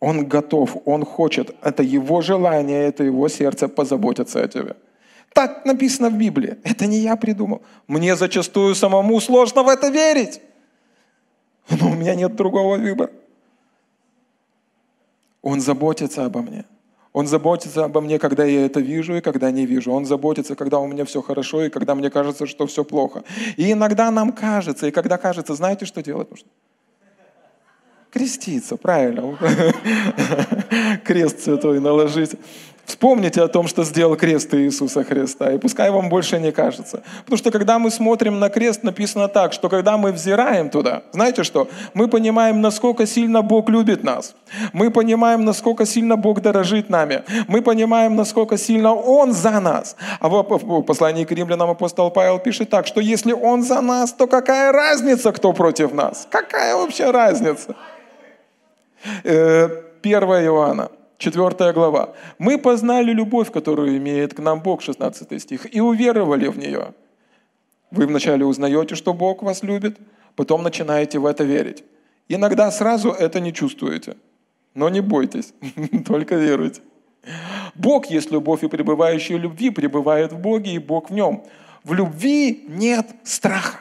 Он 0.00 0.26
готов, 0.26 0.78
Он 0.86 1.04
хочет. 1.04 1.54
Это 1.62 1.82
Его 1.82 2.22
желание, 2.22 2.88
это 2.88 3.04
Его 3.04 3.28
сердце 3.28 3.68
позаботиться 3.68 4.42
о 4.42 4.48
тебе. 4.48 4.76
Так 5.34 5.66
написано 5.66 6.08
в 6.08 6.14
Библии. 6.14 6.56
Это 6.64 6.86
не 6.86 6.98
я 6.98 7.16
придумал. 7.16 7.60
Мне 7.86 8.16
зачастую 8.16 8.74
самому 8.74 9.20
сложно 9.20 9.62
в 9.62 9.68
это 9.68 9.88
верить. 9.90 10.40
Но 11.68 11.90
у 11.90 11.94
меня 11.94 12.14
нет 12.14 12.34
другого 12.34 12.78
выбора. 12.78 13.10
Он 15.42 15.60
заботится 15.60 16.24
обо 16.24 16.40
мне. 16.40 16.64
Он 17.12 17.26
заботится 17.26 17.84
обо 17.84 18.00
мне, 18.00 18.18
когда 18.18 18.44
я 18.44 18.66
это 18.66 18.78
вижу 18.78 19.16
и 19.16 19.20
когда 19.20 19.50
не 19.50 19.66
вижу. 19.66 19.92
Он 19.92 20.04
заботится, 20.06 20.54
когда 20.54 20.78
у 20.78 20.86
меня 20.86 21.04
все 21.04 21.22
хорошо 21.22 21.64
и 21.64 21.68
когда 21.68 21.94
мне 21.94 22.08
кажется, 22.08 22.46
что 22.46 22.66
все 22.66 22.84
плохо. 22.84 23.24
И 23.56 23.72
иногда 23.72 24.10
нам 24.10 24.32
кажется, 24.32 24.86
и 24.86 24.90
когда 24.92 25.18
кажется, 25.18 25.54
знаете, 25.54 25.86
что 25.86 26.02
делать 26.02 26.30
нужно? 26.30 26.48
Креститься, 28.10 28.76
правильно. 28.76 29.38
Крест 31.04 31.40
святой 31.40 31.80
наложить. 31.80 32.32
Вспомните 32.90 33.40
о 33.42 33.46
том, 33.46 33.68
что 33.68 33.84
сделал 33.84 34.16
крест 34.16 34.52
Иисуса 34.52 35.04
Христа, 35.04 35.52
и 35.52 35.58
пускай 35.58 35.90
вам 35.90 36.08
больше 36.08 36.40
не 36.40 36.50
кажется. 36.50 37.04
Потому 37.20 37.38
что 37.38 37.52
когда 37.52 37.78
мы 37.78 37.88
смотрим 37.92 38.40
на 38.40 38.48
крест, 38.48 38.82
написано 38.82 39.28
так, 39.28 39.52
что 39.52 39.68
когда 39.68 39.96
мы 39.96 40.10
взираем 40.10 40.70
туда, 40.70 41.02
знаете 41.12 41.44
что? 41.44 41.68
Мы 41.94 42.08
понимаем, 42.08 42.60
насколько 42.60 43.06
сильно 43.06 43.42
Бог 43.42 43.68
любит 43.68 44.02
нас. 44.02 44.34
Мы 44.72 44.90
понимаем, 44.90 45.44
насколько 45.44 45.86
сильно 45.86 46.16
Бог 46.16 46.40
дорожит 46.40 46.90
нами. 46.90 47.22
Мы 47.46 47.62
понимаем, 47.62 48.16
насколько 48.16 48.58
сильно 48.58 48.92
Он 48.92 49.32
за 49.32 49.60
нас. 49.60 49.94
А 50.18 50.28
в 50.28 50.82
послании 50.82 51.24
к 51.24 51.30
римлянам 51.30 51.70
апостол 51.70 52.10
Павел 52.10 52.40
пишет 52.40 52.70
так, 52.70 52.88
что 52.88 53.00
если 53.00 53.32
Он 53.32 53.62
за 53.62 53.80
нас, 53.80 54.12
то 54.12 54.26
какая 54.26 54.72
разница, 54.72 55.30
кто 55.30 55.52
против 55.52 55.94
нас? 55.94 56.26
Какая 56.28 56.74
вообще 56.74 57.12
разница? 57.12 57.76
1 59.22 59.32
э, 59.32 59.68
Иоанна 60.02 60.90
4 61.20 61.72
глава. 61.72 62.14
«Мы 62.38 62.58
познали 62.58 63.12
любовь, 63.12 63.52
которую 63.52 63.96
имеет 63.98 64.34
к 64.34 64.38
нам 64.38 64.62
Бог», 64.62 64.80
16 64.80 65.38
стих, 65.38 65.74
«и 65.76 65.80
уверовали 65.80 66.48
в 66.48 66.58
нее». 66.58 66.94
Вы 67.90 68.06
вначале 68.06 68.44
узнаете, 68.44 68.94
что 68.94 69.12
Бог 69.12 69.42
вас 69.42 69.62
любит, 69.62 69.98
потом 70.34 70.62
начинаете 70.62 71.18
в 71.18 71.26
это 71.26 71.44
верить. 71.44 71.84
Иногда 72.28 72.70
сразу 72.70 73.10
это 73.10 73.40
не 73.40 73.52
чувствуете. 73.52 74.16
Но 74.74 74.88
не 74.88 75.00
бойтесь, 75.00 75.52
только 76.06 76.36
веруйте. 76.36 76.80
Бог 77.74 78.06
есть 78.06 78.30
любовь, 78.30 78.64
и 78.64 78.68
пребывающий 78.68 79.34
в 79.34 79.40
любви 79.40 79.70
пребывает 79.70 80.32
в 80.32 80.38
Боге, 80.38 80.72
и 80.72 80.78
Бог 80.78 81.10
в 81.10 81.12
нем. 81.12 81.42
В 81.84 81.92
любви 81.92 82.64
нет 82.68 83.06
страха. 83.24 83.80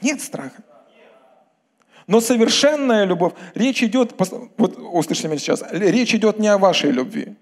Нет 0.00 0.20
страха. 0.20 0.62
Но 2.08 2.22
совершенная 2.22 3.04
любовь, 3.04 3.34
речь 3.54 3.82
идет, 3.82 4.14
вот 4.56 4.78
услышите 4.78 5.28
меня 5.28 5.38
сейчас, 5.38 5.62
речь 5.70 6.14
идет 6.14 6.38
не 6.38 6.48
о 6.48 6.56
вашей 6.56 6.90
любви. 6.90 7.36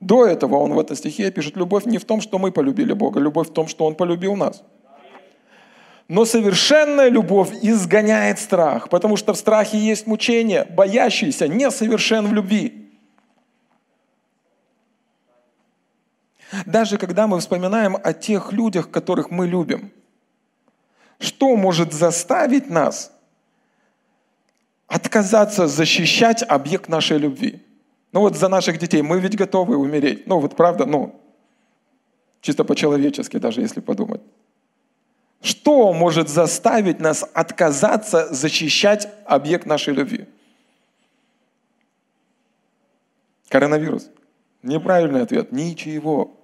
До 0.00 0.26
этого 0.26 0.56
он 0.56 0.72
в 0.72 0.80
этой 0.80 0.96
стихе 0.96 1.30
пишет, 1.30 1.56
любовь 1.56 1.84
не 1.84 1.98
в 1.98 2.04
том, 2.06 2.22
что 2.22 2.38
мы 2.38 2.52
полюбили 2.52 2.94
Бога, 2.94 3.20
любовь 3.20 3.50
в 3.50 3.52
том, 3.52 3.68
что 3.68 3.84
Он 3.84 3.94
полюбил 3.94 4.34
нас. 4.34 4.64
Но 6.08 6.24
совершенная 6.24 7.10
любовь 7.10 7.50
изгоняет 7.60 8.38
страх, 8.38 8.88
потому 8.88 9.16
что 9.16 9.34
в 9.34 9.36
страхе 9.36 9.76
есть 9.76 10.06
мучение, 10.06 10.64
боящийся 10.64 11.46
несовершен 11.46 12.26
в 12.26 12.32
любви. 12.32 12.90
Даже 16.64 16.96
когда 16.96 17.26
мы 17.26 17.38
вспоминаем 17.40 17.96
о 18.02 18.14
тех 18.14 18.52
людях, 18.52 18.90
которых 18.90 19.30
мы 19.30 19.46
любим, 19.46 19.92
что 21.18 21.54
может 21.56 21.92
заставить 21.92 22.70
нас 22.70 23.12
отказаться 24.92 25.66
защищать 25.68 26.42
объект 26.46 26.88
нашей 26.88 27.16
любви. 27.16 27.62
Ну 28.12 28.20
вот 28.20 28.36
за 28.36 28.48
наших 28.48 28.78
детей 28.78 29.00
мы 29.00 29.20
ведь 29.20 29.36
готовы 29.36 29.78
умереть. 29.78 30.26
Ну 30.26 30.38
вот 30.38 30.54
правда, 30.54 30.84
ну, 30.84 31.18
чисто 32.42 32.62
по-человечески 32.62 33.38
даже, 33.38 33.62
если 33.62 33.80
подумать. 33.80 34.20
Что 35.40 35.94
может 35.94 36.28
заставить 36.28 37.00
нас 37.00 37.24
отказаться 37.32 38.28
защищать 38.34 39.08
объект 39.24 39.64
нашей 39.64 39.94
любви? 39.94 40.26
Коронавирус. 43.48 44.10
Неправильный 44.62 45.22
ответ. 45.22 45.52
Ничего. 45.52 46.38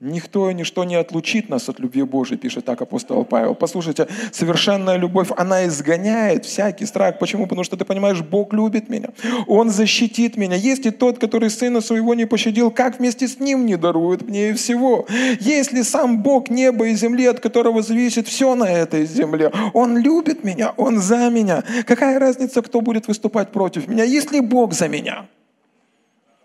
Никто 0.00 0.50
и 0.50 0.54
ничто 0.54 0.84
не 0.84 0.94
отлучит 0.94 1.48
нас 1.48 1.70
от 1.70 1.80
любви 1.80 2.02
Божией, 2.02 2.38
пишет 2.38 2.66
так 2.66 2.82
апостол 2.82 3.24
Павел. 3.24 3.54
Послушайте, 3.54 4.06
совершенная 4.30 4.98
любовь, 4.98 5.28
она 5.34 5.66
изгоняет 5.66 6.44
всякий 6.44 6.84
страх. 6.84 7.18
Почему? 7.18 7.46
Потому 7.46 7.64
что 7.64 7.78
ты 7.78 7.86
понимаешь, 7.86 8.20
Бог 8.20 8.52
любит 8.52 8.90
меня. 8.90 9.08
Он 9.46 9.70
защитит 9.70 10.36
меня. 10.36 10.54
Есть 10.54 10.84
и 10.84 10.90
тот, 10.90 11.18
который 11.18 11.48
сына 11.48 11.80
своего 11.80 12.12
не 12.12 12.26
пощадил, 12.26 12.70
как 12.70 12.98
вместе 12.98 13.26
с 13.26 13.40
ним 13.40 13.64
не 13.64 13.76
дарует 13.76 14.20
мне 14.28 14.50
и 14.50 14.52
всего. 14.52 15.06
Если 15.40 15.80
сам 15.80 16.22
Бог 16.22 16.50
неба 16.50 16.88
и 16.88 16.94
земли, 16.94 17.24
от 17.24 17.40
которого 17.40 17.80
зависит 17.80 18.28
все 18.28 18.54
на 18.54 18.70
этой 18.70 19.06
земле, 19.06 19.50
Он 19.72 19.96
любит 19.96 20.44
меня, 20.44 20.74
Он 20.76 21.00
за 21.00 21.30
меня. 21.30 21.64
Какая 21.86 22.18
разница, 22.18 22.60
кто 22.60 22.82
будет 22.82 23.08
выступать 23.08 23.50
против 23.50 23.88
меня, 23.88 24.04
если 24.04 24.40
Бог 24.40 24.74
за 24.74 24.88
меня? 24.88 25.26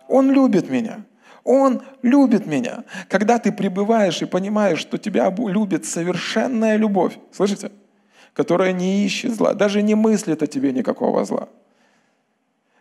Он 0.08 0.32
любит 0.32 0.70
меня. 0.70 1.04
Он 1.44 1.82
любит 2.02 2.46
меня. 2.46 2.84
Когда 3.10 3.40
ты 3.40 3.52
пребываешь 3.52 4.22
и 4.22 4.26
понимаешь, 4.26 4.80
что 4.80 4.98
тебя 4.98 5.34
любит 5.38 5.86
совершенная 5.86 6.78
любовь, 6.78 7.18
слышите? 7.32 7.72
Которая 8.34 8.72
не 8.74 9.06
ищет 9.06 9.36
зла, 9.36 9.54
даже 9.54 9.82
не 9.82 9.96
мыслит 9.96 10.44
о 10.44 10.48
тебе 10.48 10.72
никакого 10.72 11.26
зла. 11.26 11.50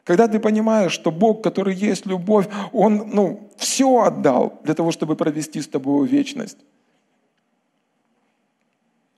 Когда 0.04 0.28
ты 0.28 0.38
понимаешь, 0.38 0.92
что 0.92 1.10
Бог, 1.10 1.42
который 1.42 1.74
есть 1.74 2.06
любовь, 2.06 2.48
Он 2.72 3.10
ну, 3.12 3.50
все 3.56 4.02
отдал 4.02 4.60
для 4.64 4.74
того, 4.74 4.90
чтобы 4.90 5.16
провести 5.16 5.60
с 5.60 5.68
тобой 5.68 6.06
вечность. 6.06 6.58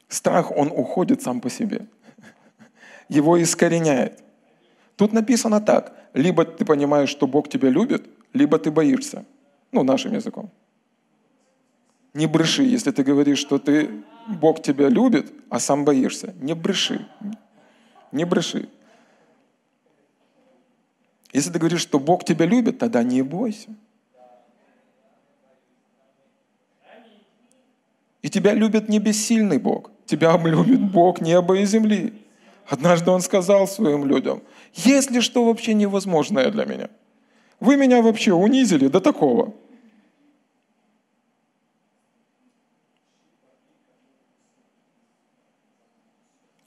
Страх, 0.09 0.51
он 0.51 0.69
уходит 0.69 1.23
сам 1.23 1.41
по 1.41 1.49
себе. 1.49 1.87
Его 3.09 3.43
искореняет. 3.43 4.23
Тут 4.97 5.13
написано 5.13 5.61
так. 5.61 5.95
Либо 6.13 6.45
ты 6.45 6.67
понимаешь, 6.67 7.09
что 7.09 7.27
Бог 7.27 7.49
тебя 7.49 7.71
любит, 7.71 8.07
либо 8.33 8.59
ты 8.59 8.71
боишься. 8.71 9.25
Ну, 9.73 9.83
нашим 9.83 10.15
языком. 10.15 10.51
Не 12.15 12.27
бреши, 12.27 12.63
если 12.63 12.91
ты 12.91 13.03
говоришь, 13.03 13.39
что 13.39 13.59
ты, 13.59 13.91
Бог 14.29 14.63
тебя 14.63 14.89
любит, 14.89 15.33
а 15.49 15.59
сам 15.59 15.85
боишься. 15.85 16.35
Не 16.41 16.55
бреши. 16.55 17.07
Не 18.13 18.25
бреши. 18.25 18.69
Если 21.33 21.51
ты 21.51 21.59
говоришь, 21.59 21.81
что 21.81 21.99
Бог 21.99 22.25
тебя 22.25 22.45
любит, 22.45 22.79
тогда 22.79 23.03
не 23.03 23.23
бойся. 23.23 23.71
И 28.21 28.29
тебя 28.29 28.53
любит 28.53 28.89
не 28.89 28.99
бессильный 28.99 29.59
Бог. 29.59 29.91
Тебя 30.05 30.37
любит 30.37 30.93
Бог 30.93 31.21
неба 31.21 31.57
и 31.57 31.65
земли. 31.65 32.13
Однажды 32.69 33.11
Он 33.11 33.21
сказал 33.21 33.67
своим 33.67 34.05
людям, 34.05 34.43
есть 34.75 35.11
ли 35.11 35.21
что 35.21 35.45
вообще 35.45 35.75
невозможное 35.75 36.51
для 36.51 36.65
меня? 36.65 36.91
Вы 37.63 37.77
меня 37.77 38.03
вообще 38.03 38.33
унизили 38.33 38.89
до 38.89 39.01
такого. 39.01 39.55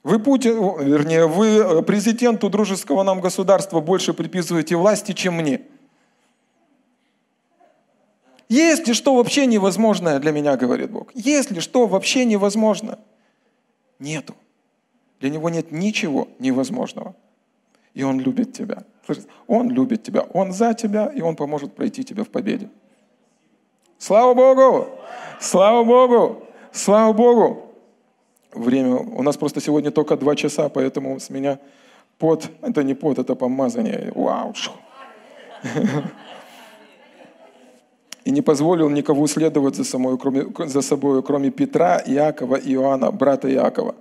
Вы, 0.02 0.18
Путин, 0.18 0.54
вернее, 0.82 1.26
вы 1.26 1.48
э, 1.48 1.82
президенту 1.82 2.48
дружеского 2.48 3.02
нам 3.02 3.20
государства 3.20 3.80
больше 3.80 4.14
приписываете 4.14 4.76
власти, 4.76 5.12
чем 5.12 5.34
мне. 5.34 5.60
Есть 8.48 8.88
ли 8.88 8.94
что 8.94 9.16
вообще 9.16 9.44
невозможное 9.44 10.18
для 10.18 10.32
меня, 10.32 10.56
говорит 10.56 10.90
Бог? 10.90 11.14
Есть 11.14 11.50
ли 11.50 11.60
что 11.60 11.86
вообще 11.86 12.24
невозможно? 12.24 12.98
Нету. 13.98 14.34
Для 15.20 15.28
него 15.28 15.50
нет 15.50 15.72
ничего 15.72 16.28
невозможного. 16.38 17.14
И 17.92 18.02
он 18.02 18.18
любит 18.18 18.54
тебя. 18.54 18.84
Он 19.46 19.70
любит 19.70 20.02
тебя. 20.02 20.22
Он 20.32 20.52
за 20.52 20.74
тебя, 20.74 21.06
и 21.06 21.20
он 21.20 21.36
поможет 21.36 21.74
пройти 21.74 22.04
тебя 22.04 22.24
в 22.24 22.28
победе. 22.28 22.68
Слава 23.98 24.34
Богу! 24.34 24.88
Слава 25.40 25.84
Богу! 25.84 26.42
Слава 26.72 27.12
Богу! 27.12 27.66
время. 28.56 28.96
У 28.96 29.22
нас 29.22 29.36
просто 29.36 29.60
сегодня 29.60 29.90
только 29.90 30.16
два 30.16 30.34
часа, 30.34 30.68
поэтому 30.68 31.20
с 31.20 31.30
меня 31.30 31.58
пот, 32.18 32.48
это 32.62 32.82
не 32.82 32.94
пот, 32.94 33.18
это 33.18 33.34
помазание. 33.34 34.12
Вау! 34.14 34.54
И 38.24 38.30
не 38.30 38.42
позволил 38.42 38.90
никого 38.90 39.28
следовать 39.28 39.76
за, 39.76 39.84
собой, 39.84 40.18
кроме, 40.18 40.46
за 40.66 40.82
собой, 40.82 41.22
кроме 41.22 41.50
Петра, 41.50 42.02
Иакова 42.04 42.56
и 42.56 42.74
Иоанна, 42.74 43.12
брата 43.12 43.48
Иакова. 43.48 43.94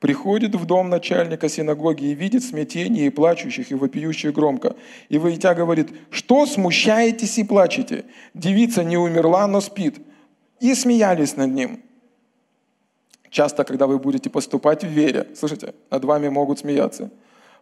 Приходит 0.00 0.54
в 0.54 0.64
дом 0.64 0.90
начальника 0.90 1.48
синагоги 1.48 2.04
и 2.04 2.14
видит 2.14 2.44
смятение 2.44 3.06
и 3.06 3.10
плачущих, 3.10 3.72
и 3.72 3.74
вопиющих 3.74 4.32
громко. 4.32 4.76
И 5.08 5.18
войдя 5.18 5.54
говорит, 5.54 5.88
что 6.10 6.46
смущаетесь 6.46 7.38
и 7.38 7.44
плачете? 7.44 8.04
Девица 8.32 8.84
не 8.84 8.96
умерла, 8.96 9.46
но 9.48 9.60
спит. 9.60 9.96
И 10.60 10.74
смеялись 10.74 11.36
над 11.36 11.50
ним. 11.50 11.82
Часто, 13.30 13.64
когда 13.64 13.86
вы 13.86 13.98
будете 13.98 14.30
поступать 14.30 14.84
в 14.84 14.88
вере, 14.88 15.26
слышите, 15.34 15.74
над 15.90 16.04
вами 16.04 16.28
могут 16.28 16.60
смеяться. 16.60 17.10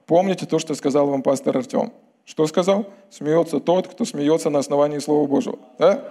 Помните 0.04 0.46
то, 0.46 0.58
что 0.58 0.74
сказал 0.74 1.08
вам 1.08 1.22
пастор 1.22 1.56
Артем. 1.56 1.92
Что 2.26 2.46
сказал? 2.46 2.86
Смеется 3.10 3.60
тот, 3.60 3.88
кто 3.88 4.04
смеется 4.04 4.50
на 4.50 4.58
основании 4.58 4.98
Слова 4.98 5.26
Божьего. 5.26 5.58
Да? 5.78 6.10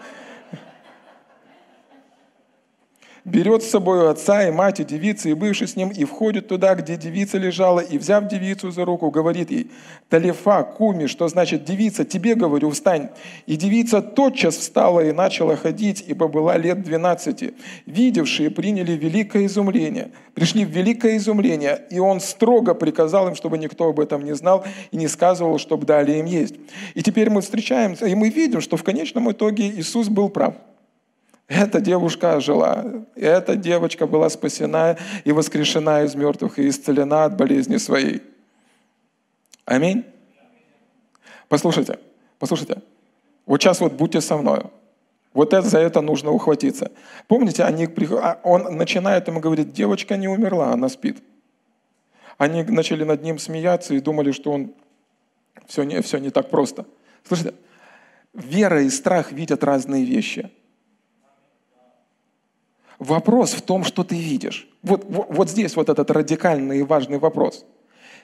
Берет 3.26 3.64
с 3.64 3.70
собой 3.70 4.10
отца 4.10 4.48
и 4.48 4.52
мать, 4.52 4.80
и 4.80 4.84
девицы, 4.84 5.32
и 5.32 5.34
бывший 5.34 5.68
с 5.68 5.76
ним, 5.76 5.90
и 5.90 6.06
входит 6.06 6.48
туда, 6.48 6.76
где 6.76 6.96
девица 6.96 7.40
лежала, 7.40 7.80
и, 7.80 7.98
взяв 7.98 8.28
девицу 8.28 8.70
за 8.72 8.86
руку, 8.86 9.10
говорит 9.10 9.50
ей, 9.50 9.72
«Талифа, 10.10 10.64
куми», 10.64 11.08
что 11.08 11.28
значит 11.28 11.66
«девица, 11.66 12.06
тебе, 12.06 12.36
говорю, 12.36 12.70
встань». 12.70 13.10
И 13.48 13.56
девица 13.58 14.02
тотчас 14.02 14.56
встала 14.56 15.04
и 15.04 15.12
начала 15.12 15.56
ходить, 15.56 16.06
ибо 16.08 16.28
была 16.28 16.58
лет 16.58 16.84
двенадцати. 16.84 17.56
Видевшие 17.88 18.52
приняли 18.52 18.92
великое 18.92 19.48
изумление, 19.48 20.12
пришли 20.36 20.64
в 20.64 20.70
великое 20.70 21.18
изумление, 21.18 21.82
и 21.90 21.98
он 21.98 22.20
строго 22.20 22.76
приказал 22.76 23.28
им, 23.28 23.36
чтобы 23.36 23.58
никто 23.58 23.90
об 23.90 24.00
этом 24.00 24.24
не 24.24 24.36
знал 24.36 24.64
и 24.92 24.98
не 24.98 25.08
сказывал, 25.08 25.58
чтобы 25.58 25.88
дали 25.88 26.20
им 26.20 26.26
есть. 26.26 26.56
И 26.94 27.02
теперь 27.02 27.32
мы 27.32 27.42
встречаемся, 27.42 28.06
и 28.06 28.14
мы 28.14 28.30
видим, 28.30 28.62
что 28.62 28.78
в 28.78 28.84
конечном 28.84 29.32
итоге 29.32 29.68
Иисус 29.68 30.10
был 30.10 30.30
прав. 30.30 30.54
Эта 31.48 31.80
девушка 31.80 32.40
жила, 32.40 32.84
эта 33.16 33.56
девочка 33.56 34.08
была 34.08 34.30
спасена 34.30 34.98
и 35.24 35.32
воскрешена 35.32 36.04
из 36.04 36.16
мертвых 36.16 36.58
и 36.58 36.68
исцелена 36.68 37.26
от 37.26 37.38
болезни 37.38 37.78
своей. 37.78 38.24
Аминь. 39.66 40.06
Послушайте, 41.48 42.00
послушайте. 42.40 42.82
Вот 43.46 43.62
сейчас 43.62 43.80
вот 43.80 43.94
будьте 43.94 44.22
со 44.22 44.38
мной. 44.38 44.64
Вот 45.34 45.54
это, 45.54 45.68
за 45.68 45.80
это 45.80 46.02
нужно 46.02 46.32
ухватиться. 46.32 46.92
Помните, 47.28 47.64
они, 47.64 47.88
а 48.14 48.40
он 48.44 48.76
начинает 48.78 49.28
ему 49.28 49.40
говорить, 49.40 49.72
девочка 49.72 50.18
не 50.18 50.28
умерла, 50.28 50.72
она 50.72 50.90
спит. 50.90 51.22
Они 52.40 52.64
начали 52.64 53.04
над 53.04 53.22
ним 53.22 53.38
смеяться 53.38 53.94
и 53.94 54.00
думали, 54.00 54.32
что 54.32 54.52
он 54.52 54.74
все 55.68 55.84
не, 55.84 56.02
все 56.02 56.18
не 56.18 56.32
так 56.32 56.50
просто. 56.50 56.86
Слушайте, 57.24 57.54
вера 58.34 58.82
и 58.82 58.90
страх 58.90 59.32
видят 59.32 59.64
разные 59.64 60.06
вещи– 60.06 60.50
Вопрос 63.00 63.54
в 63.54 63.62
том, 63.62 63.84
что 63.84 64.04
ты 64.04 64.16
видишь. 64.16 64.68
Вот, 64.84 65.06
вот, 65.10 65.28
вот 65.30 65.50
здесь 65.50 65.76
вот 65.76 65.90
этот 65.90 66.10
радикальный 66.12 66.80
и 66.80 66.84
важный 66.84 67.20
вопрос. 67.20 67.66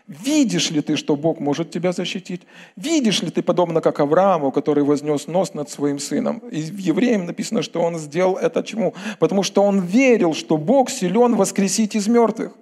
Видишь 0.07 0.71
ли 0.71 0.81
ты, 0.81 0.97
что 0.97 1.15
Бог 1.15 1.39
может 1.39 1.71
тебя 1.71 1.91
защитить? 1.91 2.41
Видишь 2.75 3.21
ли 3.21 3.29
ты, 3.29 3.41
подобно 3.41 3.81
как 3.81 3.99
Аврааму, 3.99 4.51
который 4.51 4.83
вознес 4.83 5.27
нос 5.27 5.53
над 5.53 5.69
своим 5.69 5.99
сыном? 5.99 6.39
И 6.51 6.61
в 6.61 6.77
Евреям 6.77 7.25
написано, 7.25 7.61
что 7.61 7.81
он 7.81 7.97
сделал 7.97 8.35
это 8.35 8.63
чему? 8.63 8.93
Потому 9.19 9.43
что 9.43 9.63
он 9.63 9.79
верил, 9.79 10.33
что 10.33 10.57
Бог 10.57 10.89
силен 10.89 11.35
воскресить 11.35 11.95
из 11.95 12.07
мертвых. 12.07 12.53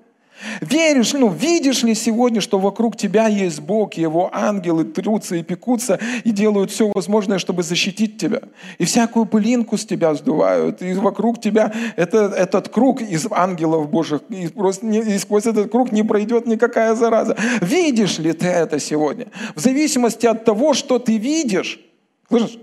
Веришь, 0.62 1.14
ну, 1.14 1.30
видишь 1.30 1.84
ли 1.84 1.96
сегодня, 1.96 2.42
что 2.42 2.60
вокруг 2.60 2.96
тебя 2.96 3.28
есть 3.28 3.60
Бог, 3.60 3.96
Его 3.96 4.30
ангелы 4.34 4.86
трутся 4.86 5.36
и 5.36 5.44
пекутся, 5.44 6.00
и 6.24 6.32
делают 6.32 6.72
все 6.72 6.92
возможное, 6.94 7.40
чтобы 7.40 7.64
защитить 7.64 8.18
тебя. 8.18 8.42
И 8.78 8.86
всякую 8.86 9.26
пылинку 9.26 9.78
с 9.78 9.86
тебя 9.86 10.14
сдувают, 10.16 10.82
и 10.82 10.94
вокруг 10.94 11.42
тебя 11.42 11.74
это, 11.96 12.34
этот 12.36 12.70
круг 12.70 13.02
из 13.02 13.28
ангелов 13.32 13.90
Божьих, 13.90 14.22
и, 14.30 14.48
просто 14.48 14.86
не, 14.86 15.00
и 15.00 15.18
сквозь 15.18 15.46
этот 15.46 15.72
круг 15.72 15.92
не 15.92 16.04
пройдет 16.04 16.46
никакая 16.46 16.96
зараза. 16.96 17.36
Видишь 17.62 18.20
ли 18.20 18.34
ты 18.34 18.48
это 18.48 18.80
сегодня? 18.80 19.28
В 19.56 19.60
зависимости 19.60 20.26
от 20.26 20.46
того, 20.46 20.74
что 20.74 21.00
ты 21.00 21.18
видишь, 21.18 21.80
слышишь? 22.28 22.60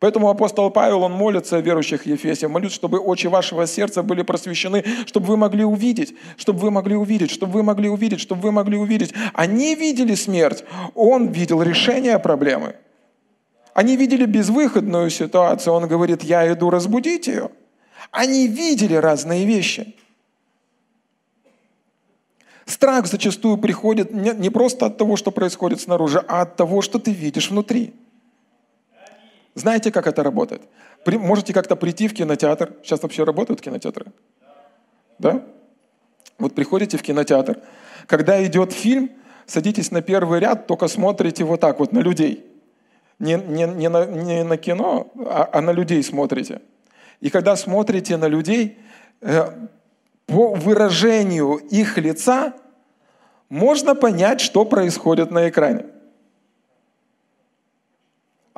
Поэтому 0.00 0.30
апостол 0.30 0.70
Павел, 0.70 1.02
он 1.02 1.12
молится 1.12 1.58
о 1.58 1.60
верующих 1.60 2.06
Ефесе, 2.06 2.48
молит, 2.48 2.72
чтобы 2.72 2.98
очи 2.98 3.26
вашего 3.26 3.66
сердца 3.66 4.02
были 4.02 4.22
просвещены, 4.22 4.82
чтобы 5.04 5.26
вы 5.26 5.36
могли 5.36 5.62
увидеть, 5.62 6.14
чтобы 6.38 6.60
вы 6.60 6.70
могли 6.70 6.96
увидеть, 6.96 7.30
чтобы 7.30 7.52
вы 7.52 7.62
могли 7.62 7.90
увидеть, 7.90 8.18
чтобы 8.20 8.40
вы 8.40 8.50
могли 8.50 8.78
увидеть. 8.78 9.12
Они 9.34 9.74
видели 9.74 10.14
смерть, 10.14 10.64
он 10.94 11.28
видел 11.28 11.62
решение 11.62 12.18
проблемы. 12.18 12.76
Они 13.74 13.94
видели 13.96 14.24
безвыходную 14.24 15.10
ситуацию, 15.10 15.74
он 15.74 15.86
говорит, 15.86 16.22
я 16.22 16.50
иду 16.50 16.70
разбудить 16.70 17.26
ее. 17.26 17.50
Они 18.10 18.48
видели 18.48 18.94
разные 18.94 19.44
вещи. 19.44 19.94
Страх 22.64 23.06
зачастую 23.06 23.58
приходит 23.58 24.14
не 24.14 24.48
просто 24.48 24.86
от 24.86 24.96
того, 24.96 25.16
что 25.16 25.30
происходит 25.30 25.82
снаружи, 25.82 26.24
а 26.26 26.42
от 26.42 26.56
того, 26.56 26.80
что 26.80 26.98
ты 26.98 27.12
видишь 27.12 27.50
внутри. 27.50 27.92
Знаете, 29.54 29.90
как 29.90 30.06
это 30.06 30.22
работает? 30.22 30.62
При, 31.04 31.16
можете 31.16 31.52
как-то 31.52 31.76
прийти 31.76 32.08
в 32.08 32.14
кинотеатр. 32.14 32.74
Сейчас 32.82 33.02
вообще 33.02 33.24
работают 33.24 33.60
кинотеатры? 33.60 34.06
Да? 35.18 35.42
Вот 36.38 36.54
приходите 36.54 36.96
в 36.96 37.02
кинотеатр. 37.02 37.58
Когда 38.06 38.44
идет 38.44 38.72
фильм, 38.72 39.10
садитесь 39.46 39.90
на 39.90 40.02
первый 40.02 40.40
ряд, 40.40 40.66
только 40.66 40.88
смотрите 40.88 41.44
вот 41.44 41.60
так 41.60 41.78
вот 41.80 41.92
на 41.92 41.98
людей. 41.98 42.46
Не, 43.18 43.34
не, 43.34 43.66
не, 43.66 43.88
на, 43.88 44.06
не 44.06 44.44
на 44.44 44.56
кино, 44.56 45.10
а, 45.26 45.48
а 45.52 45.60
на 45.60 45.72
людей 45.72 46.02
смотрите. 46.02 46.62
И 47.20 47.28
когда 47.28 47.56
смотрите 47.56 48.16
на 48.16 48.28
людей, 48.28 48.78
э, 49.20 49.50
по 50.26 50.54
выражению 50.54 51.56
их 51.56 51.98
лица 51.98 52.54
можно 53.50 53.94
понять, 53.94 54.40
что 54.40 54.64
происходит 54.64 55.30
на 55.30 55.48
экране. 55.48 55.86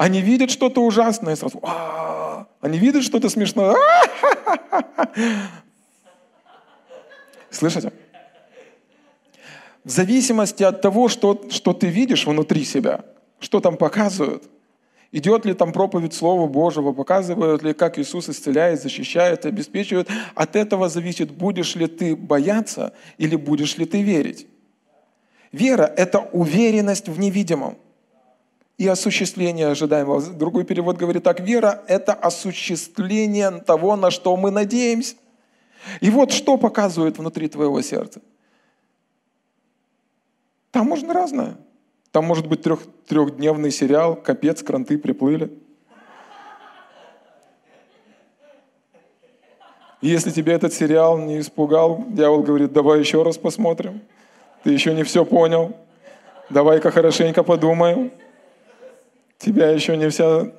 Они 0.02 0.20
видят 0.20 0.50
что-то 0.50 0.82
ужасное, 0.84 1.36
сразу, 1.36 1.60
а 1.62 2.48
они 2.60 2.76
видят 2.76 3.04
что-то 3.04 3.28
смешное. 3.28 3.76
Слышите? 7.50 7.92
В 9.84 9.90
зависимости 9.90 10.64
от 10.64 10.82
того, 10.82 11.06
что, 11.06 11.46
что 11.50 11.72
ты 11.72 11.86
видишь 11.86 12.26
внутри 12.26 12.64
себя, 12.64 13.04
что 13.38 13.60
там 13.60 13.76
показывают, 13.76 14.42
идет 15.12 15.46
ли 15.46 15.54
там 15.54 15.72
проповедь 15.72 16.14
Слова 16.14 16.48
Божьего, 16.48 16.92
показывают 16.92 17.62
ли, 17.62 17.72
как 17.72 17.96
Иисус 18.00 18.28
исцеляет, 18.28 18.82
защищает, 18.82 19.46
обеспечивает, 19.46 20.08
от 20.34 20.56
этого 20.56 20.88
зависит, 20.88 21.30
будешь 21.30 21.76
ли 21.76 21.86
ты 21.86 22.16
бояться 22.16 22.92
или 23.18 23.36
будешь 23.36 23.78
ли 23.78 23.86
ты 23.86 24.02
верить. 24.02 24.48
Вера– 25.52 25.84
это 25.96 26.18
уверенность 26.18 27.08
в 27.08 27.20
невидимом 27.20 27.76
и 28.82 28.88
осуществление 28.88 29.68
ожидаемого. 29.68 30.20
Другой 30.20 30.64
перевод 30.64 30.96
говорит 30.96 31.22
так, 31.22 31.38
вера– 31.38 31.84
это 31.86 32.14
осуществление 32.14 33.52
того, 33.60 33.94
на 33.94 34.10
что 34.10 34.36
мы 34.36 34.50
надеемся. 34.50 35.14
И 36.00 36.10
вот 36.10 36.32
что 36.32 36.56
показывает 36.56 37.16
внутри 37.16 37.46
твоего 37.46 37.80
сердца. 37.80 38.20
Там 40.72 40.86
можно 40.86 41.14
разное. 41.14 41.58
Там 42.10 42.24
может 42.24 42.48
быть 42.48 42.62
трех, 42.62 42.80
трехдневный 43.06 43.70
сериал, 43.70 44.16
капец, 44.16 44.64
кранты 44.64 44.98
приплыли. 44.98 45.56
Если 50.00 50.32
тебя 50.32 50.54
этот 50.54 50.74
сериал 50.74 51.18
не 51.18 51.38
испугал, 51.38 52.04
дьявол 52.08 52.42
говорит, 52.42 52.72
давай 52.72 52.98
еще 52.98 53.22
раз 53.22 53.38
посмотрим. 53.38 54.00
Ты 54.64 54.70
еще 54.70 54.92
не 54.92 55.04
все 55.04 55.24
понял. 55.24 55.76
Давай-ка 56.50 56.90
хорошенько 56.90 57.44
подумаем. 57.44 58.10
Тебя 59.42 59.70
еще 59.70 59.96
не 59.96 60.08
вся... 60.08 60.52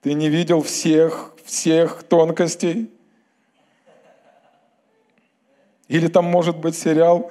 Ты 0.00 0.14
не 0.14 0.30
видел 0.30 0.62
всех, 0.62 1.34
всех 1.44 2.02
тонкостей. 2.02 2.90
Или 5.86 6.08
там 6.08 6.24
может 6.24 6.56
быть 6.56 6.74
сериал 6.74 7.30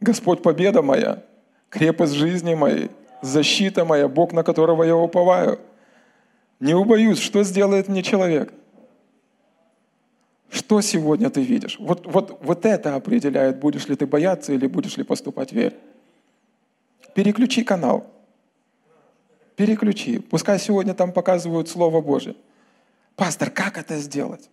«Господь 0.00 0.40
победа 0.40 0.82
моя», 0.82 1.24
«Крепость 1.68 2.12
жизни 2.12 2.54
моей», 2.54 2.90
«Защита 3.22 3.84
моя», 3.84 4.06
Бог, 4.06 4.32
на 4.32 4.44
которого 4.44 4.84
я 4.84 4.96
уповаю. 4.96 5.58
Не 6.60 6.74
убоюсь, 6.74 7.18
что 7.18 7.42
сделает 7.42 7.88
мне 7.88 8.04
человек. 8.04 8.54
Что 10.48 10.80
сегодня 10.80 11.28
ты 11.28 11.42
видишь? 11.42 11.76
Вот, 11.80 12.06
вот, 12.06 12.38
вот 12.40 12.64
это 12.66 12.94
определяет, 12.94 13.58
будешь 13.58 13.88
ли 13.88 13.96
ты 13.96 14.06
бояться 14.06 14.52
или 14.52 14.68
будешь 14.68 14.96
ли 14.96 15.02
поступать 15.02 15.52
верь. 15.52 15.76
Переключи 17.14 17.64
канал. 17.64 18.11
Переключи. 19.56 20.18
Пускай 20.18 20.58
сегодня 20.58 20.94
там 20.94 21.12
показывают 21.12 21.68
Слово 21.68 22.00
Божие. 22.00 22.36
Пастор, 23.16 23.50
как 23.50 23.78
это 23.78 23.98
сделать? 23.98 24.48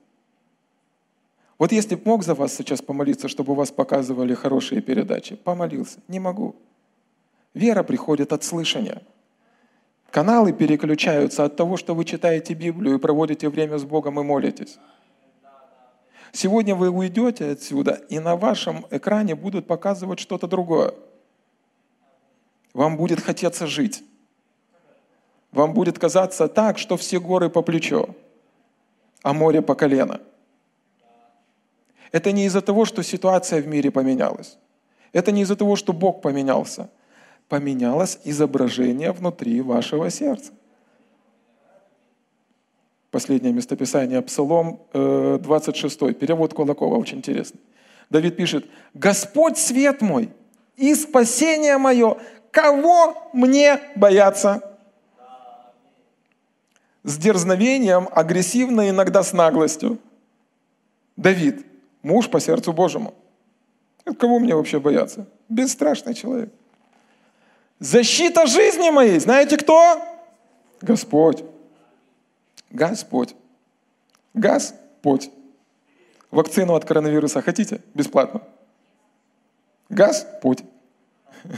Вот 1.57 1.71
если 1.71 1.95
бы 1.95 2.01
мог 2.05 2.23
за 2.23 2.35
вас 2.35 2.53
сейчас 2.53 2.81
помолиться, 2.81 3.27
чтобы 3.27 3.51
у 3.51 3.55
вас 3.55 3.71
показывали 3.71 4.33
хорошие 4.33 4.81
передачи, 4.81 5.35
помолился. 5.35 5.99
Не 6.07 6.19
могу. 6.19 6.55
Вера 7.53 7.83
приходит 7.83 8.31
от 8.31 8.43
слышания. 8.43 9.01
Каналы 10.11 10.53
переключаются 10.53 11.45
от 11.45 11.55
того, 11.55 11.77
что 11.77 11.93
вы 11.93 12.05
читаете 12.05 12.53
Библию 12.53 12.95
и 12.95 12.99
проводите 12.99 13.49
время 13.49 13.77
с 13.77 13.83
Богом 13.83 14.19
и 14.19 14.23
молитесь. 14.23 14.79
Сегодня 16.31 16.75
вы 16.75 16.89
уйдете 16.89 17.51
отсюда, 17.51 18.01
и 18.09 18.19
на 18.19 18.35
вашем 18.35 18.85
экране 18.91 19.35
будут 19.35 19.67
показывать 19.67 20.19
что-то 20.19 20.47
другое. 20.47 20.93
Вам 22.73 22.97
будет 22.97 23.19
хотеться 23.19 23.67
жить. 23.67 24.03
Вам 25.51 25.73
будет 25.73 25.97
казаться 25.99 26.47
так, 26.47 26.77
что 26.77 26.95
все 26.95 27.19
горы 27.19 27.49
по 27.49 27.61
плечо, 27.61 28.09
а 29.23 29.33
море 29.33 29.61
по 29.61 29.75
колено– 29.75 30.21
это 32.11 32.31
не 32.31 32.45
из-за 32.45 32.61
того, 32.61 32.85
что 32.85 33.03
ситуация 33.03 33.61
в 33.61 33.67
мире 33.67 33.91
поменялась. 33.91 34.57
Это 35.13 35.31
не 35.31 35.41
из-за 35.41 35.55
того, 35.55 35.75
что 35.75 35.93
Бог 35.93 36.21
поменялся. 36.21 36.89
Поменялось 37.47 38.19
изображение 38.23 39.11
внутри 39.11 39.61
вашего 39.61 40.09
сердца. 40.09 40.51
Последнее 43.11 43.53
местописание, 43.53 44.21
Псалом 44.21 44.81
26, 44.93 46.01
э, 46.01 46.13
перевод 46.13 46.53
Кулакова, 46.53 46.95
очень 46.95 47.17
интересный. 47.17 47.59
Давид 48.11 48.35
пишет, 48.35 48.65
«Господь 48.93 49.57
свет 49.57 50.01
мой 50.01 50.29
и 50.77 50.93
спасение 50.93 51.77
мое, 51.77 52.17
кого 52.51 53.29
мне 53.33 53.79
бояться?» 53.95 54.68
С 57.03 57.17
дерзновением, 57.17 58.09
агрессивно, 58.11 58.89
иногда 58.89 59.23
с 59.23 59.33
наглостью. 59.33 59.99
Давид, 61.15 61.65
Муж 62.01 62.29
по 62.29 62.39
сердцу 62.39 62.73
Божьему. 62.73 63.13
Кого 64.17 64.39
мне 64.39 64.55
вообще 64.55 64.79
бояться? 64.79 65.27
Бесстрашный 65.49 66.13
человек. 66.13 66.51
Защита 67.79 68.45
жизни 68.47 68.89
моей. 68.89 69.19
Знаете 69.19 69.57
кто? 69.57 70.01
Господь. 70.81 71.43
Господь. 72.71 73.35
Господь. 74.33 75.29
Вакцину 76.31 76.75
от 76.75 76.85
коронавируса 76.85 77.41
хотите? 77.41 77.81
Бесплатно. 77.93 78.41
Господь. 79.89 80.63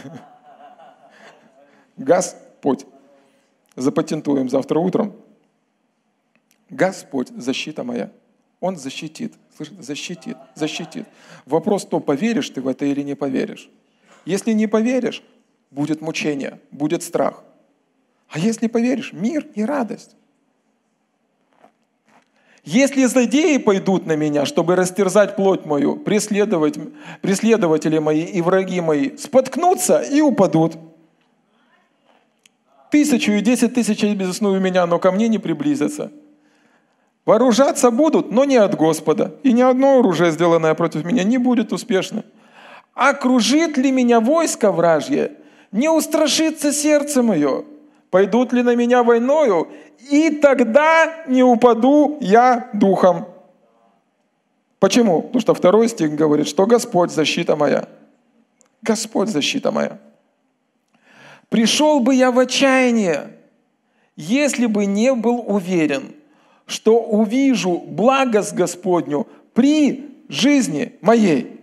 Господь. 1.98 2.86
Запатентуем 3.76 4.50
завтра 4.50 4.80
утром. 4.80 5.14
Господь, 6.72 7.28
защита 7.36 7.84
моя. 7.84 8.12
Он 8.62 8.78
защитит. 8.78 9.34
Слышите? 9.56 9.82
Защитит. 9.82 10.38
Защитит. 10.56 11.06
Вопрос 11.46 11.86
то, 11.86 12.00
поверишь 12.00 12.50
ты 12.50 12.62
в 12.62 12.68
это 12.68 12.86
или 12.86 13.02
не 13.02 13.16
поверишь. 13.16 13.70
Если 14.26 14.54
не 14.54 14.68
поверишь, 14.68 15.22
будет 15.70 16.02
мучение, 16.02 16.60
будет 16.72 17.04
страх. 17.04 17.44
А 18.30 18.40
если 18.40 18.68
поверишь, 18.68 19.12
мир 19.12 19.46
и 19.54 19.64
радость. 19.66 20.16
Если 22.64 23.04
злодеи 23.06 23.58
пойдут 23.58 24.06
на 24.06 24.16
меня, 24.16 24.46
чтобы 24.46 24.76
растерзать 24.76 25.36
плоть 25.36 25.66
мою, 25.66 25.98
преследовать, 25.98 26.78
преследователи 27.22 27.98
мои 27.98 28.24
и 28.24 28.42
враги 28.42 28.80
мои, 28.80 29.18
споткнутся 29.18 30.00
и 30.02 30.22
упадут. 30.22 30.78
Тысячу 32.92 33.32
и 33.32 33.42
десять 33.42 33.74
тысяч 33.74 34.04
безуснуют 34.04 34.64
меня, 34.64 34.86
но 34.86 35.00
ко 35.00 35.12
мне 35.12 35.28
не 35.28 35.40
приблизятся. 35.40 36.12
Вооружаться 37.32 37.92
будут, 37.92 38.30
но 38.30 38.44
не 38.44 38.58
от 38.58 38.76
Господа. 38.76 39.34
И 39.42 39.54
ни 39.54 39.62
одно 39.62 40.00
оружие, 40.00 40.32
сделанное 40.32 40.74
против 40.74 41.06
меня, 41.06 41.24
не 41.24 41.38
будет 41.38 41.72
успешным. 41.72 42.26
Окружит 42.94 43.78
ли 43.78 43.90
меня 43.90 44.20
войско 44.20 44.70
вражье? 44.70 45.32
Не 45.72 45.88
устрашится 45.88 46.74
сердце 46.74 47.24
мое. 47.24 47.64
Пойдут 48.10 48.52
ли 48.52 48.64
на 48.64 48.76
меня 48.76 49.02
войною? 49.02 49.70
И 50.10 50.30
тогда 50.42 51.24
не 51.26 51.42
упаду 51.42 52.18
я 52.20 52.70
духом. 52.74 53.30
Почему? 54.80 55.22
Потому 55.22 55.40
что 55.40 55.54
второй 55.54 55.88
стих 55.88 56.14
говорит, 56.14 56.50
что 56.50 56.66
Господь 56.66 57.12
защита 57.12 57.56
моя. 57.56 57.88
Господь 58.82 59.30
защита 59.30 59.72
моя. 59.72 60.00
Пришел 61.48 62.02
бы 62.02 62.14
я 62.14 62.30
в 62.30 62.40
отчаяние, 62.40 63.38
если 64.18 64.66
бы 64.66 64.86
не 64.86 65.14
был 65.14 65.46
уверен– 65.48 66.14
что 66.72 67.00
увижу 67.00 67.78
благость 67.78 68.54
Господню 68.54 69.28
при 69.54 70.10
жизни 70.30 70.94
моей. 71.02 71.60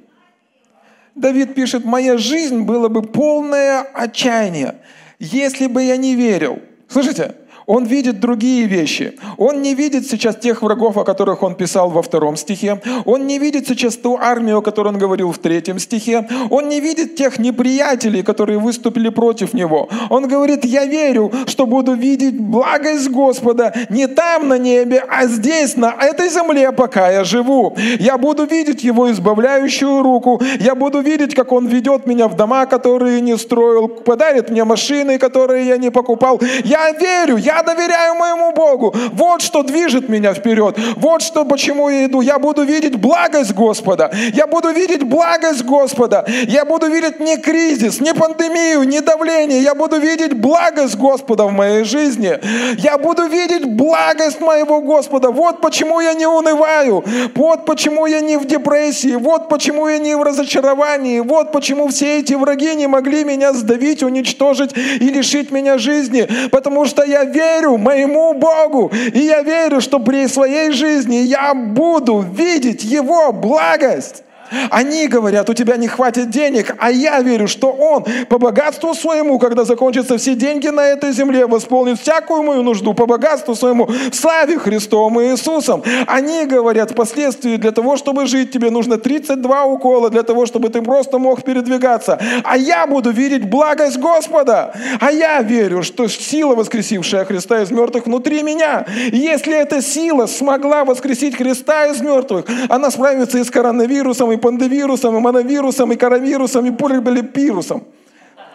Давид 1.15 1.55
пишет, 1.55 1.85
моя 1.85 2.17
жизнь 2.17 2.63
была 2.63 2.89
бы 2.89 3.03
полное 3.03 3.81
отчаяние, 3.81 4.77
если 5.19 5.67
бы 5.67 5.83
я 5.83 5.97
не 5.97 6.15
верил. 6.15 6.61
Слышите? 6.87 7.35
Он 7.69 7.85
видит 7.85 8.19
другие 8.19 8.65
вещи. 8.65 9.13
Он 9.37 9.61
не 9.61 9.75
видит 9.75 10.07
сейчас 10.07 10.37
тех 10.37 10.63
врагов, 10.63 10.97
о 10.97 11.05
которых 11.05 11.43
он 11.43 11.55
писал 11.55 11.91
во 11.91 12.01
втором 12.01 12.37
стихе. 12.37 12.81
Он 13.05 13.27
не 13.27 13.39
видит 13.39 13.69
сейчас 13.69 13.97
ту 13.97 14.17
армию, 14.17 14.59
о 14.59 14.63
которой 14.63 14.89
он 14.89 14.99
говорил 14.99 15.33
в 15.33 15.39
третьем 15.39 15.79
стихе. 15.79 16.27
Он 16.49 16.71
не 16.71 16.81
видит 16.81 17.17
тех 17.17 17.39
неприятелей, 17.39 18.23
которые 18.23 18.59
выступили 18.59 19.11
против 19.11 19.53
него. 19.53 19.91
Он 20.09 20.27
говорит, 20.29 20.65
я 20.65 20.87
верю, 20.87 21.31
что 21.47 21.67
буду 21.67 21.93
видеть 21.93 22.41
благость 22.41 23.11
Господа 23.11 23.75
не 23.91 24.07
там 24.07 24.49
на 24.49 24.57
небе, 24.57 25.05
а 25.07 25.27
здесь, 25.27 25.77
на 25.77 25.93
этой 25.93 26.31
земле, 26.31 26.73
пока 26.73 27.11
я 27.11 27.23
живу. 27.23 27.77
Я 27.99 28.17
буду 28.17 28.47
видеть 28.47 28.83
его 28.83 29.11
избавляющую 29.11 30.03
руку. 30.03 30.41
Я 30.59 30.75
буду 30.75 31.01
видеть, 31.01 31.35
как 31.35 31.53
он 31.53 31.67
ведет 31.67 32.07
меня 32.07 32.29
в 32.29 32.35
дома, 32.35 32.65
которые 32.65 33.21
не 33.21 33.37
строил, 33.37 33.89
подарит 33.89 34.49
мне 34.49 34.65
машины, 34.65 35.19
которые 35.19 35.67
я 35.67 35.77
не 35.77 35.91
покупал. 35.91 36.41
Я 36.65 36.93
верю, 36.93 37.37
я 37.37 37.58
доверяю 37.63 38.15
моему 38.15 38.53
Богу. 38.53 38.95
Вот 39.13 39.43
что 39.43 39.63
движет 39.63 40.09
меня 40.09 40.35
вперед. 40.35 40.77
Вот 40.97 41.23
что, 41.23 41.45
почему 41.45 41.89
я 41.89 42.07
иду. 42.07 42.21
Я 42.21 42.39
буду 42.39 42.63
видеть 42.63 42.97
благость 42.97 43.55
Господа. 43.55 44.11
Я 44.33 44.47
буду 44.47 44.71
видеть 44.71 45.03
благость 45.03 45.65
Господа. 45.65 46.27
Я 46.47 46.65
буду 46.65 46.87
видеть 46.87 47.21
не 47.21 47.37
кризис, 47.37 48.01
не 48.01 48.15
пандемию, 48.15 48.83
не 48.85 49.01
давление. 49.01 49.63
Я 49.63 49.75
буду 49.75 49.99
видеть 49.99 50.35
благость 50.35 50.97
Господа 50.97 51.45
в 51.45 51.53
моей 51.53 51.85
жизни. 51.85 52.39
Я 52.79 52.99
буду 52.99 53.27
видеть 53.27 53.65
благость 53.65 54.41
моего 54.41 54.81
Господа. 54.81 55.31
Вот 55.31 55.61
почему 55.61 56.01
я 56.01 56.15
не 56.15 56.27
унываю. 56.27 57.05
Вот 57.35 57.65
почему 57.65 58.07
я 58.07 58.21
не 58.21 58.37
в 58.37 58.47
депрессии. 58.47 59.15
Вот 59.15 59.49
почему 59.49 59.89
я 59.89 59.99
не 59.99 60.15
в 60.15 60.23
разочаровании. 60.23 61.21
Вот 61.21 61.53
почему 61.53 61.89
все 61.89 62.21
эти 62.21 62.35
враги 62.35 62.75
не 62.75 62.87
могли 62.87 63.25
меня 63.25 63.53
сдавить, 63.53 64.03
уничтожить 64.03 64.77
и 64.77 65.11
лишить 65.11 65.51
меня 65.51 65.79
жизни. 65.79 66.29
Потому 66.51 66.85
что 66.85 67.05
я 67.05 67.25
верю 67.25 67.48
верю 67.49 67.79
моему 67.79 68.35
Богу, 68.35 68.91
и 69.15 69.21
я 69.21 69.43
верю, 69.43 69.81
что 69.81 69.99
при 70.01 70.27
своей 70.29 70.71
жизни 70.73 71.17
я 71.17 71.55
буду 71.55 72.21
видеть 72.21 72.85
Его 72.85 73.33
благость. 73.33 74.23
Они 74.71 75.09
говорят, 75.09 75.49
у 75.51 75.55
тебя 75.55 75.77
не 75.77 75.89
хватит 75.89 76.31
денег, 76.31 76.75
а 76.79 76.91
я 76.91 77.21
верю, 77.21 77.49
что 77.49 77.71
Он 77.73 78.05
по 78.29 78.39
богатству 78.39 78.95
своему, 78.95 79.39
когда 79.39 79.65
закончатся 79.65 80.19
все 80.19 80.35
деньги 80.35 80.69
на 80.69 80.87
этой 80.87 81.13
земле, 81.13 81.47
восполнит 81.47 82.01
всякую 82.01 82.43
мою 82.43 82.63
нужду 82.63 82.95
по 82.95 83.07
богатству 83.07 83.55
своему 83.55 83.87
в 83.87 84.15
славе 84.15 84.59
Христом 84.59 85.21
и 85.21 85.31
Иисусом. 85.31 85.83
Они 86.07 86.47
говорят, 86.47 86.91
впоследствии 86.91 87.57
для 87.57 87.73
того, 87.73 87.97
чтобы 87.97 88.27
жить, 88.27 88.51
тебе 88.51 88.71
нужно 88.71 88.99
32 88.99 89.65
укола 89.65 90.11
для 90.11 90.23
того, 90.23 90.47
чтобы 90.47 90.69
ты 90.69 90.83
просто 90.83 91.19
мог 91.19 91.43
передвигаться. 91.43 92.19
А 92.45 92.57
я 92.57 92.87
буду 92.87 93.11
видеть 93.11 93.49
благость 93.49 93.99
Господа. 93.99 94.75
А 95.01 95.11
я 95.11 95.43
верю, 95.43 95.83
что 95.83 96.09
сила, 96.09 96.55
воскресившая 96.55 97.25
Христа 97.25 97.63
из 97.63 97.71
мертвых, 97.71 98.07
внутри 98.07 98.43
меня. 98.43 98.87
Если 99.13 99.55
эта 99.55 99.83
сила 99.83 100.27
смогла 100.27 100.85
воскресить 100.85 101.37
Христа 101.37 101.87
из 101.87 102.01
мертвых, 102.01 102.47
она 102.69 102.91
справится 102.91 103.39
и 103.39 103.45
с 103.45 103.51
коронавирусом, 103.51 104.33
и 104.33 104.37
пандавирусом, 104.39 105.17
и 105.17 105.21
моновирусом, 105.21 105.93
и 105.93 105.97
коровирусом, 105.97 106.67
и 106.67 106.71
полипирусом. 106.71 107.85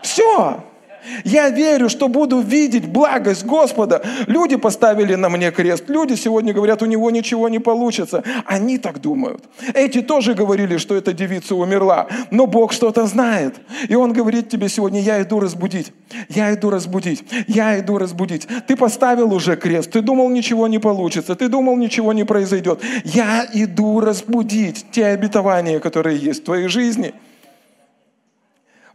Все. 0.02 0.64
Я 1.24 1.50
верю, 1.50 1.90
что 1.90 2.08
буду 2.08 2.40
видеть 2.40 2.88
благость 2.88 3.46
Господа. 3.46 4.04
Люди 4.28 4.56
поставили 4.56 5.16
на 5.16 5.30
мне 5.30 5.52
крест. 5.52 5.90
Люди 5.90 6.14
сегодня 6.16 6.54
говорят, 6.54 6.82
у 6.82 6.86
него 6.86 7.10
ничего 7.12 7.50
не 7.50 7.60
получится. 7.60 8.24
Они 8.46 8.78
так 8.78 9.02
думают. 9.02 9.44
Эти 9.74 10.02
тоже 10.02 10.34
говорили, 10.34 10.78
что 10.78 10.96
эта 10.96 11.14
девица 11.14 11.56
умерла. 11.56 12.08
Но 12.32 12.48
Бог 12.48 12.74
что-то 12.74 13.06
знает. 13.06 13.56
И 13.88 13.96
Он 13.96 14.14
говорит 14.14 14.50
тебе 14.50 14.70
сегодня, 14.70 15.02
я 15.02 15.22
иду 15.22 15.40
разбудить. 15.40 15.92
Я 16.30 16.54
иду 16.54 16.70
разбудить. 16.70 17.24
Я 17.48 17.80
иду 17.80 17.98
разбудить. 17.98 18.48
Ты 18.68 18.76
поставил 18.76 19.34
уже 19.34 19.56
крест. 19.56 19.92
Ты 19.92 20.02
думал, 20.02 20.30
ничего 20.30 20.68
не 20.68 20.80
получится. 20.80 21.36
Ты 21.36 21.50
думал, 21.50 21.78
ничего 21.78 22.14
не 22.14 22.24
произойдет. 22.24 22.82
Я 23.04 23.48
иду 23.54 24.00
разбудить 24.00 24.86
те 24.92 25.08
обетования, 25.08 25.80
которые 25.80 26.18
есть 26.18 26.42
в 26.42 26.46
твоей 26.46 26.68
жизни. 26.68 27.14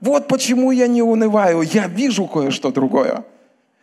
Вот 0.00 0.28
почему 0.28 0.70
я 0.70 0.86
не 0.86 1.02
унываю. 1.02 1.62
Я 1.62 1.88
вижу 1.88 2.26
кое-что 2.26 2.70
другое. 2.70 3.24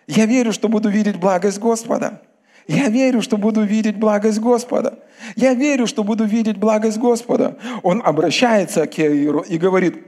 Я 0.08 0.26
верю, 0.26 0.54
что 0.54 0.70
буду 0.70 0.90
видеть 0.90 1.18
благость 1.18 1.60
Господа. 1.60 2.22
Я 2.68 2.90
верю, 2.90 3.22
что 3.22 3.38
буду 3.38 3.62
видеть 3.62 3.98
благость 3.98 4.40
Господа. 4.40 5.00
Я 5.36 5.54
верю, 5.54 5.88
что 5.88 6.04
буду 6.04 6.26
видеть 6.26 6.58
благость 6.58 6.98
Господа. 6.98 7.58
Он 7.84 8.02
обращается 8.04 8.88
к 8.88 9.00
Иаиру 9.00 9.42
и 9.42 9.58
говорит, 9.58 10.04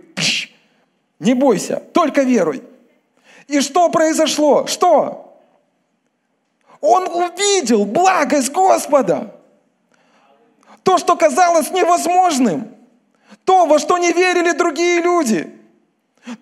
не 1.20 1.34
бойся, 1.34 1.84
только 1.94 2.24
веруй. 2.24 2.64
И 3.48 3.60
что 3.62 3.90
произошло? 3.90 4.66
Что? 4.66 5.40
Он 6.80 7.08
увидел 7.08 7.86
благость 7.86 8.52
Господа. 8.52 9.36
То, 10.84 10.98
что 10.98 11.16
казалось 11.16 11.72
невозможным. 11.72 12.70
То, 13.44 13.66
во 13.66 13.78
что 13.78 13.98
не 13.98 14.14
верили 14.14 14.52
другие 14.58 15.02
люди– 15.02 15.54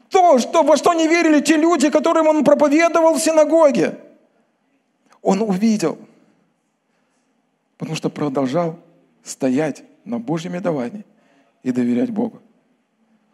то, 0.09 0.39
что, 0.39 0.63
во 0.63 0.77
что 0.77 0.93
не 0.93 1.07
верили 1.07 1.41
те 1.41 1.57
люди, 1.57 1.89
которым 1.89 2.27
он 2.27 2.43
проповедовал 2.43 3.15
в 3.15 3.19
синагоге. 3.19 3.97
Он 5.21 5.41
увидел, 5.41 5.97
потому 7.77 7.95
что 7.95 8.09
продолжал 8.09 8.79
стоять 9.23 9.83
на 10.03 10.19
Божьем 10.19 10.59
давании 10.61 11.05
и 11.63 11.71
доверять 11.71 12.11
Богу. 12.11 12.41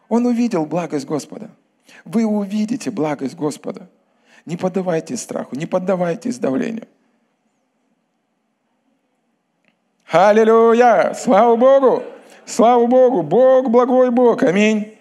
Он 0.10 0.26
увидел 0.26 0.66
благость 0.66 1.06
Господа. 1.06 1.52
Вы 2.06 2.26
увидите 2.26 2.92
благость 2.92 3.36
Господа. 3.36 3.90
Не 4.46 4.58
поддавайтесь 4.58 5.22
страху, 5.22 5.56
не 5.56 5.66
поддавайтесь 5.66 6.38
давлению. 6.38 6.88
Аллилуйя! 10.08 11.14
Слава 11.14 11.56
Богу! 11.56 12.04
Слава 12.46 12.86
Богу! 12.88 13.22
Бог 13.22 13.70
благой 13.70 14.12
Бог. 14.12 14.44
Аминь. 14.44 14.98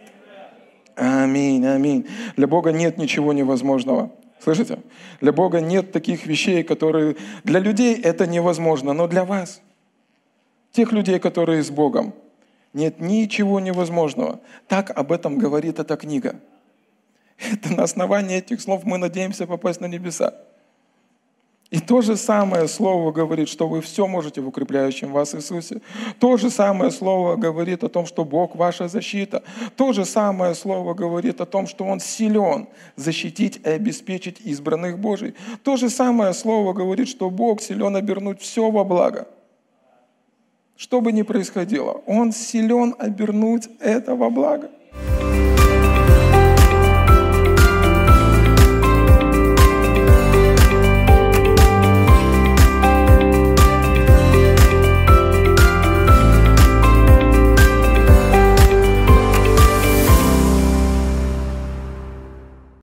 Аминь, 0.97 1.67
аминь. 1.67 2.07
Для 2.37 2.47
Бога 2.47 2.73
нет 2.73 2.99
ничего 2.99 3.33
невозможного. 3.33 4.11
Слышите? 4.41 4.79
Для 5.21 5.33
Бога 5.33 5.61
нет 5.61 5.93
таких 5.93 6.27
вещей, 6.27 6.63
которые... 6.63 7.17
Для 7.45 7.61
людей 7.61 8.01
это 8.01 8.27
невозможно, 8.27 8.93
но 8.93 9.07
для 9.07 9.25
вас, 9.25 9.61
тех 10.73 10.93
людей, 10.93 11.19
которые 11.19 11.63
с 11.63 11.71
Богом, 11.71 12.15
нет 12.73 13.01
ничего 13.01 13.61
невозможного. 13.61 14.41
Так 14.69 14.91
об 14.97 15.13
этом 15.13 15.39
говорит 15.39 15.79
эта 15.79 15.97
книга. 15.97 16.37
Это 17.39 17.75
на 17.75 17.83
основании 17.83 18.37
этих 18.37 18.61
слов 18.61 18.85
мы 18.85 18.99
надеемся 18.99 19.47
попасть 19.47 19.81
на 19.81 19.87
небеса. 19.87 20.35
И 21.71 21.79
то 21.79 22.01
же 22.01 22.17
самое 22.17 22.67
Слово 22.67 23.13
говорит, 23.13 23.49
что 23.49 23.69
вы 23.69 23.81
все 23.81 24.09
можете 24.09 24.41
в 24.41 24.49
укрепляющем 24.49 25.13
вас 25.13 25.37
Иисусе. 25.37 25.81
То 26.19 26.37
же 26.37 26.51
самое 26.51 26.91
Слово 26.91 27.37
говорит 27.37 27.85
о 27.85 27.89
том, 27.89 28.07
что 28.07 28.25
Бог 28.25 28.57
ваша 28.57 28.89
защита. 28.89 29.45
То 29.77 29.93
же 29.93 30.05
самое 30.05 30.57
Слово 30.57 30.95
говорит 30.95 31.41
о 31.41 31.47
том, 31.47 31.69
что 31.69 31.85
Он 31.85 32.01
силен 32.01 32.67
защитить 32.97 33.61
и 33.65 33.69
обеспечить 33.69 34.41
избранных 34.41 34.99
Божий. 34.99 35.35
То 35.63 35.77
же 35.77 35.91
самое 35.91 36.35
Слово 36.35 36.73
говорит, 36.73 37.09
что 37.09 37.31
Бог 37.31 37.61
силен 37.63 37.95
обернуть 37.95 38.41
все 38.41 38.69
во 38.69 38.83
благо. 38.83 39.29
Что 40.77 41.01
бы 41.01 41.13
ни 41.13 41.23
происходило, 41.23 42.03
Он 42.07 42.33
силен 42.33 42.97
обернуть 42.99 43.69
это 43.79 44.17
во 44.17 44.29
благо. 44.29 44.71